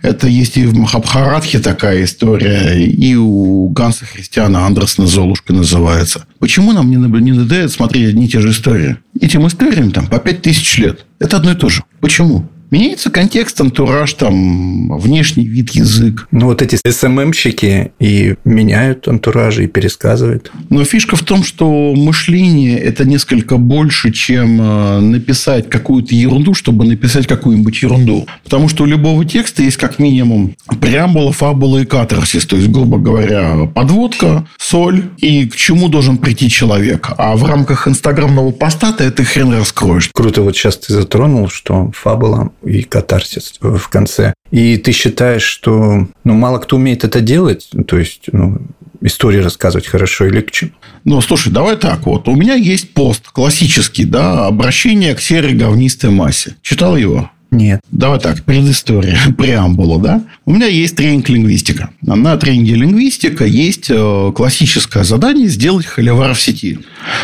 Это 0.00 0.28
есть 0.28 0.58
и 0.58 0.66
в 0.66 0.76
Махабхаратхе 0.76 1.60
такая 1.60 2.04
история, 2.04 2.78
и 2.78 3.14
у 3.14 3.70
Ганса 3.70 4.04
Христиана 4.04 4.66
Андерсона 4.66 5.06
«Золушка» 5.06 5.54
называется. 5.54 6.26
Почему 6.38 6.72
нам 6.72 6.90
не, 6.90 6.96
не 6.96 7.68
смотреть 7.68 8.10
одни 8.10 8.26
и 8.26 8.28
те 8.28 8.40
же 8.40 8.50
истории? 8.50 8.98
Этим 9.18 9.46
историям 9.46 9.92
там 9.92 10.06
по 10.06 10.18
пять 10.18 10.42
тысяч 10.42 10.76
лет. 10.76 11.06
Это 11.18 11.38
одно 11.38 11.52
и 11.52 11.54
то 11.54 11.70
же. 11.70 11.84
Почему? 12.00 12.46
Меняется 12.74 13.08
контекст, 13.08 13.60
антураж, 13.60 14.14
там, 14.14 14.98
внешний 14.98 15.46
вид, 15.46 15.70
язык. 15.70 16.26
Ну, 16.32 16.46
вот 16.46 16.60
эти 16.60 16.76
СММщики 16.84 17.92
и 18.00 18.34
меняют 18.44 19.06
антуражи, 19.06 19.62
и 19.62 19.66
пересказывают. 19.68 20.50
Но 20.70 20.82
фишка 20.82 21.14
в 21.14 21.22
том, 21.22 21.44
что 21.44 21.94
мышление– 21.94 22.76
это 22.80 23.04
несколько 23.04 23.58
больше, 23.58 24.10
чем 24.10 24.60
э, 24.60 24.98
написать 24.98 25.70
какую-то 25.70 26.16
ерунду, 26.16 26.54
чтобы 26.54 26.84
написать 26.84 27.28
какую-нибудь 27.28 27.80
ерунду. 27.80 28.26
Потому 28.42 28.68
что 28.68 28.82
у 28.82 28.86
любого 28.86 29.24
текста 29.24 29.62
есть 29.62 29.76
как 29.76 30.00
минимум 30.00 30.56
преамбула, 30.80 31.30
фабула 31.30 31.78
и 31.78 31.84
катарсис. 31.84 32.44
То 32.44 32.56
есть, 32.56 32.70
грубо 32.70 32.98
говоря, 32.98 33.70
подводка, 33.72 34.48
соль 34.58 35.10
и 35.18 35.46
к 35.46 35.54
чему 35.54 35.88
должен 35.88 36.18
прийти 36.18 36.50
человек. 36.50 37.08
А 37.18 37.36
в 37.36 37.44
рамках 37.44 37.86
инстаграмного 37.86 38.50
поста 38.50 38.90
ты 38.90 39.04
это 39.04 39.22
хрен 39.22 39.52
раскроешь. 39.52 40.10
Круто, 40.12 40.42
вот 40.42 40.56
сейчас 40.56 40.78
ты 40.78 40.92
затронул, 40.92 41.48
что 41.48 41.92
фабула 41.94 42.50
и 42.64 42.82
катарсис 42.82 43.54
в 43.60 43.88
конце. 43.88 44.34
И 44.50 44.76
ты 44.76 44.92
считаешь, 44.92 45.42
что 45.42 46.06
ну, 46.24 46.34
мало 46.34 46.58
кто 46.58 46.76
умеет 46.76 47.04
это 47.04 47.20
делать, 47.20 47.68
то 47.86 47.98
есть 47.98 48.24
ну, 48.32 48.58
истории 49.00 49.38
рассказывать 49.38 49.86
хорошо 49.86 50.26
или 50.26 50.40
к 50.40 50.50
чему? 50.50 50.72
Ну, 51.04 51.20
слушай, 51.20 51.52
давай 51.52 51.76
так 51.76 52.06
вот. 52.06 52.28
У 52.28 52.34
меня 52.34 52.54
есть 52.54 52.94
пост 52.94 53.28
классический, 53.28 54.04
да, 54.04 54.46
обращение 54.46 55.14
к 55.14 55.20
серой 55.20 55.54
говнистой 55.54 56.10
массе. 56.10 56.56
Читал 56.62 56.96
его? 56.96 57.30
Нет. 57.54 57.80
Давай 57.92 58.18
так, 58.18 58.42
предыстория, 58.42 59.16
преамбула, 59.38 60.00
да? 60.00 60.22
У 60.44 60.52
меня 60.52 60.66
есть 60.66 60.96
тренинг 60.96 61.28
лингвистика. 61.28 61.90
На 62.02 62.36
тренинге 62.36 62.74
лингвистика 62.74 63.44
есть 63.44 63.86
э, 63.90 64.32
классическое 64.34 65.04
задание 65.04 65.46
сделать 65.46 65.86
холивар 65.86 66.34
в 66.34 66.40
сети. 66.40 66.80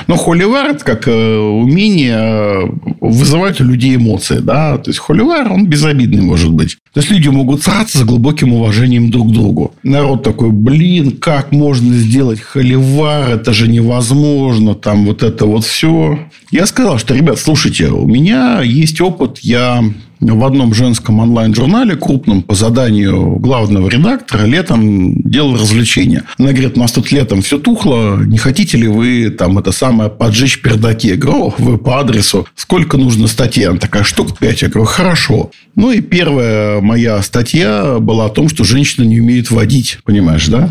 Но 0.07 0.17
холивар– 0.17 0.67
это 0.71 0.85
как 0.85 1.09
э, 1.09 1.37
умение 1.37 2.15
э, 2.17 2.69
вызывать 3.01 3.61
у 3.61 3.65
людей 3.65 3.97
эмоции, 3.97 4.39
да? 4.39 4.79
То 4.79 4.91
есть, 4.91 5.01
холивар, 5.01 5.51
он 5.53 5.67
безобидный 5.67 6.23
может 6.23 6.53
быть. 6.53 6.79
То 6.93 7.01
есть, 7.01 7.11
люди 7.11 7.29
могут 7.29 7.63
сраться 7.63 7.99
с 7.99 8.05
глубоким 8.05 8.53
уважением 8.53 9.11
друг 9.11 9.29
к 9.29 9.33
другу. 9.33 9.75
Народ 9.83 10.23
такой, 10.23 10.51
блин, 10.51 11.13
как 11.13 11.53
можно 11.53 11.95
сделать 11.95 12.41
холивар? 12.41 13.31
Это 13.31 13.53
же 13.53 13.69
невозможно. 13.69 14.75
Там 14.75 15.07
вот 15.07 15.23
это 15.23 15.47
вот 15.47 15.65
все. 15.65 16.19
Я 16.51 16.67
сказал, 16.67 16.99
что, 16.99 17.15
ребят, 17.15 17.39
слушайте, 17.39 17.89
у 17.89 18.07
меня 18.07 18.61
есть 18.63 19.01
опыт. 19.01 19.39
Я 19.39 19.85
в 20.21 20.45
одном 20.45 20.75
женском 20.75 21.21
онлайн-журнале 21.21 21.97
крупном 21.97 22.43
по 22.43 22.55
заданию 22.55 23.37
главного 23.37 23.89
редактора 23.89 24.45
летом 24.45 25.15
делал 25.23 25.55
развлечения. 25.55 26.25
Она 26.39 26.51
говорит, 26.51 26.77
у 26.77 26.81
нас 26.81 26.93
тут 26.93 27.11
летом 27.11 27.41
все 27.41 27.59
тухло, 27.59 28.19
не 28.19 28.37
хотите 28.37 28.77
ли 28.77 28.87
вы 28.87 29.31
там 29.31 29.59
это 29.59 29.73
самое 29.73 30.11
поджечь 30.11 30.61
пердаки? 30.61 31.09
Я 31.09 31.17
говорю, 31.17 31.55
вы 31.59 31.79
по 31.79 32.01
адресу. 32.01 32.47
Сколько 32.55 32.99
нужно 32.99 33.29
статей? 33.29 33.67
Она 33.67 33.79
такая, 33.79 34.03
штук 34.03 34.39
пять. 34.39 34.63
Я 34.63 34.69
говорю, 34.69 34.87
хорошо. 34.87 35.51
Ну, 35.75 35.91
и 35.91 36.01
первая 36.01 36.80
моя 36.81 37.21
статья 37.23 37.99
была 38.01 38.27
о 38.27 38.29
том, 38.31 38.49
что 38.49 38.65
женщина 38.65 39.05
не 39.05 39.21
умеет 39.21 39.51
водить, 39.51 39.99
понимаешь, 40.05 40.47
да? 40.49 40.71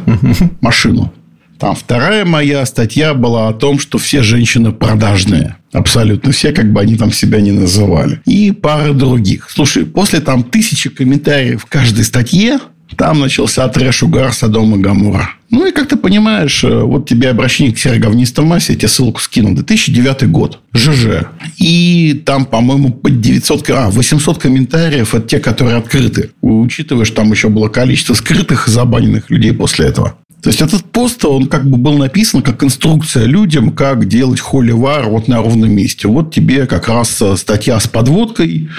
Машину. 0.62 1.14
Там 1.60 1.76
вторая 1.76 2.24
моя 2.24 2.66
статья 2.66 3.14
была 3.14 3.50
о 3.50 3.54
том, 3.54 3.80
что 3.80 3.98
все 3.98 4.24
женщины 4.24 4.72
продажные. 4.72 5.58
Абсолютно 5.74 6.32
все, 6.32 6.54
как 6.54 6.72
бы 6.72 6.80
они 6.80 6.96
там 6.96 7.12
себя 7.12 7.42
не 7.42 7.52
называли. 7.52 8.22
И 8.26 8.52
пара 8.52 8.94
других. 8.94 9.50
Слушай, 9.50 9.86
после 9.86 10.22
там 10.22 10.44
тысячи 10.44 10.90
комментариев 10.90 11.64
в 11.64 11.66
каждой 11.66 12.06
статье, 12.06 12.60
там 12.96 13.20
начался 13.20 13.68
трэш 13.68 14.04
угар 14.04 14.34
Содома 14.34 14.78
Гамура. 14.78 15.30
Ну, 15.52 15.66
и 15.66 15.72
как 15.72 15.88
ты 15.88 15.96
понимаешь, 15.96 16.64
э, 16.64 16.84
вот 16.84 17.10
тебе 17.10 17.30
обращение 17.30 17.74
к 17.74 17.80
сероговнистом 17.80 18.46
массе, 18.46 18.74
я 18.74 18.80
тебе 18.80 18.88
ссылку 18.88 19.20
скинул. 19.20 19.56
2009 19.56 20.30
год. 20.30 20.60
ЖЖ. 20.74 21.26
И 21.58 22.22
там, 22.26 22.46
по-моему, 22.46 22.92
под 22.92 23.20
900, 23.20 23.70
а, 23.72 23.90
800 23.90 24.38
комментариев. 24.38 25.16
Это 25.16 25.28
те, 25.28 25.40
которые 25.40 25.78
открыты. 25.78 26.32
Учитывая, 26.42 27.06
что 27.06 27.18
там 27.18 27.32
еще 27.32 27.50
было 27.50 27.68
количество 27.68 28.14
скрытых 28.14 28.68
и 28.68 28.72
забаненных 28.72 29.30
людей 29.32 29.54
после 29.54 29.88
этого. 29.88 30.16
То 30.44 30.50
есть, 30.50 30.62
этот 30.62 30.86
пост, 30.86 31.26
он 31.26 31.48
как 31.48 31.70
бы 31.70 31.78
был 31.78 31.98
написан 31.98 32.42
как 32.42 32.64
инструкция 32.64 33.26
людям, 33.26 33.72
как 33.72 34.08
делать 34.08 34.40
холивар 34.40 35.10
вот 35.10 35.28
на 35.28 35.38
ровном 35.38 35.72
месте. 35.72 36.08
Вот 36.08 36.34
тебе 36.34 36.66
как 36.68 36.88
раз 36.88 37.22
э, 37.22 37.36
статья 37.36 37.80
с 37.80 37.88
подводкой, 37.88 38.70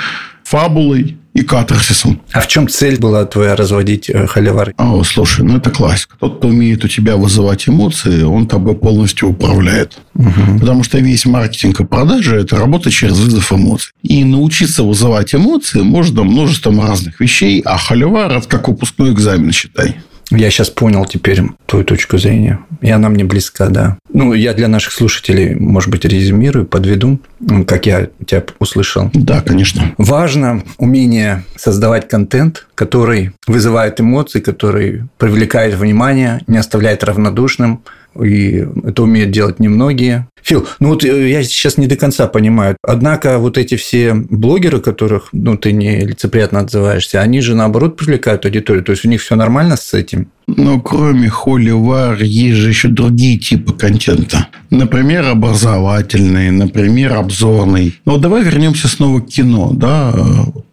фабулой, 0.51 1.17
и 1.33 1.43
катарсисом. 1.43 2.21
А 2.33 2.41
в 2.41 2.49
чем 2.49 2.69
цель 2.69 2.99
была 2.99 3.25
твоя 3.25 3.55
разводить 3.55 4.11
э, 4.11 4.27
холивар? 4.27 4.75
О, 4.77 5.03
слушай, 5.05 5.45
ну 5.45 5.59
это 5.59 5.71
классика. 5.71 6.17
Тот, 6.19 6.39
кто 6.39 6.49
умеет 6.49 6.85
у 6.85 6.89
тебя 6.89 7.17
вызывать 7.17 7.69
эмоции, 7.69 8.23
он 8.23 8.49
тобой 8.49 8.75
полностью 8.75 9.29
управляет. 9.29 9.99
Угу. 10.15 10.59
Потому 10.59 10.83
что 10.83 10.99
весь 10.99 11.27
маркетинг 11.27 11.81
и 11.81 11.85
продажи– 11.85 12.37
это 12.41 12.57
работа 12.57 12.91
через 12.91 13.19
вызов 13.19 13.53
эмоций. 13.53 13.93
И 14.03 14.25
научиться 14.25 14.83
вызывать 14.83 15.35
эмоции 15.35 15.83
можно 15.83 16.25
множеством 16.25 16.81
разных 16.81 17.21
вещей, 17.21 17.63
а 17.65 17.79
холивар– 17.79 18.33
это 18.39 18.49
как 18.49 18.67
выпускной 18.67 19.13
экзамен, 19.13 19.53
считай. 19.53 19.97
Я 20.31 20.51
сейчас 20.51 20.71
понял 20.71 21.05
теперь 21.05 21.43
твою 21.67 21.85
точку 21.85 22.19
зрения. 22.19 22.61
И 22.81 22.91
она 22.91 23.09
мне 23.09 23.25
близка, 23.25 23.69
да. 23.69 23.99
Ну, 24.13 24.33
я 24.33 24.55
для 24.55 24.69
наших 24.69 24.93
слушателей, 24.93 25.55
может 25.55 25.91
быть, 25.91 26.05
резюмирую, 26.05 26.67
подведу, 26.67 27.21
как 27.67 27.87
я 27.87 28.09
тебя 28.27 28.45
услышал. 28.59 29.11
Да, 29.13 29.41
конечно. 29.41 29.95
Важно 29.99 30.63
умение 30.79 31.45
создавать 31.57 32.09
контент, 32.09 32.67
который 32.75 33.33
вызывает 33.47 34.01
эмоции, 34.01 34.41
который 34.41 35.05
привлекает 35.19 35.75
внимание, 35.75 36.43
не 36.47 36.59
оставляет 36.59 37.05
равнодушным, 37.05 37.83
и 38.21 38.67
это 38.85 39.03
умеют 39.03 39.31
делать 39.31 39.61
немногие. 39.61 40.27
Фил, 40.43 40.67
ну 40.79 40.91
вот 40.91 41.05
э, 41.05 41.31
я 41.31 41.43
сейчас 41.43 41.77
не 41.77 41.87
до 41.87 41.97
конца 41.97 42.27
понимаю. 42.27 42.77
Однако 42.83 43.39
вот 43.39 43.59
эти 43.59 43.77
все 43.77 44.15
блогеры, 44.15 44.81
которых 44.81 45.29
ну, 45.33 45.57
ты 45.57 45.73
не 45.73 46.01
лицеприятно 46.01 46.61
отзываешься, 46.61 47.21
они 47.21 47.41
же 47.41 47.55
наоборот 47.55 47.97
привлекают 47.97 48.45
аудиторию. 48.45 48.85
То 48.85 48.93
есть 48.93 49.05
у 49.05 49.09
них 49.09 49.21
все 49.21 49.37
нормально 49.37 49.77
с 49.77 49.93
этим? 49.93 50.29
Ну, 50.47 50.81
кроме 50.81 51.29
холивар, 51.29 52.21
есть 52.23 52.57
же 52.57 52.71
еще 52.71 52.89
другие 52.89 53.39
типы 53.39 53.73
контента. 53.73 54.49
Например, 54.71 55.27
образовательный, 55.27 56.51
например, 56.51 57.15
обзорный. 57.15 58.01
Но 58.05 58.19
давай 58.19 58.43
вернемся 58.43 58.89
снова 58.89 59.21
к 59.21 59.29
кино. 59.29 59.71
Да? 59.73 60.13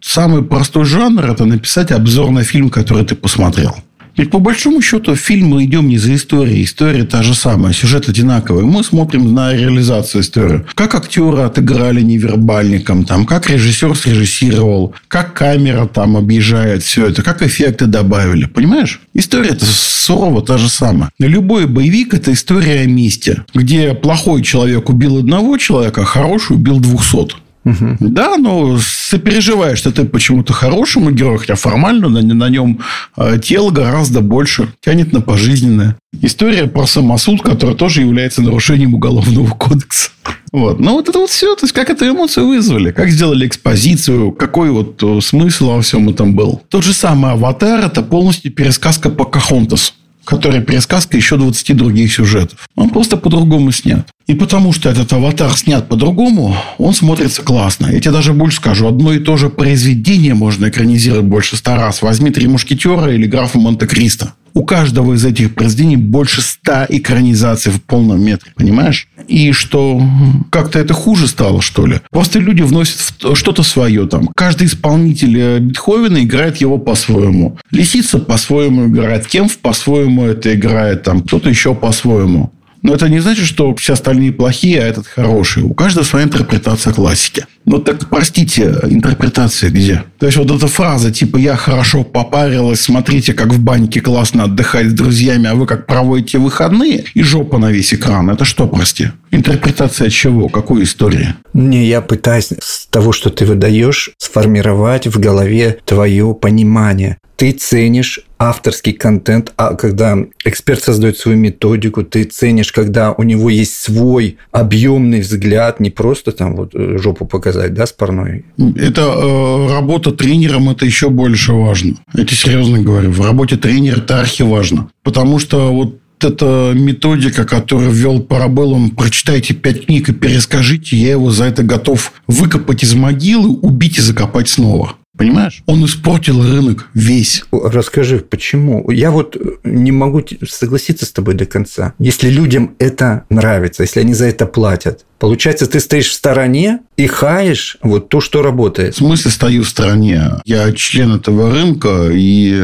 Самый 0.00 0.42
простой 0.42 0.84
жанр– 0.84 1.30
это 1.30 1.44
написать 1.44 1.92
обзор 1.92 2.30
на 2.30 2.42
фильм, 2.42 2.70
который 2.70 3.04
ты 3.04 3.14
посмотрел. 3.14 3.76
Ведь 4.18 4.32
по 4.32 4.40
большому 4.40 4.82
счету 4.82 5.14
фильм 5.14 5.50
мы 5.50 5.64
идем 5.64 5.88
не 5.88 5.96
за 5.96 6.14
историей. 6.16 6.64
История 6.64 7.04
та 7.04 7.22
же 7.22 7.34
самая, 7.34 7.72
сюжет 7.72 8.08
одинаковый. 8.08 8.64
Мы 8.64 8.82
смотрим 8.82 9.32
на 9.32 9.54
реализацию 9.54 10.22
истории. 10.22 10.64
Как 10.74 10.96
актеры 10.96 11.42
отыграли 11.42 12.02
невербальником, 12.02 13.04
там, 13.04 13.26
как 13.26 13.48
режиссер 13.48 13.96
срежиссировал, 13.96 14.92
как 15.06 15.34
камера 15.34 15.86
там 15.86 16.16
объезжает 16.16 16.82
все 16.82 17.06
это, 17.06 17.22
как 17.22 17.42
эффекты 17.42 17.86
добавили. 17.86 18.46
Понимаешь? 18.46 19.00
История 19.14 19.50
это 19.50 19.66
сурово 19.66 20.42
та 20.42 20.58
же 20.58 20.68
самая. 20.68 21.10
Любой 21.20 21.66
боевик– 21.66 22.12
это 22.14 22.32
история 22.32 22.80
о 22.80 22.86
месте, 22.86 23.44
где 23.54 23.94
плохой 23.94 24.42
человек 24.42 24.90
убил 24.90 25.18
одного 25.18 25.56
человека, 25.58 26.02
а 26.02 26.04
хороший 26.04 26.56
убил 26.56 26.80
двухсот. 26.80 27.36
Угу. 27.68 27.96
Да, 28.00 28.36
но 28.38 28.78
сопереживаешь, 28.78 29.78
что 29.78 29.92
ты 29.92 30.04
почему-то 30.04 30.52
хорошему 30.52 31.10
герою, 31.10 31.38
хотя 31.38 31.54
формально 31.54 32.08
на, 32.08 32.22
на 32.22 32.48
нем 32.48 32.80
э, 33.16 33.38
тело 33.42 33.70
гораздо 33.70 34.20
больше 34.20 34.68
тянет 34.80 35.12
на 35.12 35.20
пожизненное. 35.20 35.96
История 36.22 36.66
про 36.66 36.86
самосуд, 36.86 37.42
которая 37.42 37.76
тоже 37.76 38.00
является 38.00 38.40
нарушением 38.40 38.94
уголовного 38.94 39.50
кодекса. 39.50 40.10
Вот. 40.50 40.80
Но 40.80 40.94
вот 40.94 41.10
это 41.10 41.18
вот 41.18 41.28
все, 41.28 41.54
то 41.54 41.64
есть, 41.64 41.74
как 41.74 41.90
эту 41.90 42.08
эмоцию 42.08 42.46
вызвали, 42.46 42.90
как 42.90 43.10
сделали 43.10 43.46
экспозицию, 43.46 44.32
какой 44.32 44.70
вот 44.70 45.02
э, 45.02 45.20
смысл 45.20 45.72
во 45.72 45.82
всем 45.82 46.08
этом 46.08 46.34
был. 46.34 46.62
Тот 46.70 46.84
же 46.84 46.94
самый 46.94 47.32
«Аватар»– 47.32 47.80
это 47.84 48.02
полностью 48.02 48.50
пересказка 48.50 49.10
Покахонтас 49.10 49.92
который 50.28 50.60
пересказка 50.60 51.16
еще 51.16 51.38
20 51.38 51.74
других 51.74 52.12
сюжетов. 52.12 52.68
Он 52.76 52.90
просто 52.90 53.16
по-другому 53.16 53.72
снят. 53.72 54.06
И 54.26 54.34
потому 54.34 54.74
что 54.74 54.90
этот 54.90 55.10
аватар 55.10 55.56
снят 55.56 55.88
по-другому, 55.88 56.54
он 56.76 56.92
смотрится 56.92 57.40
классно. 57.40 57.86
Я 57.86 57.98
тебе 57.98 58.12
даже 58.12 58.34
больше 58.34 58.58
скажу. 58.58 58.86
Одно 58.86 59.14
и 59.14 59.20
то 59.20 59.38
же 59.38 59.48
произведение 59.48 60.34
можно 60.34 60.68
экранизировать 60.68 61.24
больше 61.24 61.56
ста 61.56 61.76
раз. 61.76 62.02
Возьми 62.02 62.30
«Три 62.30 62.46
мушкетера» 62.46 63.10
или 63.10 63.26
«Графа 63.26 63.58
Монте-Кристо». 63.58 64.34
У 64.58 64.64
каждого 64.64 65.14
из 65.14 65.24
этих 65.24 65.54
произведений 65.54 65.96
больше 65.96 66.42
ста 66.42 66.84
экранизаций 66.88 67.70
в 67.70 67.80
полном 67.80 68.20
метре, 68.20 68.50
понимаешь? 68.56 69.06
И 69.28 69.52
что 69.52 70.02
как-то 70.50 70.80
это 70.80 70.94
хуже 70.94 71.28
стало, 71.28 71.62
что 71.62 71.86
ли? 71.86 72.00
Просто 72.10 72.40
люди 72.40 72.62
вносят 72.62 72.98
что-то 73.34 73.62
свое 73.62 74.08
там. 74.08 74.26
Каждый 74.34 74.66
исполнитель 74.66 75.38
э, 75.38 75.58
Бетховена 75.60 76.24
играет 76.24 76.56
его 76.56 76.76
по-своему. 76.76 77.56
Лисица 77.70 78.18
по-своему 78.18 78.88
играет, 78.88 79.28
Кемф 79.28 79.58
по-своему 79.58 80.24
это 80.24 80.52
играет, 80.52 81.04
там 81.04 81.20
кто-то 81.20 81.48
еще 81.48 81.76
по-своему. 81.76 82.50
Но 82.82 82.94
это 82.94 83.08
не 83.08 83.20
значит, 83.20 83.46
что 83.46 83.74
все 83.76 83.92
остальные 83.92 84.32
плохие, 84.32 84.80
а 84.80 84.86
этот 84.86 85.06
хороший. 85.06 85.62
У 85.62 85.74
каждого 85.74 86.04
своя 86.04 86.24
интерпретация 86.24 86.92
классики. 86.92 87.46
Ну, 87.70 87.78
так, 87.80 88.08
простите, 88.08 88.74
интерпретация 88.84 89.68
где? 89.68 90.04
То 90.18 90.24
есть, 90.24 90.38
вот 90.38 90.50
эта 90.50 90.68
фраза, 90.68 91.12
типа, 91.12 91.36
я 91.36 91.54
хорошо 91.54 92.02
попарилась, 92.02 92.80
смотрите, 92.80 93.34
как 93.34 93.48
в 93.48 93.60
баньке 93.60 94.00
классно 94.00 94.44
отдыхать 94.44 94.86
с 94.86 94.92
друзьями, 94.94 95.48
а 95.48 95.54
вы 95.54 95.66
как 95.66 95.86
проводите 95.86 96.38
выходные, 96.38 97.04
и 97.12 97.22
жопа 97.22 97.58
на 97.58 97.70
весь 97.70 97.92
экран. 97.92 98.30
Это 98.30 98.46
что, 98.46 98.66
прости? 98.66 99.08
Интерпретация 99.30 100.08
чего? 100.08 100.48
Какой 100.48 100.84
истории? 100.84 101.34
Не, 101.52 101.86
я 101.86 102.00
пытаюсь 102.00 102.52
с 102.58 102.86
того, 102.86 103.12
что 103.12 103.28
ты 103.28 103.44
выдаешь, 103.44 104.12
сформировать 104.16 105.06
в 105.06 105.20
голове 105.20 105.76
твое 105.84 106.34
понимание. 106.34 107.18
Ты 107.36 107.52
ценишь 107.52 108.20
авторский 108.38 108.92
контент, 108.92 109.52
а 109.56 109.74
когда 109.74 110.16
эксперт 110.44 110.82
создает 110.82 111.18
свою 111.18 111.38
методику, 111.38 112.02
ты 112.04 112.24
ценишь, 112.24 112.72
когда 112.72 113.12
у 113.12 113.22
него 113.22 113.50
есть 113.50 113.74
свой 113.74 114.38
объемный 114.52 115.20
взгляд, 115.20 115.80
не 115.80 115.90
просто 115.90 116.32
там 116.32 116.56
вот 116.56 116.74
э, 116.74 116.98
жопу 116.98 117.26
показать, 117.26 117.74
да, 117.74 117.86
спорной. 117.86 118.44
Это 118.76 119.02
э, 119.02 119.72
работа 119.72 120.12
тренером, 120.12 120.70
это 120.70 120.84
еще 120.86 121.10
больше 121.10 121.52
важно. 121.52 121.96
Тебе 122.12 122.28
серьезно 122.28 122.80
говорю, 122.80 123.10
в 123.10 123.24
работе 123.24 123.56
тренера 123.56 123.98
это 123.98 124.20
архиважно. 124.20 124.90
Потому 125.02 125.38
что 125.38 125.72
вот 125.72 125.98
эта 126.24 126.72
методика, 126.74 127.44
которую 127.44 127.90
ввел 127.90 128.20
Парабеллум, 128.20 128.90
прочитайте 128.90 129.54
пять 129.54 129.86
книг 129.86 130.08
и 130.08 130.12
перескажите, 130.12 130.96
я 130.96 131.12
его 131.12 131.30
за 131.30 131.44
это 131.44 131.62
готов 131.62 132.12
выкопать 132.26 132.82
из 132.82 132.94
могилы, 132.94 133.50
убить 133.50 133.98
и 133.98 134.00
закопать 134.00 134.48
снова. 134.48 134.94
Понимаешь? 135.16 135.62
Он 135.66 135.84
испортил 135.84 136.42
рынок 136.42 136.88
весь. 136.94 137.44
Расскажи, 137.50 138.18
почему? 138.18 138.90
Я 138.90 139.10
вот 139.10 139.36
не 139.64 139.90
могу 139.90 140.22
согласиться 140.48 141.06
с 141.06 141.12
тобой 141.12 141.34
до 141.34 141.46
конца. 141.46 141.94
Если 141.98 142.30
людям 142.30 142.76
это 142.78 143.24
нравится, 143.28 143.82
если 143.82 144.00
они 144.00 144.14
за 144.14 144.26
это 144.26 144.46
платят, 144.46 145.04
Получается, 145.18 145.66
ты 145.66 145.80
стоишь 145.80 146.10
в 146.10 146.12
стороне 146.12 146.78
и 146.96 147.08
хаешь 147.08 147.76
вот 147.82 148.08
то, 148.08 148.20
что 148.20 148.40
работает. 148.40 148.94
В 148.94 148.98
смысле 148.98 149.32
стою 149.32 149.64
в 149.64 149.68
стороне? 149.68 150.30
Я 150.44 150.70
член 150.72 151.16
этого 151.16 151.50
рынка, 151.50 152.08
и 152.12 152.54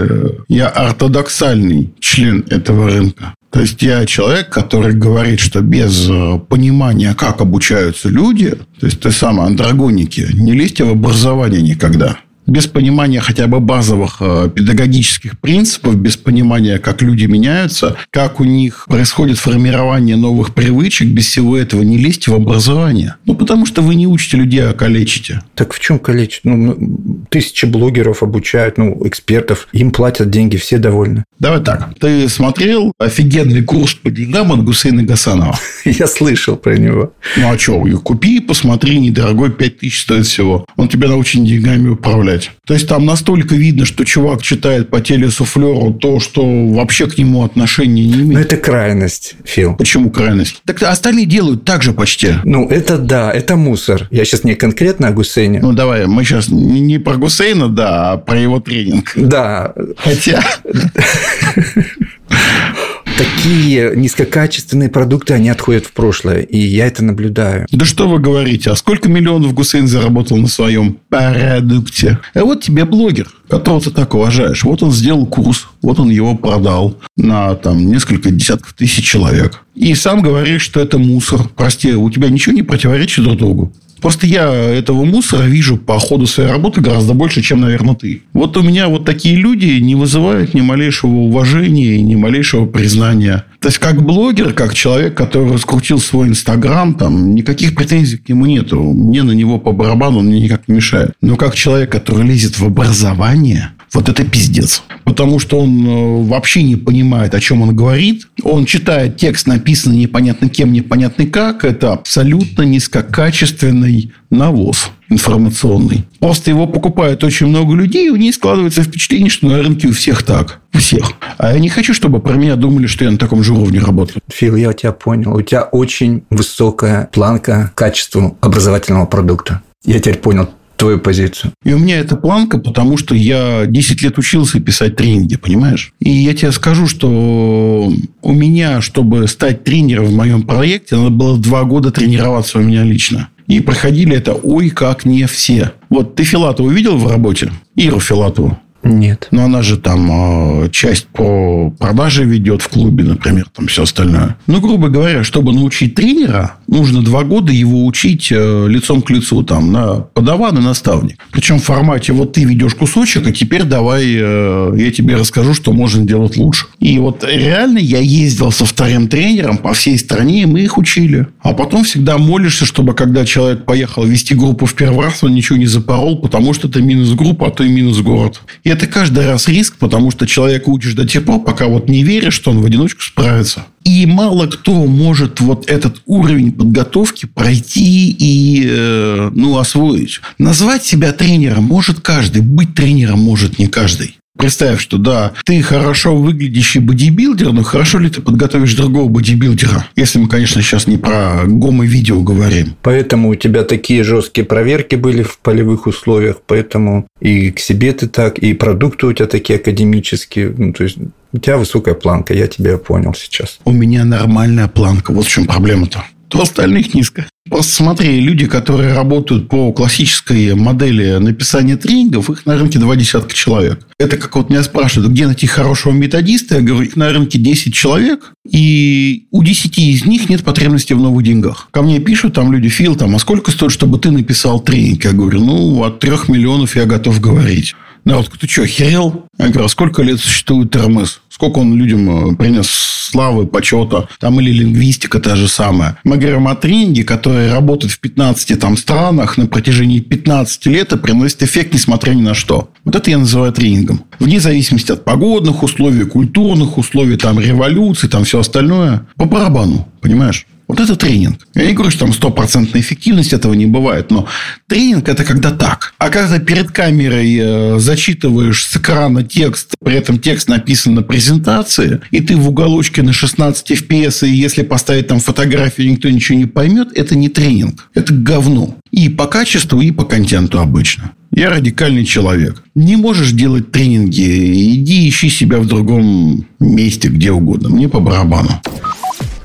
я 0.46 0.68
ортодоксальный 0.68 1.92
член 1.98 2.44
этого 2.48 2.88
рынка. 2.90 3.34
То 3.50 3.60
есть 3.60 3.82
я 3.82 4.06
человек, 4.06 4.50
который 4.50 4.94
говорит, 4.94 5.40
что 5.40 5.62
без 5.62 6.08
э, 6.08 6.38
понимания, 6.48 7.14
как 7.14 7.40
обучаются 7.40 8.08
люди, 8.08 8.50
то 8.80 8.86
есть 8.86 9.00
ты 9.00 9.10
сам 9.10 9.40
андрогоники, 9.40 10.28
не 10.34 10.52
лезьте 10.52 10.84
в 10.84 10.90
образование 10.90 11.62
никогда 11.62 12.18
без 12.46 12.66
понимания 12.66 13.20
хотя 13.20 13.46
бы 13.46 13.60
базовых 13.60 14.16
э, 14.20 14.50
педагогических 14.54 15.38
принципов, 15.38 15.96
без 15.96 16.16
понимания, 16.16 16.78
как 16.78 17.02
люди 17.02 17.24
меняются, 17.24 17.96
как 18.10 18.40
у 18.40 18.44
них 18.44 18.86
происходит 18.88 19.38
формирование 19.38 20.16
новых 20.16 20.54
привычек, 20.54 21.08
без 21.08 21.26
всего 21.26 21.56
этого 21.56 21.82
не 21.82 21.96
лезьте 21.96 22.30
в 22.30 22.34
образование. 22.34 23.16
Ну, 23.24 23.34
потому 23.34 23.66
что 23.66 23.82
вы 23.82 23.94
не 23.94 24.06
учите 24.06 24.36
людей, 24.36 24.64
а 24.64 24.72
калечите. 24.72 25.40
Так 25.54 25.72
в 25.72 25.80
чем 25.80 25.98
калечить? 25.98 26.42
Ну, 26.44 27.26
тысячи 27.30 27.64
блогеров 27.64 28.22
обучают, 28.22 28.78
ну, 28.78 29.00
экспертов, 29.06 29.68
им 29.72 29.90
платят 29.90 30.30
деньги, 30.30 30.56
все 30.56 30.78
довольны. 30.78 31.24
Давай 31.38 31.60
так. 31.60 31.94
Ты 31.98 32.28
смотрел 32.28 32.92
офигенный 32.98 33.62
курс 33.62 33.94
по 33.94 34.10
деньгам 34.10 34.52
от 34.52 34.64
Гусейна 34.64 35.02
Гасанова? 35.02 35.58
Я 35.84 36.06
слышал 36.06 36.56
про 36.56 36.76
него. 36.76 37.12
Ну, 37.36 37.52
а 37.52 37.58
что? 37.58 37.80
Купи 38.02 38.40
посмотри, 38.40 38.98
недорогой, 38.98 39.50
5 39.50 39.78
тысяч 39.78 40.02
стоит 40.02 40.26
всего. 40.26 40.66
Он 40.76 40.88
тебя 40.88 41.08
научит 41.08 41.44
деньгами 41.44 41.88
управлять 41.88 42.33
читать. 42.38 42.56
То 42.66 42.74
есть 42.74 42.88
там 42.88 43.04
настолько 43.04 43.54
видно, 43.54 43.84
что 43.84 44.04
чувак 44.04 44.42
читает 44.42 44.90
по 44.90 45.00
телесуфлеру 45.00 45.94
то, 45.94 46.20
что 46.20 46.42
вообще 46.68 47.06
к 47.06 47.18
нему 47.18 47.44
отношения 47.44 48.04
не 48.04 48.14
имеет. 48.14 48.32
Ну, 48.32 48.38
это 48.38 48.56
крайность, 48.56 49.34
Фил. 49.44 49.76
Почему 49.76 50.10
крайность? 50.10 50.62
Так 50.64 50.82
остальные 50.82 51.26
делают 51.26 51.64
так 51.64 51.82
же 51.82 51.92
почти. 51.92 52.34
Ну, 52.44 52.68
это 52.68 52.98
да, 52.98 53.32
это 53.32 53.56
мусор. 53.56 54.08
Я 54.10 54.24
сейчас 54.24 54.44
не 54.44 54.54
конкретно 54.54 55.08
о 55.08 55.12
Гусейне. 55.12 55.60
Ну, 55.60 55.72
давай, 55.72 56.06
мы 56.06 56.24
сейчас 56.24 56.48
не 56.48 56.98
про 56.98 57.16
Гусейна, 57.16 57.68
да, 57.68 58.12
а 58.12 58.18
про 58.18 58.38
его 58.38 58.60
тренинг. 58.60 59.12
Да. 59.16 59.74
Хотя... 59.96 60.42
такие 63.16 63.92
низкокачественные 63.94 64.88
продукты, 64.88 65.34
они 65.34 65.48
отходят 65.48 65.86
в 65.86 65.92
прошлое, 65.92 66.40
и 66.40 66.58
я 66.58 66.86
это 66.86 67.04
наблюдаю. 67.04 67.66
Да 67.70 67.84
что 67.84 68.08
вы 68.08 68.18
говорите, 68.18 68.70
а 68.70 68.76
сколько 68.76 69.08
миллионов 69.08 69.54
Гусейн 69.54 69.86
заработал 69.86 70.36
на 70.36 70.48
своем 70.48 70.98
продукте? 71.08 72.18
А 72.34 72.44
вот 72.44 72.62
тебе 72.62 72.84
блогер, 72.84 73.28
которого 73.48 73.80
ты 73.80 73.90
так 73.90 74.14
уважаешь. 74.14 74.64
Вот 74.64 74.82
он 74.82 74.90
сделал 74.90 75.26
курс, 75.26 75.66
вот 75.82 76.00
он 76.00 76.10
его 76.10 76.36
продал 76.36 76.96
на 77.16 77.54
там 77.54 77.86
несколько 77.86 78.30
десятков 78.30 78.72
тысяч 78.74 79.04
человек. 79.04 79.62
И 79.74 79.94
сам 79.94 80.22
говоришь, 80.22 80.62
что 80.62 80.80
это 80.80 80.98
мусор. 80.98 81.48
Прости, 81.56 81.94
у 81.94 82.08
тебя 82.10 82.28
ничего 82.28 82.54
не 82.54 82.62
противоречит 82.62 83.24
друг 83.24 83.38
другу? 83.38 83.72
Просто 84.00 84.26
я 84.26 84.52
этого 84.52 85.04
мусора 85.04 85.44
вижу 85.44 85.76
по 85.76 85.98
ходу 85.98 86.26
своей 86.26 86.50
работы 86.50 86.80
гораздо 86.80 87.14
больше, 87.14 87.42
чем, 87.42 87.60
наверное, 87.60 87.94
ты. 87.94 88.22
Вот 88.32 88.56
у 88.56 88.62
меня 88.62 88.88
вот 88.88 89.04
такие 89.04 89.36
люди 89.36 89.78
не 89.80 89.94
вызывают 89.94 90.54
ни 90.54 90.60
малейшего 90.60 91.10
уважения, 91.10 92.00
ни 92.00 92.14
малейшего 92.14 92.66
признания. 92.66 93.44
То 93.60 93.68
есть, 93.68 93.78
как 93.78 94.02
блогер, 94.02 94.52
как 94.52 94.74
человек, 94.74 95.14
который 95.14 95.52
раскрутил 95.52 95.98
свой 95.98 96.28
Инстаграм, 96.28 96.94
там 96.94 97.34
никаких 97.34 97.74
претензий 97.74 98.18
к 98.18 98.28
нему 98.28 98.46
нету. 98.46 98.82
Мне 98.82 99.22
на 99.22 99.32
него 99.32 99.58
по 99.58 99.72
барабану 99.72 100.18
он 100.18 100.26
мне 100.26 100.40
никак 100.40 100.68
не 100.68 100.74
мешает. 100.74 101.12
Но 101.22 101.36
как 101.36 101.54
человек, 101.54 101.90
который 101.90 102.26
лезет 102.26 102.58
в 102.58 102.64
образование, 102.64 103.70
вот 103.94 104.08
это 104.08 104.24
пиздец. 104.24 104.82
Потому 105.04 105.38
что 105.38 105.60
он 105.60 105.86
э, 105.86 106.28
вообще 106.28 106.62
не 106.62 106.76
понимает, 106.76 107.34
о 107.34 107.40
чем 107.40 107.62
он 107.62 107.74
говорит. 107.74 108.26
Он 108.42 108.64
читает 108.64 109.16
текст, 109.16 109.46
написанный 109.46 109.98
непонятно 109.98 110.48
кем, 110.48 110.72
непонятно 110.72 111.26
как. 111.26 111.64
Это 111.64 111.92
абсолютно 111.92 112.62
низкокачественный 112.62 114.12
навоз 114.30 114.90
информационный. 115.10 116.06
Просто 116.18 116.50
его 116.50 116.66
покупают 116.66 117.22
очень 117.24 117.46
много 117.46 117.74
людей, 117.74 118.08
и 118.08 118.10
у 118.10 118.16
них 118.16 118.34
складывается 118.34 118.82
впечатление, 118.82 119.30
что 119.30 119.46
на 119.46 119.62
рынке 119.62 119.88
у 119.88 119.92
всех 119.92 120.22
так. 120.22 120.60
У 120.72 120.78
всех. 120.78 121.12
А 121.38 121.52
я 121.52 121.58
не 121.60 121.68
хочу, 121.68 121.94
чтобы 121.94 122.20
про 122.20 122.34
меня 122.34 122.56
думали, 122.56 122.86
что 122.86 123.04
я 123.04 123.10
на 123.10 123.18
таком 123.18 123.44
же 123.44 123.52
уровне 123.52 123.78
работаю. 123.78 124.22
Фил, 124.32 124.56
я 124.56 124.72
тебя 124.72 124.92
понял. 124.92 125.34
У 125.34 125.42
тебя 125.42 125.62
очень 125.62 126.24
высокая 126.30 127.08
планка 127.12 127.72
качества 127.74 128.36
образовательного 128.40 129.06
продукта. 129.06 129.62
Я 129.84 130.00
теперь 130.00 130.16
понял 130.18 130.48
твою 130.76 130.98
позицию. 130.98 131.52
И 131.64 131.72
у 131.72 131.78
меня 131.78 131.98
эта 131.98 132.16
планка, 132.16 132.58
потому 132.58 132.96
что 132.96 133.14
я 133.14 133.66
10 133.66 134.02
лет 134.02 134.18
учился 134.18 134.60
писать 134.60 134.96
тренинги, 134.96 135.36
понимаешь? 135.36 135.92
И 136.00 136.10
я 136.10 136.34
тебе 136.34 136.52
скажу, 136.52 136.86
что 136.86 137.92
у 138.22 138.32
меня, 138.32 138.80
чтобы 138.80 139.26
стать 139.28 139.64
тренером 139.64 140.06
в 140.06 140.14
моем 140.14 140.42
проекте, 140.42 140.96
надо 140.96 141.10
было 141.10 141.38
два 141.38 141.64
года 141.64 141.90
тренироваться 141.90 142.58
у 142.58 142.62
меня 142.62 142.82
лично. 142.82 143.28
И 143.46 143.60
проходили 143.60 144.16
это, 144.16 144.32
ой, 144.34 144.70
как 144.70 145.04
не 145.04 145.26
все. 145.26 145.72
Вот 145.90 146.14
ты 146.14 146.24
Филатову 146.24 146.70
видел 146.70 146.96
в 146.96 147.10
работе? 147.10 147.52
Иру 147.76 148.00
Филатову. 148.00 148.58
Нет. 148.84 149.28
Но 149.30 149.44
она 149.44 149.62
же 149.62 149.78
там 149.78 150.64
э, 150.64 150.70
часть 150.70 151.06
по 151.06 151.70
продаже 151.70 152.24
ведет 152.24 152.62
в 152.62 152.68
клубе, 152.68 153.04
например, 153.04 153.46
там 153.54 153.66
все 153.66 153.84
остальное. 153.84 154.36
Ну, 154.46 154.60
грубо 154.60 154.88
говоря, 154.88 155.24
чтобы 155.24 155.52
научить 155.52 155.94
тренера, 155.94 156.56
нужно 156.66 157.02
два 157.02 157.24
года 157.24 157.52
его 157.52 157.86
учить 157.86 158.30
э, 158.30 158.66
лицом 158.68 159.02
к 159.02 159.10
лицу, 159.10 159.42
там, 159.42 159.72
на 159.72 159.94
подаван 159.94 160.58
и 160.58 160.60
наставник. 160.60 161.18
Причем 161.32 161.58
в 161.58 161.64
формате 161.64 162.12
вот 162.12 162.34
ты 162.34 162.44
ведешь 162.44 162.74
кусочек, 162.74 163.26
а 163.26 163.32
теперь 163.32 163.64
давай 163.64 164.04
э, 164.06 164.74
я 164.76 164.90
тебе 164.92 165.16
расскажу, 165.16 165.54
что 165.54 165.72
можно 165.72 166.04
делать 166.04 166.36
лучше. 166.36 166.66
И 166.78 166.98
вот 166.98 167.24
реально 167.24 167.78
я 167.78 167.98
ездил 167.98 168.52
со 168.52 168.66
вторым 168.66 169.08
тренером 169.08 169.58
по 169.58 169.72
всей 169.72 169.98
стране, 169.98 170.42
и 170.42 170.46
мы 170.46 170.60
их 170.60 170.76
учили. 170.76 171.26
А 171.40 171.54
потом 171.54 171.84
всегда 171.84 172.18
молишься, 172.18 172.66
чтобы 172.66 172.94
когда 172.94 173.24
человек 173.24 173.64
поехал 173.64 174.04
вести 174.04 174.34
группу 174.34 174.66
в 174.66 174.74
первый 174.74 175.06
раз, 175.06 175.24
он 175.24 175.34
ничего 175.34 175.56
не 175.56 175.66
запорол, 175.66 176.18
потому 176.18 176.52
что 176.52 176.68
это 176.68 176.82
минус 176.82 177.12
группа, 177.12 177.46
а 177.46 177.50
то 177.50 177.64
и 177.64 177.68
минус 177.68 178.00
город. 178.00 178.42
И 178.62 178.73
это 178.74 178.86
каждый 178.86 179.26
раз 179.26 179.48
риск, 179.48 179.76
потому 179.78 180.10
что 180.10 180.26
человека 180.26 180.68
учишь 180.68 180.94
до 180.94 181.06
тех 181.06 181.24
пор, 181.24 181.42
пока 181.42 181.66
вот 181.66 181.88
не 181.88 182.02
веришь, 182.02 182.34
что 182.34 182.50
он 182.50 182.60
в 182.60 182.66
одиночку 182.66 183.02
справится. 183.02 183.66
И 183.84 184.06
мало 184.06 184.46
кто 184.46 184.86
может 184.86 185.40
вот 185.40 185.68
этот 185.70 186.02
уровень 186.06 186.52
подготовки 186.52 187.26
пройти 187.26 188.10
и 188.10 188.66
э, 188.66 189.30
ну, 189.34 189.58
освоить. 189.58 190.20
Назвать 190.38 190.84
себя 190.84 191.12
тренером 191.12 191.64
может 191.64 192.00
каждый, 192.00 192.42
быть 192.42 192.74
тренером 192.74 193.20
может 193.20 193.58
не 193.58 193.68
каждый. 193.68 194.16
Представь, 194.36 194.80
что 194.80 194.98
да, 194.98 195.32
ты 195.44 195.62
хорошо 195.62 196.16
выглядящий 196.16 196.80
бодибилдер, 196.80 197.52
но 197.52 197.62
хорошо 197.62 197.98
ли 197.98 198.10
ты 198.10 198.20
подготовишь 198.20 198.74
другого 198.74 199.08
бодибилдера? 199.08 199.86
Если 199.94 200.18
мы, 200.18 200.28
конечно, 200.28 200.60
сейчас 200.60 200.86
не 200.88 200.98
про 200.98 201.44
гомо-видео 201.46 202.20
говорим. 202.20 202.76
Поэтому 202.82 203.28
у 203.28 203.34
тебя 203.36 203.62
такие 203.62 204.02
жесткие 204.02 204.44
проверки 204.44 204.96
были 204.96 205.22
в 205.22 205.38
полевых 205.38 205.86
условиях, 205.86 206.40
поэтому 206.46 207.06
и 207.20 207.52
к 207.52 207.60
себе 207.60 207.92
ты 207.92 208.08
так, 208.08 208.38
и 208.38 208.54
продукты 208.54 209.06
у 209.06 209.12
тебя 209.12 209.26
такие 209.26 209.58
академические. 209.58 210.52
Ну, 210.56 210.72
то 210.72 210.82
есть 210.82 210.98
у 211.32 211.38
тебя 211.38 211.56
высокая 211.56 211.94
планка, 211.94 212.34
я 212.34 212.48
тебя 212.48 212.76
понял 212.76 213.14
сейчас. 213.14 213.60
У 213.64 213.72
меня 213.72 214.04
нормальная 214.04 214.66
планка. 214.66 215.12
Вот 215.12 215.26
в 215.26 215.30
чем 215.30 215.46
проблема-то. 215.46 216.04
У 216.34 216.40
остальных 216.40 216.94
низко. 216.94 217.26
Просто 217.50 217.74
смотри, 217.74 218.20
люди, 218.20 218.46
которые 218.46 218.94
работают 218.94 219.50
по 219.50 219.70
классической 219.70 220.54
модели 220.54 221.18
написания 221.18 221.76
тренингов, 221.76 222.30
их 222.30 222.46
на 222.46 222.56
рынке 222.56 222.78
два 222.78 222.96
десятка 222.96 223.34
человек. 223.34 223.86
Это 223.98 224.16
как 224.16 224.34
вот 224.34 224.48
меня 224.48 224.62
спрашивают, 224.62 225.12
где 225.12 225.26
найти 225.26 225.46
хорошего 225.46 225.92
методиста? 225.92 226.54
Я 226.56 226.62
говорю, 226.62 226.86
их 226.86 226.96
на 226.96 227.10
рынке 227.10 227.38
10 227.38 227.74
человек, 227.74 228.32
и 228.50 229.26
у 229.30 229.42
10 229.42 229.78
из 229.78 230.06
них 230.06 230.30
нет 230.30 230.42
потребности 230.42 230.94
в 230.94 231.00
новых 231.00 231.22
деньгах. 231.22 231.68
Ко 231.70 231.82
мне 231.82 231.98
пишут 231.98 232.32
там 232.32 232.50
люди, 232.50 232.70
Фил, 232.70 232.96
там, 232.96 233.14
а 233.14 233.18
сколько 233.18 233.50
стоит, 233.50 233.72
чтобы 233.72 233.98
ты 233.98 234.10
написал 234.10 234.60
тренинг? 234.60 235.04
Я 235.04 235.12
говорю, 235.12 235.40
ну, 235.40 235.84
от 235.84 236.00
трех 236.00 236.30
миллионов 236.30 236.76
я 236.76 236.86
готов 236.86 237.20
говорить. 237.20 237.74
Народ, 238.04 238.30
ты 238.38 238.46
что, 238.46 238.62
охерел? 238.62 239.24
Я 239.38 239.48
говорю, 239.48 239.64
а 239.64 239.68
сколько 239.68 240.02
лет 240.02 240.20
существует 240.20 240.76
РМС? 240.76 241.18
Сколько 241.30 241.58
он 241.60 241.74
людям 241.74 242.32
э, 242.32 242.36
принес 242.36 242.68
славы, 242.68 243.46
почета? 243.46 244.08
Там 244.20 244.38
или 244.40 244.50
лингвистика 244.50 245.20
та 245.20 245.36
же 245.36 245.48
самая. 245.48 245.96
Мы 246.04 246.18
говорим 246.18 246.46
о 246.46 246.54
тренинге, 246.54 247.02
который 247.02 247.50
работает 247.50 247.92
в 247.92 248.00
15 248.00 248.60
там, 248.60 248.76
странах 248.76 249.38
на 249.38 249.46
протяжении 249.46 250.00
15 250.00 250.66
лет 250.66 250.92
и 250.92 250.98
приносит 250.98 251.42
эффект, 251.42 251.72
несмотря 251.72 252.12
ни 252.12 252.20
на 252.20 252.34
что. 252.34 252.70
Вот 252.84 252.94
это 252.94 253.10
я 253.10 253.16
называю 253.16 253.52
тренингом. 253.52 254.04
Вне 254.18 254.38
зависимости 254.38 254.92
от 254.92 255.04
погодных 255.04 255.62
условий, 255.62 256.04
культурных 256.04 256.76
условий, 256.76 257.16
там, 257.16 257.40
революции, 257.40 258.06
там, 258.06 258.24
все 258.24 258.40
остальное. 258.40 259.06
По 259.16 259.24
барабану, 259.24 259.88
понимаешь? 260.02 260.46
Вот 260.74 260.80
это 260.80 260.96
тренинг. 260.96 261.38
Я 261.54 261.66
не 261.66 261.72
говорю, 261.72 261.92
что 261.92 262.00
там 262.00 262.12
стопроцентная 262.12 262.80
эффективность 262.80 263.32
этого 263.32 263.54
не 263.54 263.66
бывает, 263.66 264.10
но 264.10 264.26
тренинг– 264.66 265.08
это 265.08 265.22
когда 265.22 265.52
так. 265.52 265.94
А 265.98 266.08
когда 266.08 266.40
перед 266.40 266.72
камерой 266.72 267.38
э, 267.38 267.78
зачитываешь 267.78 268.64
с 268.64 268.76
экрана 268.76 269.22
текст, 269.22 269.76
при 269.84 269.94
этом 269.94 270.18
текст 270.18 270.48
написан 270.48 270.96
на 270.96 271.02
презентации, 271.02 272.00
и 272.10 272.20
ты 272.20 272.34
в 272.34 272.48
уголочке 272.48 273.02
на 273.02 273.12
16 273.12 273.70
FPS, 273.70 274.26
и 274.26 274.32
если 274.32 274.62
поставить 274.62 275.06
там 275.06 275.20
фотографию, 275.20 275.92
никто 275.92 276.10
ничего 276.10 276.38
не 276.38 276.46
поймет, 276.46 276.88
это 276.96 277.14
не 277.14 277.28
тренинг. 277.28 277.88
Это 277.94 278.12
говно. 278.12 278.74
И 278.90 279.08
по 279.08 279.26
качеству, 279.26 279.80
и 279.80 279.92
по 279.92 280.04
контенту 280.04 280.58
обычно. 280.58 281.12
Я 281.30 281.50
радикальный 281.50 282.04
человек. 282.04 282.64
Не 282.74 282.96
можешь 282.96 283.30
делать 283.30 283.70
тренинги, 283.70 284.74
иди 284.74 285.08
ищи 285.08 285.30
себя 285.30 285.60
в 285.60 285.68
другом 285.68 286.46
месте, 286.58 287.06
где 287.06 287.30
угодно. 287.30 287.68
Мне 287.68 287.88
по 287.88 288.00
барабану. 288.00 288.60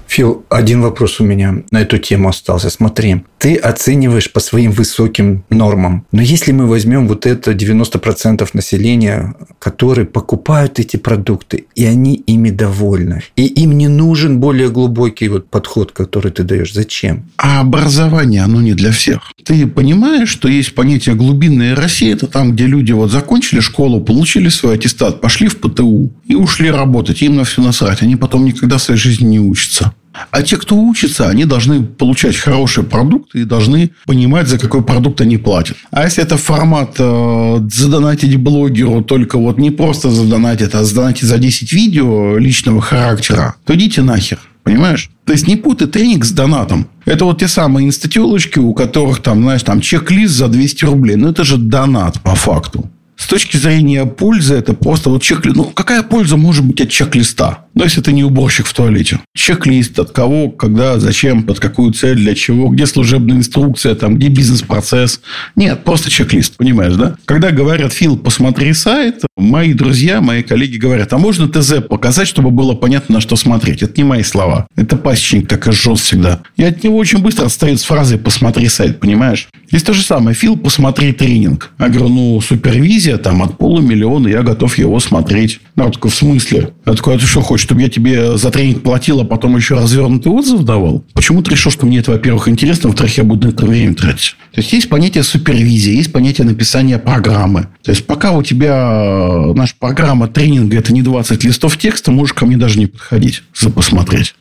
Фил, 0.09 0.43
один 0.49 0.81
вопрос 0.81 1.19
у 1.19 1.23
меня 1.23 1.57
на 1.69 1.81
эту 1.81 1.99
тему 1.99 2.29
остался. 2.29 2.71
Смотри, 2.71 3.23
ты 3.37 3.55
оцениваешь 3.55 4.31
по 4.31 4.39
своим 4.39 4.71
высоким 4.71 5.43
нормам. 5.51 6.03
Но 6.11 6.23
если 6.23 6.51
мы 6.51 6.65
возьмем 6.65 7.07
вот 7.07 7.27
это 7.27 7.51
90% 7.51 8.49
населения, 8.53 9.35
которые 9.59 10.05
покупают 10.07 10.79
эти 10.79 10.97
продукты, 10.97 11.67
и 11.75 11.85
они 11.85 12.15
ими 12.15 12.49
довольны, 12.49 13.21
и 13.35 13.45
им 13.45 13.77
не 13.77 13.87
нужен 13.87 14.39
более 14.39 14.71
глубокий 14.71 15.29
вот 15.29 15.47
подход, 15.47 15.91
который 15.91 16.31
ты 16.31 16.41
даешь, 16.41 16.73
зачем? 16.73 17.25
А 17.37 17.61
образование, 17.61 18.41
оно 18.41 18.61
не 18.61 18.73
для 18.73 18.91
всех. 18.91 19.31
Ты 19.45 19.67
понимаешь, 19.67 20.29
что 20.29 20.47
есть 20.47 20.73
понятие 20.73 21.13
глубинная 21.13 21.75
Россия, 21.75 22.15
это 22.15 22.25
там, 22.25 22.53
где 22.53 22.65
люди 22.65 22.93
вот 22.93 23.11
закончили 23.11 23.59
школу, 23.59 24.01
получили 24.01 24.49
свой 24.49 24.73
аттестат, 24.73 25.21
пошли 25.21 25.49
в 25.49 25.57
ПТУ 25.57 26.11
и 26.25 26.33
ушли 26.33 26.71
работать. 26.71 27.21
Им 27.21 27.35
на 27.35 27.43
все 27.43 27.61
насрать. 27.61 28.01
Они 28.01 28.15
потом 28.15 28.45
никогда 28.45 28.77
в 28.77 28.81
своей 28.81 28.99
жизни 28.99 29.27
не 29.27 29.39
учатся. 29.39 29.93
А 30.31 30.41
те, 30.41 30.57
кто 30.57 30.75
учится, 30.75 31.29
они 31.29 31.45
должны 31.45 31.83
получать 31.83 32.35
хорошие 32.35 32.83
продукты 32.83 33.41
и 33.41 33.45
должны 33.45 33.91
понимать, 34.05 34.47
за 34.47 34.57
какой 34.57 34.83
продукт 34.83 35.21
они 35.21 35.37
платят. 35.37 35.77
А 35.91 36.03
если 36.03 36.23
это 36.23 36.37
формат 36.37 36.95
э, 36.97 37.59
задонатить 37.71 38.35
блогеру, 38.37 39.03
только 39.03 39.37
вот 39.37 39.57
не 39.57 39.71
просто 39.71 40.09
задонатить, 40.09 40.73
а 40.73 40.83
задонатить 40.83 41.27
за 41.27 41.37
10 41.37 41.71
видео 41.73 42.37
личного 42.37 42.81
характера, 42.81 43.55
то 43.65 43.75
идите 43.75 44.01
нахер. 44.01 44.39
Понимаешь? 44.63 45.09
То 45.25 45.33
есть, 45.33 45.47
не 45.47 45.55
путай 45.55 45.87
тренинг 45.87 46.25
с 46.25 46.31
донатом. 46.31 46.89
Это 47.05 47.25
вот 47.25 47.39
те 47.39 47.47
самые 47.47 47.87
инстатюлочки, 47.87 48.59
у 48.59 48.73
которых 48.73 49.21
там, 49.21 49.41
знаешь, 49.41 49.63
там 49.63 49.81
чек-лист 49.81 50.33
за 50.33 50.47
200 50.47 50.85
рублей. 50.85 51.15
Ну, 51.15 51.29
это 51.29 51.43
же 51.43 51.57
донат 51.57 52.21
по 52.21 52.35
факту. 52.35 52.89
С 53.15 53.27
точки 53.27 53.57
зрения 53.57 54.05
пользы, 54.05 54.55
это 54.55 54.73
просто 54.73 55.09
вот 55.09 55.21
чек-лист. 55.21 55.55
Ну, 55.55 55.65
какая 55.65 56.03
польза 56.03 56.37
может 56.37 56.65
быть 56.65 56.79
от 56.81 56.89
чек-листа? 56.89 57.65
Ну, 57.73 57.83
если 57.83 58.01
ты 58.01 58.11
не 58.11 58.23
уборщик 58.23 58.65
в 58.65 58.73
туалете. 58.73 59.19
Чек-лист 59.35 59.97
от 59.99 60.11
кого, 60.11 60.49
когда, 60.49 60.99
зачем, 60.99 61.43
под 61.43 61.59
какую 61.59 61.93
цель, 61.93 62.17
для 62.17 62.35
чего, 62.35 62.69
где 62.69 62.85
служебная 62.85 63.37
инструкция, 63.37 63.95
там, 63.95 64.17
где 64.17 64.27
бизнес-процесс. 64.27 65.21
Нет, 65.55 65.83
просто 65.83 66.09
чек-лист, 66.09 66.57
понимаешь, 66.57 66.95
да? 66.95 67.15
Когда 67.25 67.51
говорят, 67.51 67.93
Фил, 67.93 68.17
посмотри 68.17 68.73
сайт, 68.73 69.23
мои 69.37 69.73
друзья, 69.73 70.21
мои 70.21 70.43
коллеги 70.43 70.77
говорят, 70.77 71.13
а 71.13 71.17
можно 71.17 71.47
ТЗ 71.47 71.75
показать, 71.87 72.27
чтобы 72.27 72.51
было 72.51 72.73
понятно, 72.73 73.15
на 73.15 73.21
что 73.21 73.35
смотреть? 73.35 73.83
Это 73.83 73.93
не 73.97 74.03
мои 74.03 74.23
слова. 74.23 74.67
Это 74.75 74.97
пасечник 74.97 75.47
так 75.47 75.67
и 75.67 75.71
жжет 75.71 75.99
всегда. 75.99 76.41
И 76.57 76.63
от 76.63 76.83
него 76.83 76.97
очень 76.97 77.19
быстро 77.19 77.45
отстает 77.45 77.79
с 77.79 77.83
фразой 77.83 78.17
«посмотри 78.17 78.67
сайт», 78.67 78.99
понимаешь? 78.99 79.47
Здесь 79.69 79.83
то 79.83 79.93
же 79.93 80.01
самое. 80.01 80.35
Фил, 80.35 80.57
посмотри 80.57 81.13
тренинг. 81.13 81.71
Я 81.79 81.89
говорю, 81.89 82.09
ну, 82.09 82.41
супервизия 82.41 83.17
там 83.17 83.43
от 83.43 83.57
полумиллиона, 83.57 84.27
я 84.27 84.41
готов 84.41 84.77
его 84.77 84.99
смотреть. 84.99 85.59
Народ 85.75 85.93
такой, 85.93 86.11
в 86.11 86.15
смысле? 86.15 86.71
Я 86.85 86.93
такой, 86.93 87.15
а 87.15 87.19
ты 87.19 87.25
что 87.25 87.41
хочешь, 87.41 87.58
чтобы 87.59 87.81
я 87.81 87.89
тебе 87.89 88.37
за 88.37 88.51
тренинг 88.51 88.83
платил, 88.83 89.21
а 89.21 89.25
потом 89.25 89.55
еще 89.55 89.75
развернутый 89.75 90.31
отзыв 90.31 90.63
давал? 90.63 91.03
Почему 91.13 91.41
ты 91.41 91.51
решил, 91.51 91.71
что 91.71 91.85
мне 91.85 91.99
это, 91.99 92.11
во-первых, 92.11 92.47
интересно, 92.47 92.89
во-вторых, 92.89 93.17
я 93.17 93.23
буду 93.23 93.47
на 93.47 93.51
это 93.51 93.65
время 93.65 93.93
тратить? 93.95 94.35
То 94.53 94.61
есть, 94.61 94.73
есть 94.73 94.89
понятие 94.89 95.23
супервизии, 95.23 95.95
есть 95.95 96.11
понятие 96.11 96.47
написания 96.47 96.97
программы. 96.97 97.67
То 97.83 97.91
есть, 97.91 98.05
пока 98.05 98.31
у 98.31 98.43
тебя 98.43 98.89
э, 98.91 99.53
наша 99.53 99.75
программа 99.77 100.27
тренинга 100.27 100.77
это 100.77 100.93
не 100.93 101.01
20 101.01 101.43
листов 101.43 101.77
текста, 101.77 102.11
можешь 102.11 102.33
ко 102.33 102.45
мне 102.45 102.57
даже 102.57 102.79
не 102.79 102.87
подходить, 102.87 103.43
за 103.55 103.69
посмотреть. 103.69 104.35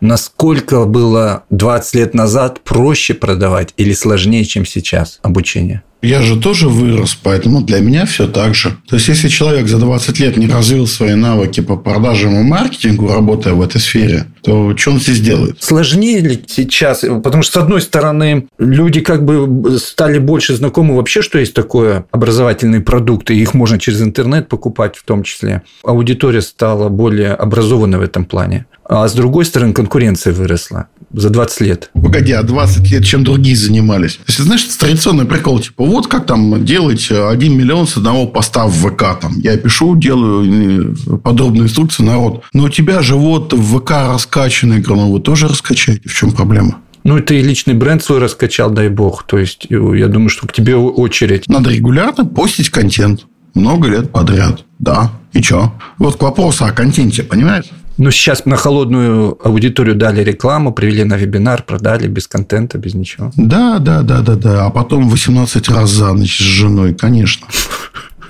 Насколько 0.00 0.84
было 0.84 1.44
20 1.50 1.94
лет 1.94 2.14
назад 2.14 2.60
проще 2.62 3.14
продавать 3.14 3.72
или 3.76 3.92
сложнее, 3.92 4.44
чем 4.44 4.66
сейчас 4.66 5.18
обучение? 5.22 5.82
Я 6.06 6.22
же 6.22 6.36
тоже 6.36 6.68
вырос, 6.68 7.18
поэтому 7.20 7.62
для 7.62 7.80
меня 7.80 8.06
все 8.06 8.28
так 8.28 8.54
же. 8.54 8.76
То 8.86 8.94
есть, 8.94 9.08
если 9.08 9.26
человек 9.26 9.66
за 9.66 9.78
20 9.78 10.20
лет 10.20 10.36
не 10.36 10.46
развил 10.46 10.86
свои 10.86 11.14
навыки 11.14 11.58
по 11.60 11.76
продажам 11.76 12.38
и 12.38 12.44
маркетингу, 12.44 13.08
работая 13.08 13.54
в 13.54 13.60
этой 13.60 13.80
сфере, 13.80 14.26
то 14.46 14.76
что 14.76 14.92
он 14.92 15.00
здесь 15.00 15.20
делает? 15.20 15.60
Сложнее 15.60 16.20
ли 16.20 16.44
сейчас? 16.46 17.00
Потому 17.00 17.42
что, 17.42 17.60
с 17.60 17.62
одной 17.62 17.80
стороны, 17.80 18.46
люди 18.58 19.00
как 19.00 19.24
бы 19.24 19.76
стали 19.78 20.18
больше 20.18 20.54
знакомы 20.54 20.94
вообще, 20.94 21.20
что 21.20 21.38
есть 21.38 21.52
такое 21.52 22.06
образовательные 22.12 22.80
продукты, 22.80 23.34
их 23.34 23.54
можно 23.54 23.80
через 23.80 24.00
интернет 24.02 24.48
покупать 24.48 24.96
в 24.96 25.04
том 25.04 25.24
числе. 25.24 25.62
Аудитория 25.82 26.42
стала 26.42 26.88
более 26.88 27.32
образованной 27.32 27.98
в 27.98 28.02
этом 28.02 28.24
плане. 28.24 28.66
А 28.88 29.08
с 29.08 29.14
другой 29.14 29.44
стороны, 29.44 29.72
конкуренция 29.72 30.32
выросла 30.32 30.86
за 31.12 31.30
20 31.30 31.60
лет. 31.62 31.90
Погоди, 31.94 32.32
а 32.32 32.42
20 32.42 32.90
лет 32.90 33.04
чем 33.04 33.24
другие 33.24 33.56
занимались? 33.56 34.16
То 34.16 34.22
есть, 34.28 34.38
знаешь, 34.38 34.64
это 34.64 34.78
традиционный 34.78 35.24
прикол, 35.24 35.58
типа, 35.58 35.84
вот 35.84 36.06
как 36.06 36.26
там 36.26 36.64
делать 36.64 37.10
1 37.10 37.56
миллион 37.56 37.86
с 37.88 37.96
одного 37.96 38.26
поста 38.26 38.66
в 38.66 38.72
ВК. 38.72 39.18
Там. 39.20 39.38
Я 39.38 39.56
пишу, 39.56 39.96
делаю 39.96 40.94
э, 40.94 41.16
подробную 41.18 41.66
инструкцию, 41.66 42.06
народ. 42.06 42.44
Но 42.52 42.64
у 42.64 42.68
тебя 42.68 43.02
же 43.02 43.16
вот 43.16 43.52
в 43.52 43.78
ВК 43.78 43.90
раскачанный, 43.90 44.35
ну, 44.36 45.12
вы 45.12 45.20
тоже 45.20 45.48
раскачаете. 45.48 46.08
В 46.08 46.14
чем 46.14 46.32
проблема? 46.32 46.78
Ну, 47.04 47.20
ты 47.20 47.40
личный 47.40 47.74
бренд 47.74 48.02
свой 48.02 48.18
раскачал, 48.18 48.70
дай 48.70 48.88
бог. 48.88 49.24
То 49.24 49.38
есть, 49.38 49.66
я 49.70 50.08
думаю, 50.08 50.28
что 50.28 50.46
к 50.46 50.52
тебе 50.52 50.76
очередь. 50.76 51.48
Надо 51.48 51.70
регулярно 51.70 52.24
постить 52.24 52.70
контент. 52.70 53.26
Много 53.54 53.88
лет 53.88 54.10
подряд. 54.10 54.64
Да. 54.78 55.12
И 55.32 55.42
что? 55.42 55.72
Вот 55.98 56.16
к 56.16 56.22
вопросу 56.22 56.64
о 56.64 56.72
контенте, 56.72 57.22
понимаешь? 57.22 57.66
Ну, 57.96 58.10
сейчас 58.10 58.44
на 58.44 58.56
холодную 58.56 59.38
аудиторию 59.42 59.94
дали 59.94 60.22
рекламу, 60.22 60.72
привели 60.72 61.04
на 61.04 61.16
вебинар, 61.16 61.62
продали 61.62 62.08
без 62.08 62.26
контента, 62.28 62.76
без 62.76 62.92
ничего. 62.92 63.32
Да, 63.36 63.78
да, 63.78 64.02
да, 64.02 64.20
да, 64.20 64.34
да. 64.34 64.66
А 64.66 64.70
потом 64.70 65.08
18 65.08 65.68
раз 65.70 65.90
за 65.90 66.12
ночь 66.12 66.36
с 66.36 66.42
женой, 66.42 66.94
конечно. 66.94 67.46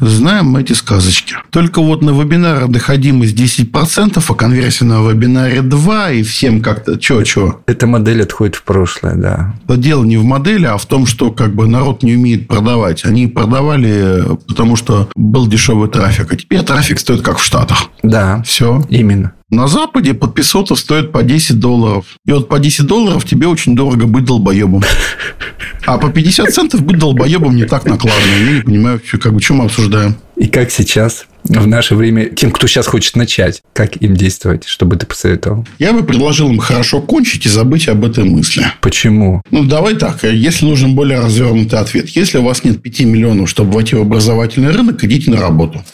Знаем 0.00 0.46
мы 0.46 0.62
эти 0.62 0.72
сказочки. 0.72 1.36
Только 1.50 1.80
вот 1.80 2.02
на 2.02 2.10
вебинар 2.10 2.68
доходимость 2.68 3.34
10%, 3.34 4.22
а 4.26 4.34
конверсия 4.34 4.84
на 4.84 5.00
вебинаре 5.06 5.62
2, 5.62 6.10
и 6.12 6.22
всем 6.22 6.60
как-то 6.60 6.98
чё-чё. 6.98 7.60
Эта 7.66 7.86
модель 7.86 8.22
отходит 8.22 8.56
в 8.56 8.62
прошлое, 8.62 9.14
да. 9.14 9.54
Дело 9.68 10.04
не 10.04 10.16
в 10.16 10.24
модели, 10.24 10.66
а 10.66 10.76
в 10.76 10.86
том, 10.86 11.06
что 11.06 11.30
как 11.30 11.54
бы 11.54 11.66
народ 11.66 12.02
не 12.02 12.14
умеет 12.16 12.48
продавать. 12.48 13.04
Они 13.04 13.26
продавали, 13.26 14.24
потому 14.48 14.76
что 14.76 15.08
был 15.14 15.46
дешевый 15.46 15.88
трафик. 15.88 16.32
А 16.32 16.36
теперь 16.36 16.62
трафик 16.62 16.98
стоит 16.98 17.22
как 17.22 17.38
в 17.38 17.44
Штатах. 17.44 17.90
Да. 18.02 18.42
Все. 18.44 18.84
Именно. 18.88 19.32
На 19.48 19.68
Западе 19.68 20.12
подписотов 20.12 20.76
стоит 20.76 21.12
по 21.12 21.22
10 21.22 21.60
долларов. 21.60 22.06
И 22.26 22.32
вот 22.32 22.48
по 22.48 22.58
10 22.58 22.84
долларов 22.84 23.24
тебе 23.24 23.46
очень 23.46 23.76
дорого 23.76 24.06
быть 24.08 24.24
долбоебом. 24.24 24.82
А 25.86 25.98
по 25.98 26.10
50 26.10 26.50
центов 26.50 26.82
быть 26.82 26.98
долбоебом 26.98 27.54
не 27.54 27.64
так 27.64 27.84
накладно. 27.84 28.20
Я 28.40 28.54
не 28.54 28.62
понимаю, 28.62 29.00
как 29.20 29.32
бы, 29.32 29.40
что 29.40 29.54
мы 29.54 29.66
обсуждаем. 29.66 30.16
И 30.34 30.48
как 30.48 30.72
сейчас, 30.72 31.26
в 31.44 31.64
наше 31.64 31.94
время, 31.94 32.24
тем, 32.24 32.50
кто 32.50 32.66
сейчас 32.66 32.88
хочет 32.88 33.14
начать, 33.14 33.62
как 33.72 33.96
им 34.02 34.16
действовать, 34.16 34.64
чтобы 34.66 34.96
ты 34.96 35.06
посоветовал? 35.06 35.64
Я 35.78 35.92
бы 35.92 36.02
предложил 36.02 36.50
им 36.50 36.58
хорошо 36.58 37.00
кончить 37.00 37.46
и 37.46 37.48
забыть 37.48 37.86
об 37.86 38.04
этой 38.04 38.24
мысли. 38.24 38.66
Почему? 38.80 39.42
Ну, 39.52 39.62
давай 39.62 39.94
так. 39.94 40.24
Если 40.24 40.66
нужен 40.66 40.96
более 40.96 41.20
развернутый 41.20 41.78
ответ. 41.78 42.08
Если 42.08 42.38
у 42.38 42.42
вас 42.42 42.64
нет 42.64 42.82
5 42.82 43.00
миллионов, 43.02 43.48
чтобы 43.48 43.70
войти 43.74 43.94
в 43.94 44.00
образовательный 44.00 44.72
рынок, 44.72 45.04
идите 45.04 45.30
на 45.30 45.40
работу. 45.40 45.84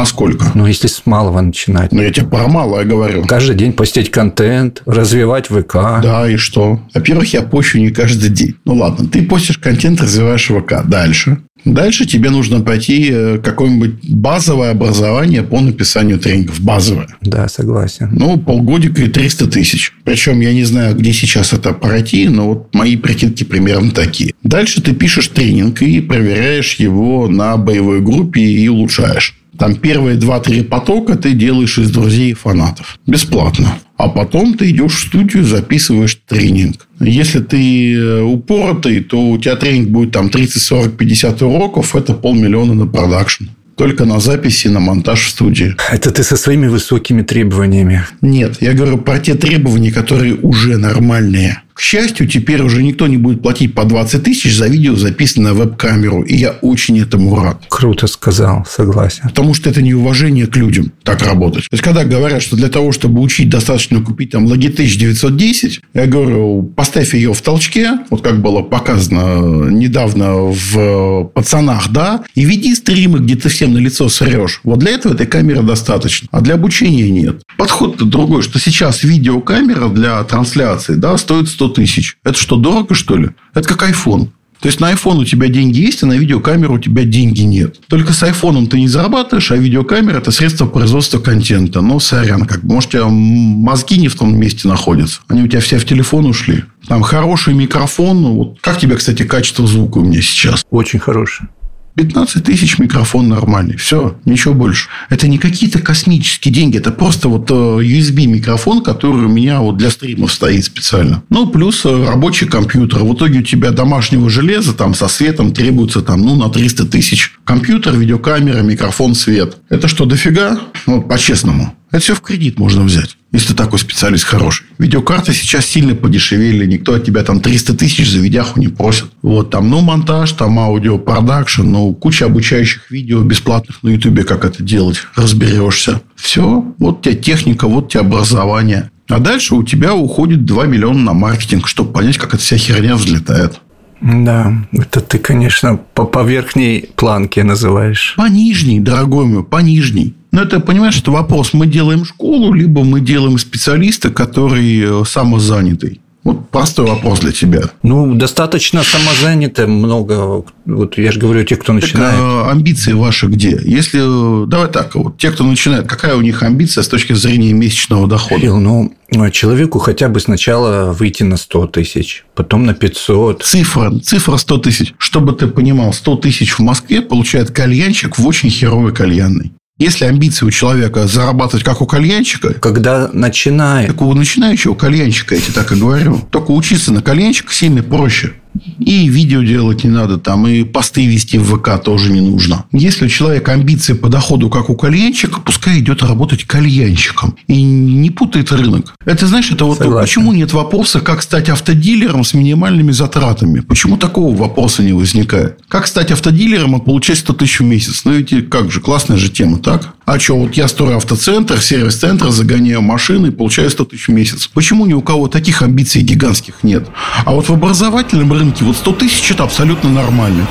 Насколько? 0.00 0.52
Ну, 0.54 0.66
если 0.66 0.86
с 0.86 1.02
малого 1.04 1.42
начинать. 1.42 1.92
Ну, 1.92 2.00
я 2.00 2.10
тебе 2.10 2.24
про 2.24 2.48
малое 2.48 2.86
говорю. 2.86 3.22
Каждый 3.26 3.54
день 3.54 3.74
постить 3.74 4.10
контент, 4.10 4.82
развивать 4.86 5.48
ВК. 5.48 5.74
Да, 6.02 6.26
и 6.26 6.36
что? 6.36 6.80
Во-первых, 6.94 7.34
я 7.34 7.42
пощу 7.42 7.78
не 7.78 7.90
каждый 7.90 8.30
день. 8.30 8.54
Ну, 8.64 8.76
ладно, 8.76 9.06
ты 9.06 9.20
постишь 9.22 9.58
контент, 9.58 10.00
развиваешь 10.00 10.46
ВК. 10.46 10.86
Дальше. 10.86 11.42
Дальше 11.66 12.06
тебе 12.06 12.30
нужно 12.30 12.62
пойти 12.62 13.10
э, 13.12 13.38
какое-нибудь 13.44 14.08
базовое 14.08 14.70
образование 14.70 15.42
по 15.42 15.60
написанию 15.60 16.18
тренингов. 16.18 16.60
Базовое. 16.60 17.08
Да, 17.20 17.46
согласен. 17.48 18.08
Ну, 18.12 18.38
полгодика 18.38 19.02
и 19.02 19.08
300 19.08 19.48
тысяч. 19.48 19.92
Причем 20.04 20.40
я 20.40 20.54
не 20.54 20.64
знаю, 20.64 20.96
где 20.96 21.12
сейчас 21.12 21.52
это 21.52 21.74
пройти, 21.74 22.26
но 22.28 22.48
вот 22.48 22.74
мои 22.74 22.96
прикидки 22.96 23.44
примерно 23.44 23.90
такие. 23.90 24.32
Дальше 24.42 24.80
ты 24.80 24.94
пишешь 24.94 25.28
тренинг 25.28 25.82
и 25.82 26.00
проверяешь 26.00 26.76
его 26.76 27.28
на 27.28 27.58
боевой 27.58 28.00
группе 28.00 28.40
и 28.40 28.66
улучшаешь. 28.68 29.36
Там 29.60 29.74
первые 29.74 30.16
два-три 30.16 30.62
потока 30.62 31.16
ты 31.16 31.32
делаешь 31.32 31.76
из 31.76 31.90
друзей 31.90 32.30
и 32.30 32.34
фанатов. 32.34 32.98
Бесплатно. 33.06 33.74
А 33.98 34.08
потом 34.08 34.54
ты 34.54 34.70
идешь 34.70 34.94
в 34.94 35.08
студию, 35.08 35.44
записываешь 35.44 36.18
тренинг. 36.26 36.88
Если 36.98 37.40
ты 37.40 37.94
э, 37.94 38.22
упоротый, 38.22 39.00
то 39.00 39.20
у 39.20 39.36
тебя 39.36 39.56
тренинг 39.56 39.90
будет 39.90 40.12
там 40.12 40.30
30, 40.30 40.62
40, 40.62 40.96
50 40.96 41.42
уроков. 41.42 41.94
Это 41.94 42.14
полмиллиона 42.14 42.72
на 42.72 42.86
продакшн. 42.86 43.44
Только 43.76 44.06
на 44.06 44.18
записи, 44.18 44.68
на 44.68 44.80
монтаж 44.80 45.26
в 45.26 45.28
студии. 45.28 45.74
Это 45.92 46.10
ты 46.10 46.22
со 46.22 46.38
своими 46.38 46.66
высокими 46.66 47.20
требованиями. 47.20 48.06
Нет, 48.22 48.62
я 48.62 48.72
говорю 48.72 48.96
про 48.96 49.18
те 49.18 49.34
требования, 49.34 49.92
которые 49.92 50.36
уже 50.36 50.78
нормальные. 50.78 51.60
К 51.80 51.82
счастью, 51.82 52.28
теперь 52.28 52.60
уже 52.60 52.82
никто 52.82 53.06
не 53.06 53.16
будет 53.16 53.40
платить 53.40 53.74
по 53.74 53.84
20 53.84 54.22
тысяч 54.22 54.54
за 54.54 54.66
видео, 54.66 54.96
записанное 54.96 55.52
на 55.52 55.58
веб-камеру. 55.58 56.20
И 56.20 56.36
я 56.36 56.50
очень 56.60 57.00
этому 57.00 57.34
рад. 57.34 57.62
Круто 57.70 58.06
сказал, 58.06 58.66
согласен. 58.68 59.22
Потому 59.22 59.54
что 59.54 59.70
это 59.70 59.80
неуважение 59.80 60.46
к 60.46 60.54
людям 60.56 60.92
так 61.04 61.22
работать. 61.22 61.62
То 61.70 61.72
есть, 61.72 61.82
когда 61.82 62.04
говорят, 62.04 62.42
что 62.42 62.54
для 62.54 62.68
того, 62.68 62.92
чтобы 62.92 63.22
учить, 63.22 63.48
достаточно 63.48 64.02
купить 64.02 64.32
там 64.32 64.46
Logitech 64.46 64.94
910, 64.94 65.80
я 65.94 66.06
говорю, 66.06 66.64
поставь 66.76 67.14
ее 67.14 67.32
в 67.32 67.40
толчке, 67.40 67.92
вот 68.10 68.20
как 68.20 68.42
было 68.42 68.60
показано 68.60 69.70
недавно 69.70 70.34
в 70.34 71.30
пацанах, 71.32 71.90
да, 71.90 72.22
и 72.34 72.44
веди 72.44 72.74
стримы, 72.74 73.20
где 73.20 73.36
ты 73.36 73.48
всем 73.48 73.72
на 73.72 73.78
лицо 73.78 74.10
срешь. 74.10 74.60
Вот 74.64 74.80
для 74.80 74.90
этого 74.90 75.14
этой 75.14 75.26
камеры 75.26 75.62
достаточно. 75.62 76.28
А 76.30 76.42
для 76.42 76.56
обучения 76.56 77.08
нет. 77.08 77.42
Подход-то 77.56 78.04
другой, 78.04 78.42
что 78.42 78.58
сейчас 78.58 79.02
видеокамера 79.02 79.88
для 79.88 80.22
трансляции, 80.24 80.92
да, 80.92 81.16
стоит 81.16 81.48
100 81.48 81.69
тысяч. 81.70 82.18
Это 82.24 82.38
что, 82.38 82.56
дорого, 82.56 82.94
что 82.94 83.16
ли? 83.16 83.30
Это 83.54 83.68
как 83.68 83.88
iPhone. 83.88 84.28
То 84.60 84.66
есть, 84.66 84.78
на 84.78 84.92
iPhone 84.92 85.20
у 85.20 85.24
тебя 85.24 85.48
деньги 85.48 85.80
есть, 85.80 86.02
а 86.02 86.06
на 86.06 86.12
видеокамеру 86.12 86.74
у 86.74 86.78
тебя 86.78 87.04
деньги 87.04 87.40
нет. 87.40 87.80
Только 87.88 88.12
с 88.12 88.22
iPhone 88.22 88.66
ты 88.66 88.78
не 88.78 88.88
зарабатываешь, 88.88 89.50
а 89.52 89.56
видеокамера– 89.56 90.18
это 90.18 90.30
средство 90.30 90.66
производства 90.66 91.18
контента. 91.18 91.80
Ну, 91.80 91.98
сорян, 91.98 92.44
как 92.44 92.62
бы. 92.62 92.74
Может, 92.74 92.90
у 92.90 92.92
тебя 92.92 93.08
мозги 93.08 93.96
не 93.96 94.08
в 94.08 94.16
том 94.16 94.38
месте 94.38 94.68
находятся. 94.68 95.20
Они 95.28 95.42
у 95.42 95.48
тебя 95.48 95.60
все 95.60 95.78
в 95.78 95.86
телефон 95.86 96.26
ушли. 96.26 96.64
Там 96.86 97.00
хороший 97.02 97.54
микрофон. 97.54 98.20
Ну, 98.22 98.34
вот. 98.34 98.58
Как 98.60 98.78
тебе, 98.78 98.96
кстати, 98.96 99.22
качество 99.22 99.66
звука 99.66 99.98
у 99.98 100.04
меня 100.04 100.20
сейчас? 100.20 100.62
Очень 100.70 100.98
хорошее. 100.98 101.48
15 101.94 102.44
тысяч 102.44 102.78
микрофон 102.78 103.28
нормальный. 103.28 103.76
Все, 103.76 104.16
ничего 104.24 104.54
больше. 104.54 104.88
Это 105.08 105.28
не 105.28 105.38
какие-то 105.38 105.80
космические 105.80 106.54
деньги. 106.54 106.78
Это 106.78 106.92
просто 106.92 107.28
вот 107.28 107.50
э, 107.50 107.54
USB 107.54 108.26
микрофон, 108.26 108.82
который 108.82 109.26
у 109.26 109.28
меня 109.28 109.60
вот 109.60 109.76
для 109.76 109.90
стримов 109.90 110.32
стоит 110.32 110.64
специально. 110.64 111.22
Ну, 111.28 111.46
плюс 111.48 111.84
э, 111.84 112.06
рабочий 112.06 112.46
компьютер. 112.46 113.04
В 113.04 113.14
итоге 113.14 113.40
у 113.40 113.42
тебя 113.42 113.70
домашнего 113.70 114.30
железа 114.30 114.72
там 114.72 114.94
со 114.94 115.08
светом 115.08 115.52
требуется 115.52 116.00
там, 116.00 116.22
ну, 116.22 116.36
на 116.36 116.48
300 116.48 116.86
тысяч. 116.86 117.32
Компьютер, 117.44 117.96
видеокамера, 117.96 118.62
микрофон, 118.62 119.14
свет. 119.14 119.56
Это 119.68 119.88
что, 119.88 120.04
дофига? 120.04 120.60
Ну, 120.86 121.02
по-честному. 121.02 121.74
Это 121.90 122.02
все 122.02 122.14
в 122.14 122.20
кредит 122.20 122.58
можно 122.58 122.84
взять, 122.84 123.16
если 123.32 123.48
ты 123.48 123.54
такой 123.54 123.78
специалист 123.78 124.24
хороший. 124.24 124.66
Видеокарты 124.78 125.32
сейчас 125.32 125.66
сильно 125.66 125.94
подешевели. 125.94 126.66
Никто 126.66 126.94
от 126.94 127.04
тебя 127.04 127.22
там 127.22 127.40
300 127.40 127.74
тысяч 127.76 128.10
за 128.10 128.18
видяху 128.18 128.58
не 128.58 128.68
просит. 128.68 129.06
Вот 129.22 129.50
там, 129.50 129.70
ну, 129.70 129.80
монтаж, 129.80 130.32
там 130.32 130.58
аудио, 130.58 130.98
продакшн, 130.98 131.62
ну, 131.62 131.94
куча 131.94 132.26
обучающих 132.26 132.90
видео 132.90 133.22
бесплатных 133.22 133.82
на 133.82 133.90
Ютубе, 133.90 134.24
как 134.24 134.44
это 134.44 134.62
делать. 134.62 134.98
Разберешься. 135.14 136.02
Все. 136.16 136.64
Вот 136.78 136.98
у 136.98 137.02
тебя 137.02 137.14
техника, 137.14 137.68
вот 137.68 137.86
у 137.86 137.88
тебя 137.88 138.00
образование. 138.00 138.90
А 139.08 139.18
дальше 139.18 139.54
у 139.54 139.62
тебя 139.62 139.94
уходит 139.94 140.44
2 140.44 140.66
миллиона 140.66 141.00
на 141.00 141.12
маркетинг, 141.12 141.66
чтобы 141.66 141.92
понять, 141.92 142.18
как 142.18 142.34
эта 142.34 142.42
вся 142.42 142.56
херня 142.56 142.96
взлетает. 142.96 143.60
Да, 144.00 144.54
это 144.72 145.00
ты, 145.00 145.18
конечно, 145.18 145.76
по, 145.76 146.04
по 146.04 146.22
верхней 146.22 146.88
планке 146.96 147.44
называешь. 147.44 148.14
По 148.16 148.28
нижней, 148.28 148.80
дорогой 148.80 149.26
мой, 149.26 149.44
по 149.44 149.58
нижней. 149.58 150.14
Но 150.32 150.42
это, 150.42 150.60
понимаешь, 150.60 150.98
это 150.98 151.10
вопрос. 151.10 151.52
Мы 151.52 151.66
делаем 151.66 152.04
школу, 152.04 152.52
либо 152.52 152.84
мы 152.84 153.00
делаем 153.00 153.38
специалиста, 153.38 154.10
который 154.10 154.80
э, 154.80 155.04
самозанятый. 155.04 156.00
Вот 156.22 156.50
простой 156.50 156.86
вопрос 156.86 157.20
для 157.20 157.32
тебя. 157.32 157.70
Ну, 157.82 158.14
достаточно 158.14 158.82
самозанято, 158.82 159.66
много. 159.66 160.44
Вот 160.66 160.98
я 160.98 161.12
же 161.12 161.18
говорю, 161.18 161.44
те, 161.44 161.56
кто 161.56 161.72
начинает. 161.72 162.14
Так, 162.14 162.20
а 162.20 162.50
амбиции 162.50 162.92
ваши 162.92 163.26
где? 163.26 163.58
Если, 163.64 164.46
давай 164.46 164.68
так, 164.68 164.94
вот 164.96 165.16
те, 165.16 165.30
кто 165.30 165.44
начинает, 165.44 165.88
какая 165.88 166.16
у 166.16 166.20
них 166.20 166.42
амбиция 166.42 166.82
с 166.82 166.88
точки 166.88 167.14
зрения 167.14 167.54
месячного 167.54 168.06
дохода? 168.06 168.42
Фил, 168.42 168.58
ну, 168.58 168.92
человеку 169.32 169.78
хотя 169.78 170.10
бы 170.10 170.20
сначала 170.20 170.92
выйти 170.92 171.22
на 171.22 171.38
100 171.38 171.68
тысяч, 171.68 172.24
потом 172.34 172.66
на 172.66 172.74
500. 172.74 173.42
Цифра, 173.42 173.90
цифра 174.00 174.36
100 174.36 174.58
тысяч. 174.58 174.94
Чтобы 174.98 175.32
ты 175.32 175.46
понимал, 175.46 175.94
100 175.94 176.16
тысяч 176.16 176.52
в 176.52 176.60
Москве 176.60 177.00
получает 177.00 177.50
кальянчик 177.50 178.18
в 178.18 178.26
очень 178.26 178.50
херовой 178.50 178.94
кальянной. 178.94 179.52
Если 179.80 180.04
амбиции 180.04 180.44
у 180.44 180.50
человека 180.50 181.06
зарабатывать 181.06 181.64
как 181.64 181.80
у 181.80 181.86
кальянщика... 181.86 182.52
Когда 182.52 183.08
начинает. 183.14 183.88
Так 183.88 184.02
у 184.02 184.12
начинающего 184.12 184.74
кальянщика, 184.74 185.34
я 185.34 185.40
тебе 185.40 185.54
так 185.54 185.72
и 185.72 185.74
говорю. 185.74 186.20
Только 186.30 186.50
учиться 186.50 186.92
на 186.92 187.00
кальянщика 187.00 187.54
сильно 187.54 187.82
проще. 187.82 188.34
И 188.78 189.08
видео 189.08 189.42
делать 189.42 189.84
не 189.84 189.90
надо, 189.90 190.18
там, 190.18 190.46
и 190.46 190.64
посты 190.64 191.06
вести 191.06 191.38
в 191.38 191.56
ВК 191.56 191.82
тоже 191.82 192.12
не 192.12 192.20
нужно. 192.20 192.64
Если 192.72 193.06
у 193.06 193.08
человека 193.08 193.52
амбиции 193.52 193.92
по 193.94 194.08
доходу, 194.08 194.50
как 194.50 194.70
у 194.70 194.74
кальянщика, 194.74 195.40
пускай 195.40 195.78
идет 195.80 196.02
работать 196.02 196.44
кальянщиком. 196.44 197.36
И 197.46 197.62
не 197.62 198.10
путает 198.10 198.52
рынок. 198.52 198.94
Это, 199.04 199.26
знаешь, 199.26 199.50
это 199.50 199.64
вот 199.64 199.78
Согласен. 199.78 200.06
почему 200.06 200.32
нет 200.32 200.52
вопроса, 200.52 201.00
как 201.00 201.22
стать 201.22 201.48
автодилером 201.48 202.24
с 202.24 202.34
минимальными 202.34 202.92
затратами? 202.92 203.60
Почему 203.60 203.96
такого 203.96 204.34
вопроса 204.36 204.82
не 204.82 204.92
возникает? 204.92 205.58
Как 205.68 205.86
стать 205.86 206.10
автодилером 206.10 206.76
и 206.76 206.84
получать 206.84 207.18
100 207.18 207.32
тысяч 207.34 207.60
в 207.60 207.64
месяц? 207.64 208.02
Ну, 208.04 208.12
ведь 208.12 208.48
как 208.50 208.70
же, 208.70 208.80
классная 208.80 209.16
же 209.16 209.30
тема, 209.30 209.58
так? 209.58 209.94
А 210.12 210.18
что, 210.18 210.36
вот 210.36 210.54
я 210.54 210.66
строю 210.66 210.96
автоцентр, 210.96 211.60
сервис-центр, 211.60 212.30
загоняю 212.30 212.82
машины 212.82 213.28
и 213.28 213.30
получаю 213.30 213.70
100 213.70 213.84
тысяч 213.84 214.08
в 214.08 214.10
месяц. 214.10 214.48
Почему 214.48 214.84
ни 214.84 214.92
у 214.92 215.02
кого 215.02 215.28
таких 215.28 215.62
амбиций 215.62 216.02
гигантских 216.02 216.64
нет? 216.64 216.88
А 217.24 217.32
вот 217.32 217.48
в 217.48 217.52
образовательном 217.52 218.32
рынке 218.32 218.64
вот 218.64 218.76
100 218.76 218.92
тысяч– 218.94 219.30
это 219.30 219.44
абсолютно 219.44 219.88
нормально. 219.88 220.48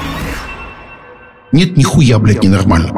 Нет, 1.51 1.76
нихуя, 1.76 2.20
блядь, 2.20 2.41
ненормально. 2.41 2.95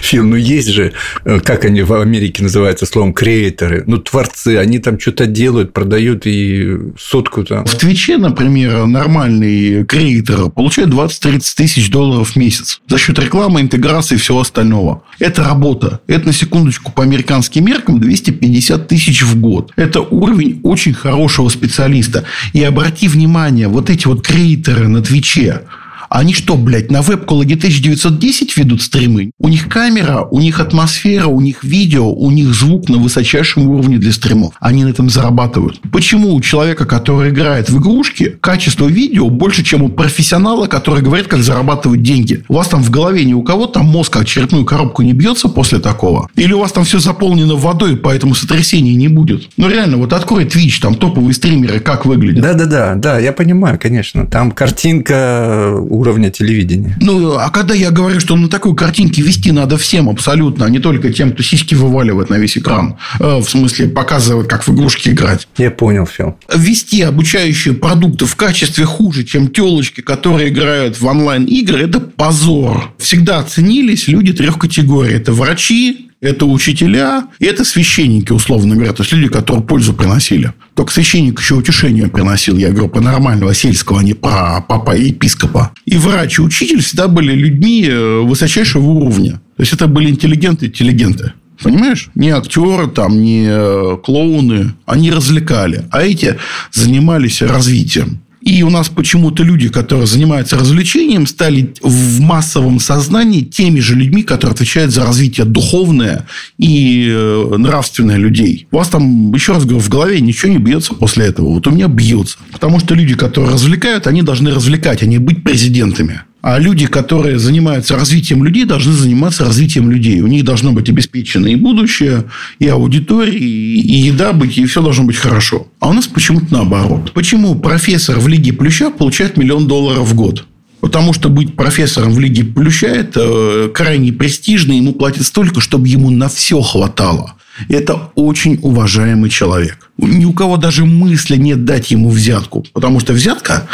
Фил, 0.00 0.24
ну 0.24 0.36
есть 0.36 0.68
же, 0.68 0.92
э, 1.24 1.40
как 1.40 1.64
они 1.64 1.82
в 1.82 1.92
Америке 1.92 2.42
называются 2.42 2.86
словом, 2.86 3.12
креаторы, 3.12 3.84
ну 3.86 3.98
творцы, 3.98 4.56
они 4.56 4.78
там 4.78 4.98
что-то 4.98 5.26
делают, 5.26 5.72
продают 5.72 6.26
и 6.26 6.76
сотку 6.98 7.44
там. 7.44 7.64
В 7.64 7.74
Твиче, 7.76 8.16
например, 8.16 8.86
нормальный 8.86 9.84
креатор 9.84 10.50
получает 10.50 10.88
20-30 10.88 11.40
тысяч 11.56 11.90
долларов 11.90 12.30
в 12.30 12.36
месяц 12.36 12.80
за 12.88 12.98
счет 12.98 13.18
рекламы, 13.18 13.60
интеграции 13.60 14.14
и 14.14 14.18
всего 14.18 14.40
остального. 14.40 15.02
Это 15.18 15.44
работа. 15.44 16.00
Это, 16.06 16.26
на 16.26 16.32
секундочку, 16.32 16.92
по 16.92 17.02
американским 17.02 17.64
меркам 17.64 18.00
250 18.00 18.88
тысяч 18.88 19.22
в 19.22 19.38
год. 19.40 19.72
Это 19.76 20.00
уровень 20.00 20.60
очень 20.62 20.94
хорошего 20.94 21.48
специалиста. 21.48 22.24
И 22.52 22.62
обрати 22.62 23.08
внимание, 23.08 23.68
вот 23.68 23.90
эти 23.90 24.06
вот 24.06 24.26
креаторы 24.26 24.88
на 24.88 25.02
Твиче, 25.02 25.62
они 26.10 26.34
что, 26.34 26.56
блядь, 26.56 26.90
на 26.90 27.02
вебку 27.02 27.40
Logitech 27.40 27.80
910 27.80 28.56
ведут 28.56 28.82
стримы? 28.82 29.30
У 29.38 29.48
них 29.48 29.68
камера, 29.68 30.26
у 30.28 30.40
них 30.40 30.58
атмосфера, 30.58 31.28
у 31.28 31.40
них 31.40 31.62
видео, 31.62 32.12
у 32.12 32.32
них 32.32 32.52
звук 32.52 32.88
на 32.88 32.98
высочайшем 32.98 33.68
уровне 33.68 33.96
для 33.98 34.12
стримов. 34.12 34.54
Они 34.58 34.82
на 34.82 34.88
этом 34.88 35.08
зарабатывают. 35.08 35.80
Почему 35.92 36.34
у 36.34 36.40
человека, 36.40 36.84
который 36.84 37.30
играет 37.30 37.70
в 37.70 37.78
игрушки, 37.78 38.36
качество 38.40 38.88
видео 38.88 39.30
больше, 39.30 39.62
чем 39.62 39.82
у 39.82 39.88
профессионала, 39.88 40.66
который 40.66 41.00
говорит, 41.00 41.28
как 41.28 41.42
зарабатывать 41.42 42.02
деньги? 42.02 42.44
У 42.48 42.54
вас 42.54 42.66
там 42.66 42.82
в 42.82 42.90
голове 42.90 43.24
ни 43.24 43.32
у 43.32 43.42
кого 43.42 43.66
там 43.66 43.86
мозг 43.86 44.16
очередную 44.16 44.64
коробку 44.64 45.02
не 45.02 45.12
бьется 45.12 45.48
после 45.48 45.78
такого? 45.78 46.28
Или 46.34 46.52
у 46.54 46.58
вас 46.58 46.72
там 46.72 46.84
все 46.84 46.98
заполнено 46.98 47.54
водой, 47.54 47.96
поэтому 47.96 48.34
сотрясений 48.34 48.96
не 48.96 49.06
будет? 49.06 49.48
Ну, 49.56 49.68
реально, 49.68 49.96
вот 49.98 50.12
открой 50.12 50.44
Twitch, 50.44 50.80
там 50.82 50.96
топовые 50.96 51.34
стримеры, 51.34 51.78
как 51.78 52.04
выглядят. 52.04 52.42
Да-да-да, 52.42 52.96
да, 52.96 53.20
я 53.20 53.32
понимаю, 53.32 53.78
конечно. 53.80 54.26
Там 54.26 54.50
картинка 54.50 55.76
уровня 56.00 56.30
телевидения. 56.30 56.96
Ну, 57.00 57.34
а 57.34 57.50
когда 57.50 57.74
я 57.74 57.90
говорю, 57.90 58.20
что 58.20 58.34
на 58.34 58.48
такой 58.48 58.74
картинке 58.74 59.20
вести 59.20 59.52
надо 59.52 59.76
всем 59.76 60.08
абсолютно, 60.08 60.64
а 60.64 60.70
не 60.70 60.78
только 60.78 61.12
тем, 61.12 61.32
кто 61.32 61.42
сиськи 61.42 61.74
вываливает 61.74 62.30
на 62.30 62.36
весь 62.36 62.56
экран. 62.56 62.96
Э, 63.20 63.36
в 63.36 63.44
смысле, 63.44 63.88
показывает, 63.88 64.48
как 64.48 64.66
в 64.66 64.74
игрушки 64.74 65.10
играть. 65.10 65.46
Я 65.58 65.70
понял, 65.70 66.06
Фил. 66.06 66.36
Вести 66.54 67.02
обучающие 67.02 67.74
продукты 67.74 68.24
в 68.24 68.34
качестве 68.34 68.86
хуже, 68.86 69.24
чем 69.24 69.48
телочки, 69.48 70.00
которые 70.00 70.48
играют 70.48 70.98
в 70.98 71.06
онлайн-игры, 71.06 71.82
это 71.82 72.00
позор. 72.00 72.92
Всегда 72.98 73.42
ценились 73.42 74.08
люди 74.08 74.32
трех 74.32 74.58
категорий. 74.58 75.14
Это 75.14 75.32
врачи, 75.32 76.09
это 76.20 76.44
учителя, 76.44 77.28
и 77.38 77.46
это 77.46 77.64
священники, 77.64 78.32
условно 78.32 78.74
говоря. 78.74 78.92
То 78.92 79.02
есть, 79.02 79.12
люди, 79.12 79.28
которые 79.28 79.64
пользу 79.64 79.94
приносили. 79.94 80.52
Только 80.74 80.92
священник 80.92 81.40
еще 81.40 81.54
утешение 81.54 82.08
приносил, 82.08 82.56
я 82.58 82.70
говорю, 82.70 82.88
по 82.88 83.00
нормального 83.00 83.54
сельского, 83.54 84.00
а 84.00 84.02
не 84.02 84.14
про 84.14 84.60
папа 84.60 84.96
и 84.96 85.08
епископа. 85.08 85.72
И 85.86 85.96
врач, 85.96 86.38
и 86.38 86.42
учитель 86.42 86.82
всегда 86.82 87.08
были 87.08 87.32
людьми 87.32 87.86
э, 87.88 88.20
высочайшего 88.20 88.86
уровня. 88.86 89.40
То 89.56 89.62
есть, 89.62 89.72
это 89.72 89.86
были 89.86 90.10
интеллигенты 90.10 90.66
интеллигенты. 90.66 91.32
Понимаешь? 91.62 92.10
Не 92.14 92.30
актеры, 92.30 92.88
там, 92.88 93.20
не 93.20 93.46
э, 93.46 93.96
клоуны. 94.02 94.74
Они 94.86 95.10
развлекали. 95.10 95.84
А 95.90 96.02
эти 96.02 96.36
занимались 96.72 97.42
развитием. 97.42 98.22
И 98.40 98.62
у 98.62 98.70
нас 98.70 98.88
почему-то 98.88 99.42
люди, 99.42 99.68
которые 99.68 100.06
занимаются 100.06 100.56
развлечением, 100.56 101.26
стали 101.26 101.74
в 101.82 102.20
массовом 102.20 102.80
сознании 102.80 103.42
теми 103.42 103.80
же 103.80 103.94
людьми, 103.94 104.22
которые 104.22 104.54
отвечают 104.54 104.92
за 104.92 105.04
развитие 105.04 105.46
духовное 105.46 106.26
и 106.58 107.08
э, 107.10 107.54
нравственное 107.58 108.16
людей. 108.16 108.66
У 108.70 108.76
вас 108.78 108.88
там, 108.88 109.32
еще 109.34 109.52
раз 109.52 109.64
говорю, 109.64 109.80
в 109.80 109.88
голове 109.88 110.20
ничего 110.20 110.52
не 110.52 110.58
бьется 110.58 110.94
после 110.94 111.26
этого. 111.26 111.48
Вот 111.50 111.66
у 111.66 111.70
меня 111.70 111.88
бьется. 111.88 112.38
Потому 112.52 112.80
что 112.80 112.94
люди, 112.94 113.14
которые 113.14 113.52
развлекают, 113.52 114.06
они 114.06 114.22
должны 114.22 114.50
развлекать, 114.50 115.02
а 115.02 115.06
не 115.06 115.18
быть 115.18 115.44
президентами. 115.44 116.22
А 116.42 116.58
люди, 116.58 116.86
которые 116.86 117.38
занимаются 117.38 117.96
развитием 117.96 118.44
людей, 118.44 118.64
должны 118.64 118.92
заниматься 118.92 119.44
развитием 119.44 119.90
людей. 119.90 120.20
У 120.20 120.26
них 120.26 120.44
должно 120.44 120.72
быть 120.72 120.88
обеспечено 120.88 121.48
и 121.48 121.54
будущее, 121.54 122.24
и 122.58 122.66
аудитория, 122.66 123.38
и 123.38 123.96
еда 124.06 124.32
быть, 124.32 124.56
и 124.56 124.64
все 124.64 124.82
должно 124.82 125.04
быть 125.04 125.16
хорошо. 125.16 125.66
А 125.80 125.90
у 125.90 125.92
нас 125.92 126.06
почему-то 126.06 126.46
наоборот. 126.50 127.12
Почему 127.12 127.54
профессор 127.56 128.18
в 128.18 128.28
Лиге 128.28 128.52
Плюща 128.52 128.90
получает 128.90 129.36
миллион 129.36 129.66
долларов 129.66 130.08
в 130.08 130.14
год? 130.14 130.46
Потому 130.80 131.12
что 131.12 131.28
быть 131.28 131.56
профессором 131.56 132.12
в 132.12 132.18
Лиге 132.18 132.42
Плюща– 132.42 132.86
это 132.88 133.20
э, 133.22 133.70
крайне 133.72 134.12
престижно. 134.12 134.72
Ему 134.72 134.94
платят 134.94 135.26
столько, 135.26 135.60
чтобы 135.60 135.88
ему 135.88 136.10
на 136.10 136.28
все 136.28 136.62
хватало. 136.62 137.34
Это 137.68 138.10
очень 138.14 138.58
уважаемый 138.62 139.28
человек. 139.28 139.90
Ни 139.98 140.24
у 140.24 140.32
кого 140.32 140.56
даже 140.56 140.86
мысли 140.86 141.36
нет 141.36 141.66
дать 141.66 141.90
ему 141.90 142.08
взятку. 142.08 142.64
Потому 142.72 143.00
что 143.00 143.12
взятка 143.12 143.68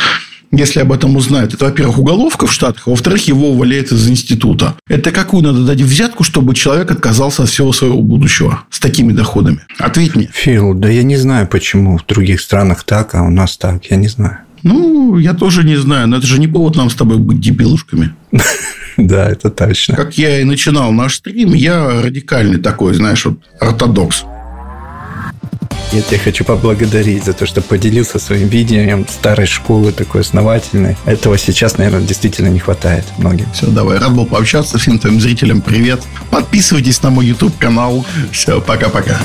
если 0.53 0.81
об 0.81 0.93
этом 0.93 1.17
узнают, 1.17 1.55
это, 1.55 1.65
во-первых, 1.65 1.99
уголовка 1.99 2.47
в 2.47 2.53
Штатах, 2.53 2.87
а 2.87 2.91
во-вторых, 2.91 3.27
его 3.27 3.51
увольняют 3.51 3.93
из 3.93 4.09
института. 4.09 4.75
Это 4.89 5.11
какую 5.11 5.43
надо 5.43 5.65
дать 5.65 5.81
взятку, 5.81 6.25
чтобы 6.25 6.55
человек 6.55 6.91
отказался 6.91 7.43
от 7.43 7.49
всего 7.49 7.73
своего 7.73 8.01
будущего 8.03 8.63
с 8.71 8.79
такими 8.81 9.13
доходами? 9.13 9.61
Ответь 9.79 10.15
мне. 10.15 10.31
Фил, 10.33 10.75
да 10.75 10.89
я 10.89 11.03
не 11.03 11.17
знаю, 11.17 11.47
почему 11.47 11.99
в 11.99 12.07
других 12.07 12.41
странах 12.41 12.85
так, 12.85 13.15
а 13.15 13.23
у 13.23 13.31
нас 13.31 13.57
так. 13.57 13.85
Я 13.87 13.97
не 13.97 14.09
знаю. 14.09 14.39
Ну, 14.63 15.19
я 15.19 15.35
тоже 15.35 15.65
не 15.65 15.77
знаю, 15.77 16.09
но 16.09 16.17
это 16.17 16.27
же 16.27 16.41
не 16.41 16.49
повод 16.49 16.77
нам 16.77 16.91
с 16.91 16.95
тобой 16.95 17.19
быть 17.19 17.41
дебилушками. 17.41 18.15
Да, 18.99 19.29
это 19.29 19.51
точно. 19.51 19.95
Как 19.95 20.17
я 20.17 20.41
и 20.41 20.45
начинал 20.45 20.91
наш 20.91 21.17
стрим, 21.17 21.53
я 21.53 22.01
радикальный 22.01 22.59
такой, 22.59 22.95
знаешь, 22.95 23.27
вот 23.27 23.41
ортодокс. 23.61 24.25
Я 25.97 26.03
тебя 26.03 26.19
хочу 26.19 26.45
поблагодарить 26.45 27.25
за 27.25 27.33
то, 27.33 27.47
что 27.47 27.63
поделился 27.63 28.19
своим 28.19 28.49
видением 28.49 29.07
старой 29.09 29.47
школы 29.47 29.93
такой 29.93 30.21
основательной. 30.21 30.95
Этого 31.07 31.39
сейчас, 31.39 31.79
наверное, 31.79 32.07
действительно 32.07 32.49
не 32.49 32.59
хватает 32.59 33.07
многим. 33.17 33.47
Все, 33.55 33.67
давай. 33.69 33.97
Рад 33.97 34.15
был 34.15 34.27
пообщаться. 34.27 34.77
Всем 34.77 34.99
твоим 34.99 35.23
зрителям 35.23 35.63
привет. 35.63 36.03
Подписывайтесь 36.31 37.03
на 37.03 37.09
мой 37.09 37.25
YouTube-канал. 37.25 38.05
Все, 38.31 38.61
пока-пока. 38.61 39.19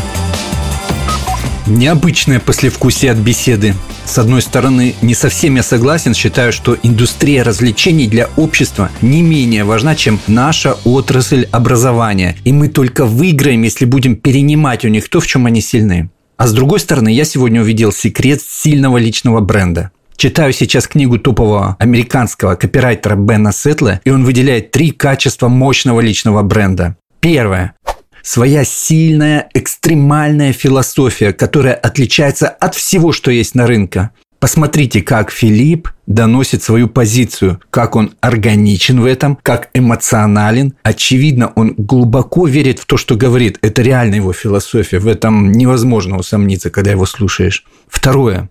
Необычное 1.67 2.39
послевкусие 2.39 3.11
от 3.11 3.17
беседы. 3.17 3.75
С 4.05 4.17
одной 4.17 4.41
стороны, 4.41 4.95
не 5.01 5.13
совсем 5.13 5.57
я 5.57 5.63
согласен, 5.63 6.13
считаю, 6.13 6.53
что 6.53 6.77
индустрия 6.81 7.43
развлечений 7.43 8.07
для 8.07 8.29
общества 8.37 8.89
не 9.01 9.21
менее 9.21 9.65
важна, 9.65 9.93
чем 9.93 10.21
наша 10.27 10.77
отрасль 10.85 11.49
образования. 11.51 12.37
И 12.45 12.53
мы 12.53 12.69
только 12.69 13.03
выиграем, 13.03 13.61
если 13.63 13.83
будем 13.83 14.15
перенимать 14.15 14.85
у 14.85 14.87
них 14.87 15.09
то, 15.09 15.19
в 15.19 15.27
чем 15.27 15.47
они 15.47 15.59
сильны. 15.59 16.09
А 16.41 16.47
с 16.47 16.53
другой 16.53 16.79
стороны, 16.79 17.09
я 17.09 17.23
сегодня 17.23 17.61
увидел 17.61 17.91
секрет 17.91 18.41
сильного 18.41 18.97
личного 18.97 19.41
бренда. 19.41 19.91
Читаю 20.15 20.53
сейчас 20.53 20.87
книгу 20.87 21.19
топового 21.19 21.75
американского 21.77 22.55
копирайтера 22.55 23.15
Бена 23.15 23.51
Сетла, 23.51 24.01
и 24.05 24.09
он 24.09 24.25
выделяет 24.25 24.71
три 24.71 24.89
качества 24.89 25.49
мощного 25.49 25.99
личного 25.99 26.41
бренда. 26.41 26.97
Первое 27.19 27.75
своя 28.23 28.63
сильная, 28.63 29.49
экстремальная 29.53 30.51
философия, 30.51 31.31
которая 31.31 31.75
отличается 31.75 32.49
от 32.49 32.73
всего, 32.73 33.11
что 33.11 33.29
есть 33.29 33.53
на 33.53 33.67
рынке. 33.67 34.09
Посмотрите, 34.41 35.03
как 35.03 35.29
Филипп 35.29 35.89
доносит 36.07 36.63
свою 36.63 36.87
позицию, 36.87 37.61
как 37.69 37.95
он 37.95 38.15
органичен 38.21 38.99
в 38.99 39.05
этом, 39.05 39.37
как 39.43 39.69
эмоционален. 39.75 40.73
Очевидно, 40.81 41.53
он 41.55 41.75
глубоко 41.77 42.47
верит 42.47 42.79
в 42.79 42.87
то, 42.87 42.97
что 42.97 43.15
говорит. 43.15 43.59
Это 43.61 43.83
реально 43.83 44.15
его 44.15 44.33
философия. 44.33 44.97
В 44.97 45.07
этом 45.07 45.51
невозможно 45.51 46.17
усомниться, 46.17 46.71
когда 46.71 46.89
его 46.89 47.05
слушаешь. 47.05 47.65
Второе. 47.87 48.49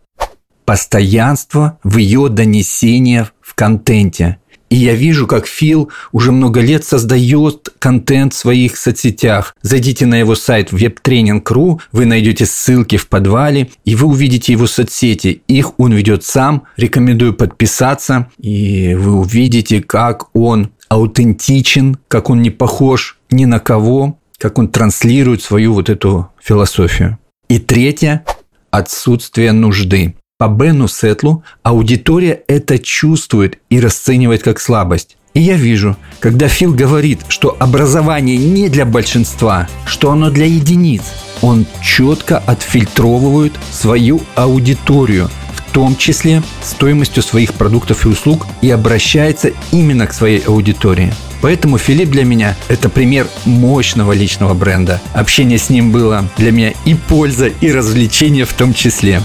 Постоянство 0.64 1.80
в 1.82 1.96
ее 1.96 2.28
донесении 2.28 3.26
в 3.40 3.56
контенте. 3.56 4.38
И 4.70 4.76
я 4.76 4.94
вижу, 4.94 5.26
как 5.26 5.46
Фил 5.46 5.90
уже 6.12 6.30
много 6.30 6.60
лет 6.60 6.84
создает 6.84 7.70
контент 7.80 8.32
в 8.32 8.36
своих 8.36 8.76
соцсетях. 8.76 9.56
Зайдите 9.62 10.06
на 10.06 10.14
его 10.14 10.36
сайт 10.36 10.72
webtraining.ru, 10.72 11.80
вы 11.90 12.06
найдете 12.06 12.46
ссылки 12.46 12.96
в 12.96 13.08
подвале, 13.08 13.70
и 13.84 13.96
вы 13.96 14.06
увидите 14.06 14.52
его 14.52 14.68
соцсети. 14.68 15.42
Их 15.48 15.78
он 15.78 15.92
ведет 15.92 16.24
сам. 16.24 16.62
Рекомендую 16.76 17.34
подписаться, 17.34 18.30
и 18.38 18.94
вы 18.94 19.16
увидите, 19.16 19.82
как 19.82 20.34
он 20.36 20.70
аутентичен, 20.88 21.98
как 22.06 22.30
он 22.30 22.40
не 22.40 22.50
похож 22.50 23.18
ни 23.30 23.46
на 23.46 23.58
кого, 23.58 24.18
как 24.38 24.58
он 24.58 24.68
транслирует 24.68 25.42
свою 25.42 25.74
вот 25.74 25.88
эту 25.88 26.30
философию. 26.40 27.18
И 27.48 27.58
третье– 27.58 28.24
отсутствие 28.70 29.50
нужды. 29.50 30.14
По 30.40 30.48
Бену 30.48 30.88
Сетлу 30.88 31.44
аудитория 31.62 32.40
это 32.48 32.78
чувствует 32.78 33.58
и 33.68 33.78
расценивает 33.78 34.42
как 34.42 34.58
слабость. 34.58 35.18
И 35.34 35.40
я 35.40 35.54
вижу, 35.54 35.98
когда 36.18 36.48
Фил 36.48 36.72
говорит, 36.72 37.20
что 37.28 37.58
образование 37.60 38.38
не 38.38 38.70
для 38.70 38.86
большинства, 38.86 39.68
что 39.84 40.10
оно 40.10 40.30
для 40.30 40.46
единиц, 40.46 41.02
он 41.42 41.66
четко 41.82 42.38
отфильтровывает 42.38 43.52
свою 43.70 44.22
аудиторию, 44.34 45.28
в 45.52 45.72
том 45.72 45.94
числе 45.94 46.42
стоимостью 46.62 47.22
своих 47.22 47.52
продуктов 47.52 48.06
и 48.06 48.08
услуг, 48.08 48.46
и 48.62 48.70
обращается 48.70 49.50
именно 49.72 50.06
к 50.06 50.14
своей 50.14 50.40
аудитории. 50.40 51.12
Поэтому 51.42 51.78
Филипп 51.78 52.10
для 52.10 52.24
меня– 52.24 52.56
это 52.68 52.88
пример 52.88 53.26
мощного 53.44 54.12
личного 54.12 54.54
бренда. 54.54 55.00
Общение 55.14 55.58
с 55.58 55.70
ним 55.70 55.90
было 55.90 56.28
для 56.36 56.52
меня 56.52 56.72
и 56.84 56.94
польза, 56.94 57.46
и 57.46 57.72
развлечение 57.72 58.44
в 58.44 58.52
том 58.52 58.74
числе. 58.74 59.22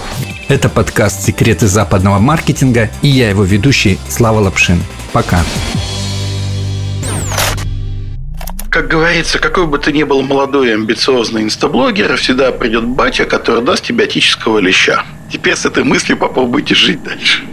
Это 0.48 0.70
подкаст 0.70 1.24
«Секреты 1.24 1.68
западного 1.68 2.20
маркетинга» 2.20 2.90
и 3.02 3.08
я 3.08 3.30
его 3.30 3.44
ведущий 3.44 3.98
Слава 4.08 4.40
Лапшин. 4.40 4.82
Пока. 5.12 5.44
Как 8.70 8.90
говорится, 8.90 9.40
какой 9.40 9.68
бы 9.68 9.78
ты 9.78 9.94
ни 9.94 10.04
был 10.04 10.22
молодой 10.22 10.68
и 10.68 10.74
амбициозный 10.74 11.44
инстаблогер, 11.44 12.18
всегда 12.18 12.52
придет 12.52 12.84
батя, 12.84 13.24
который 13.24 13.64
даст 13.64 13.86
тебе 13.86 14.04
отического 14.04 14.60
леща. 14.60 15.06
Теперь 15.32 15.56
с 15.56 15.66
этой 15.66 15.86
мыслью 15.86 16.18
попробуйте 16.18 16.76
жить 16.76 17.02
дальше. 17.02 17.44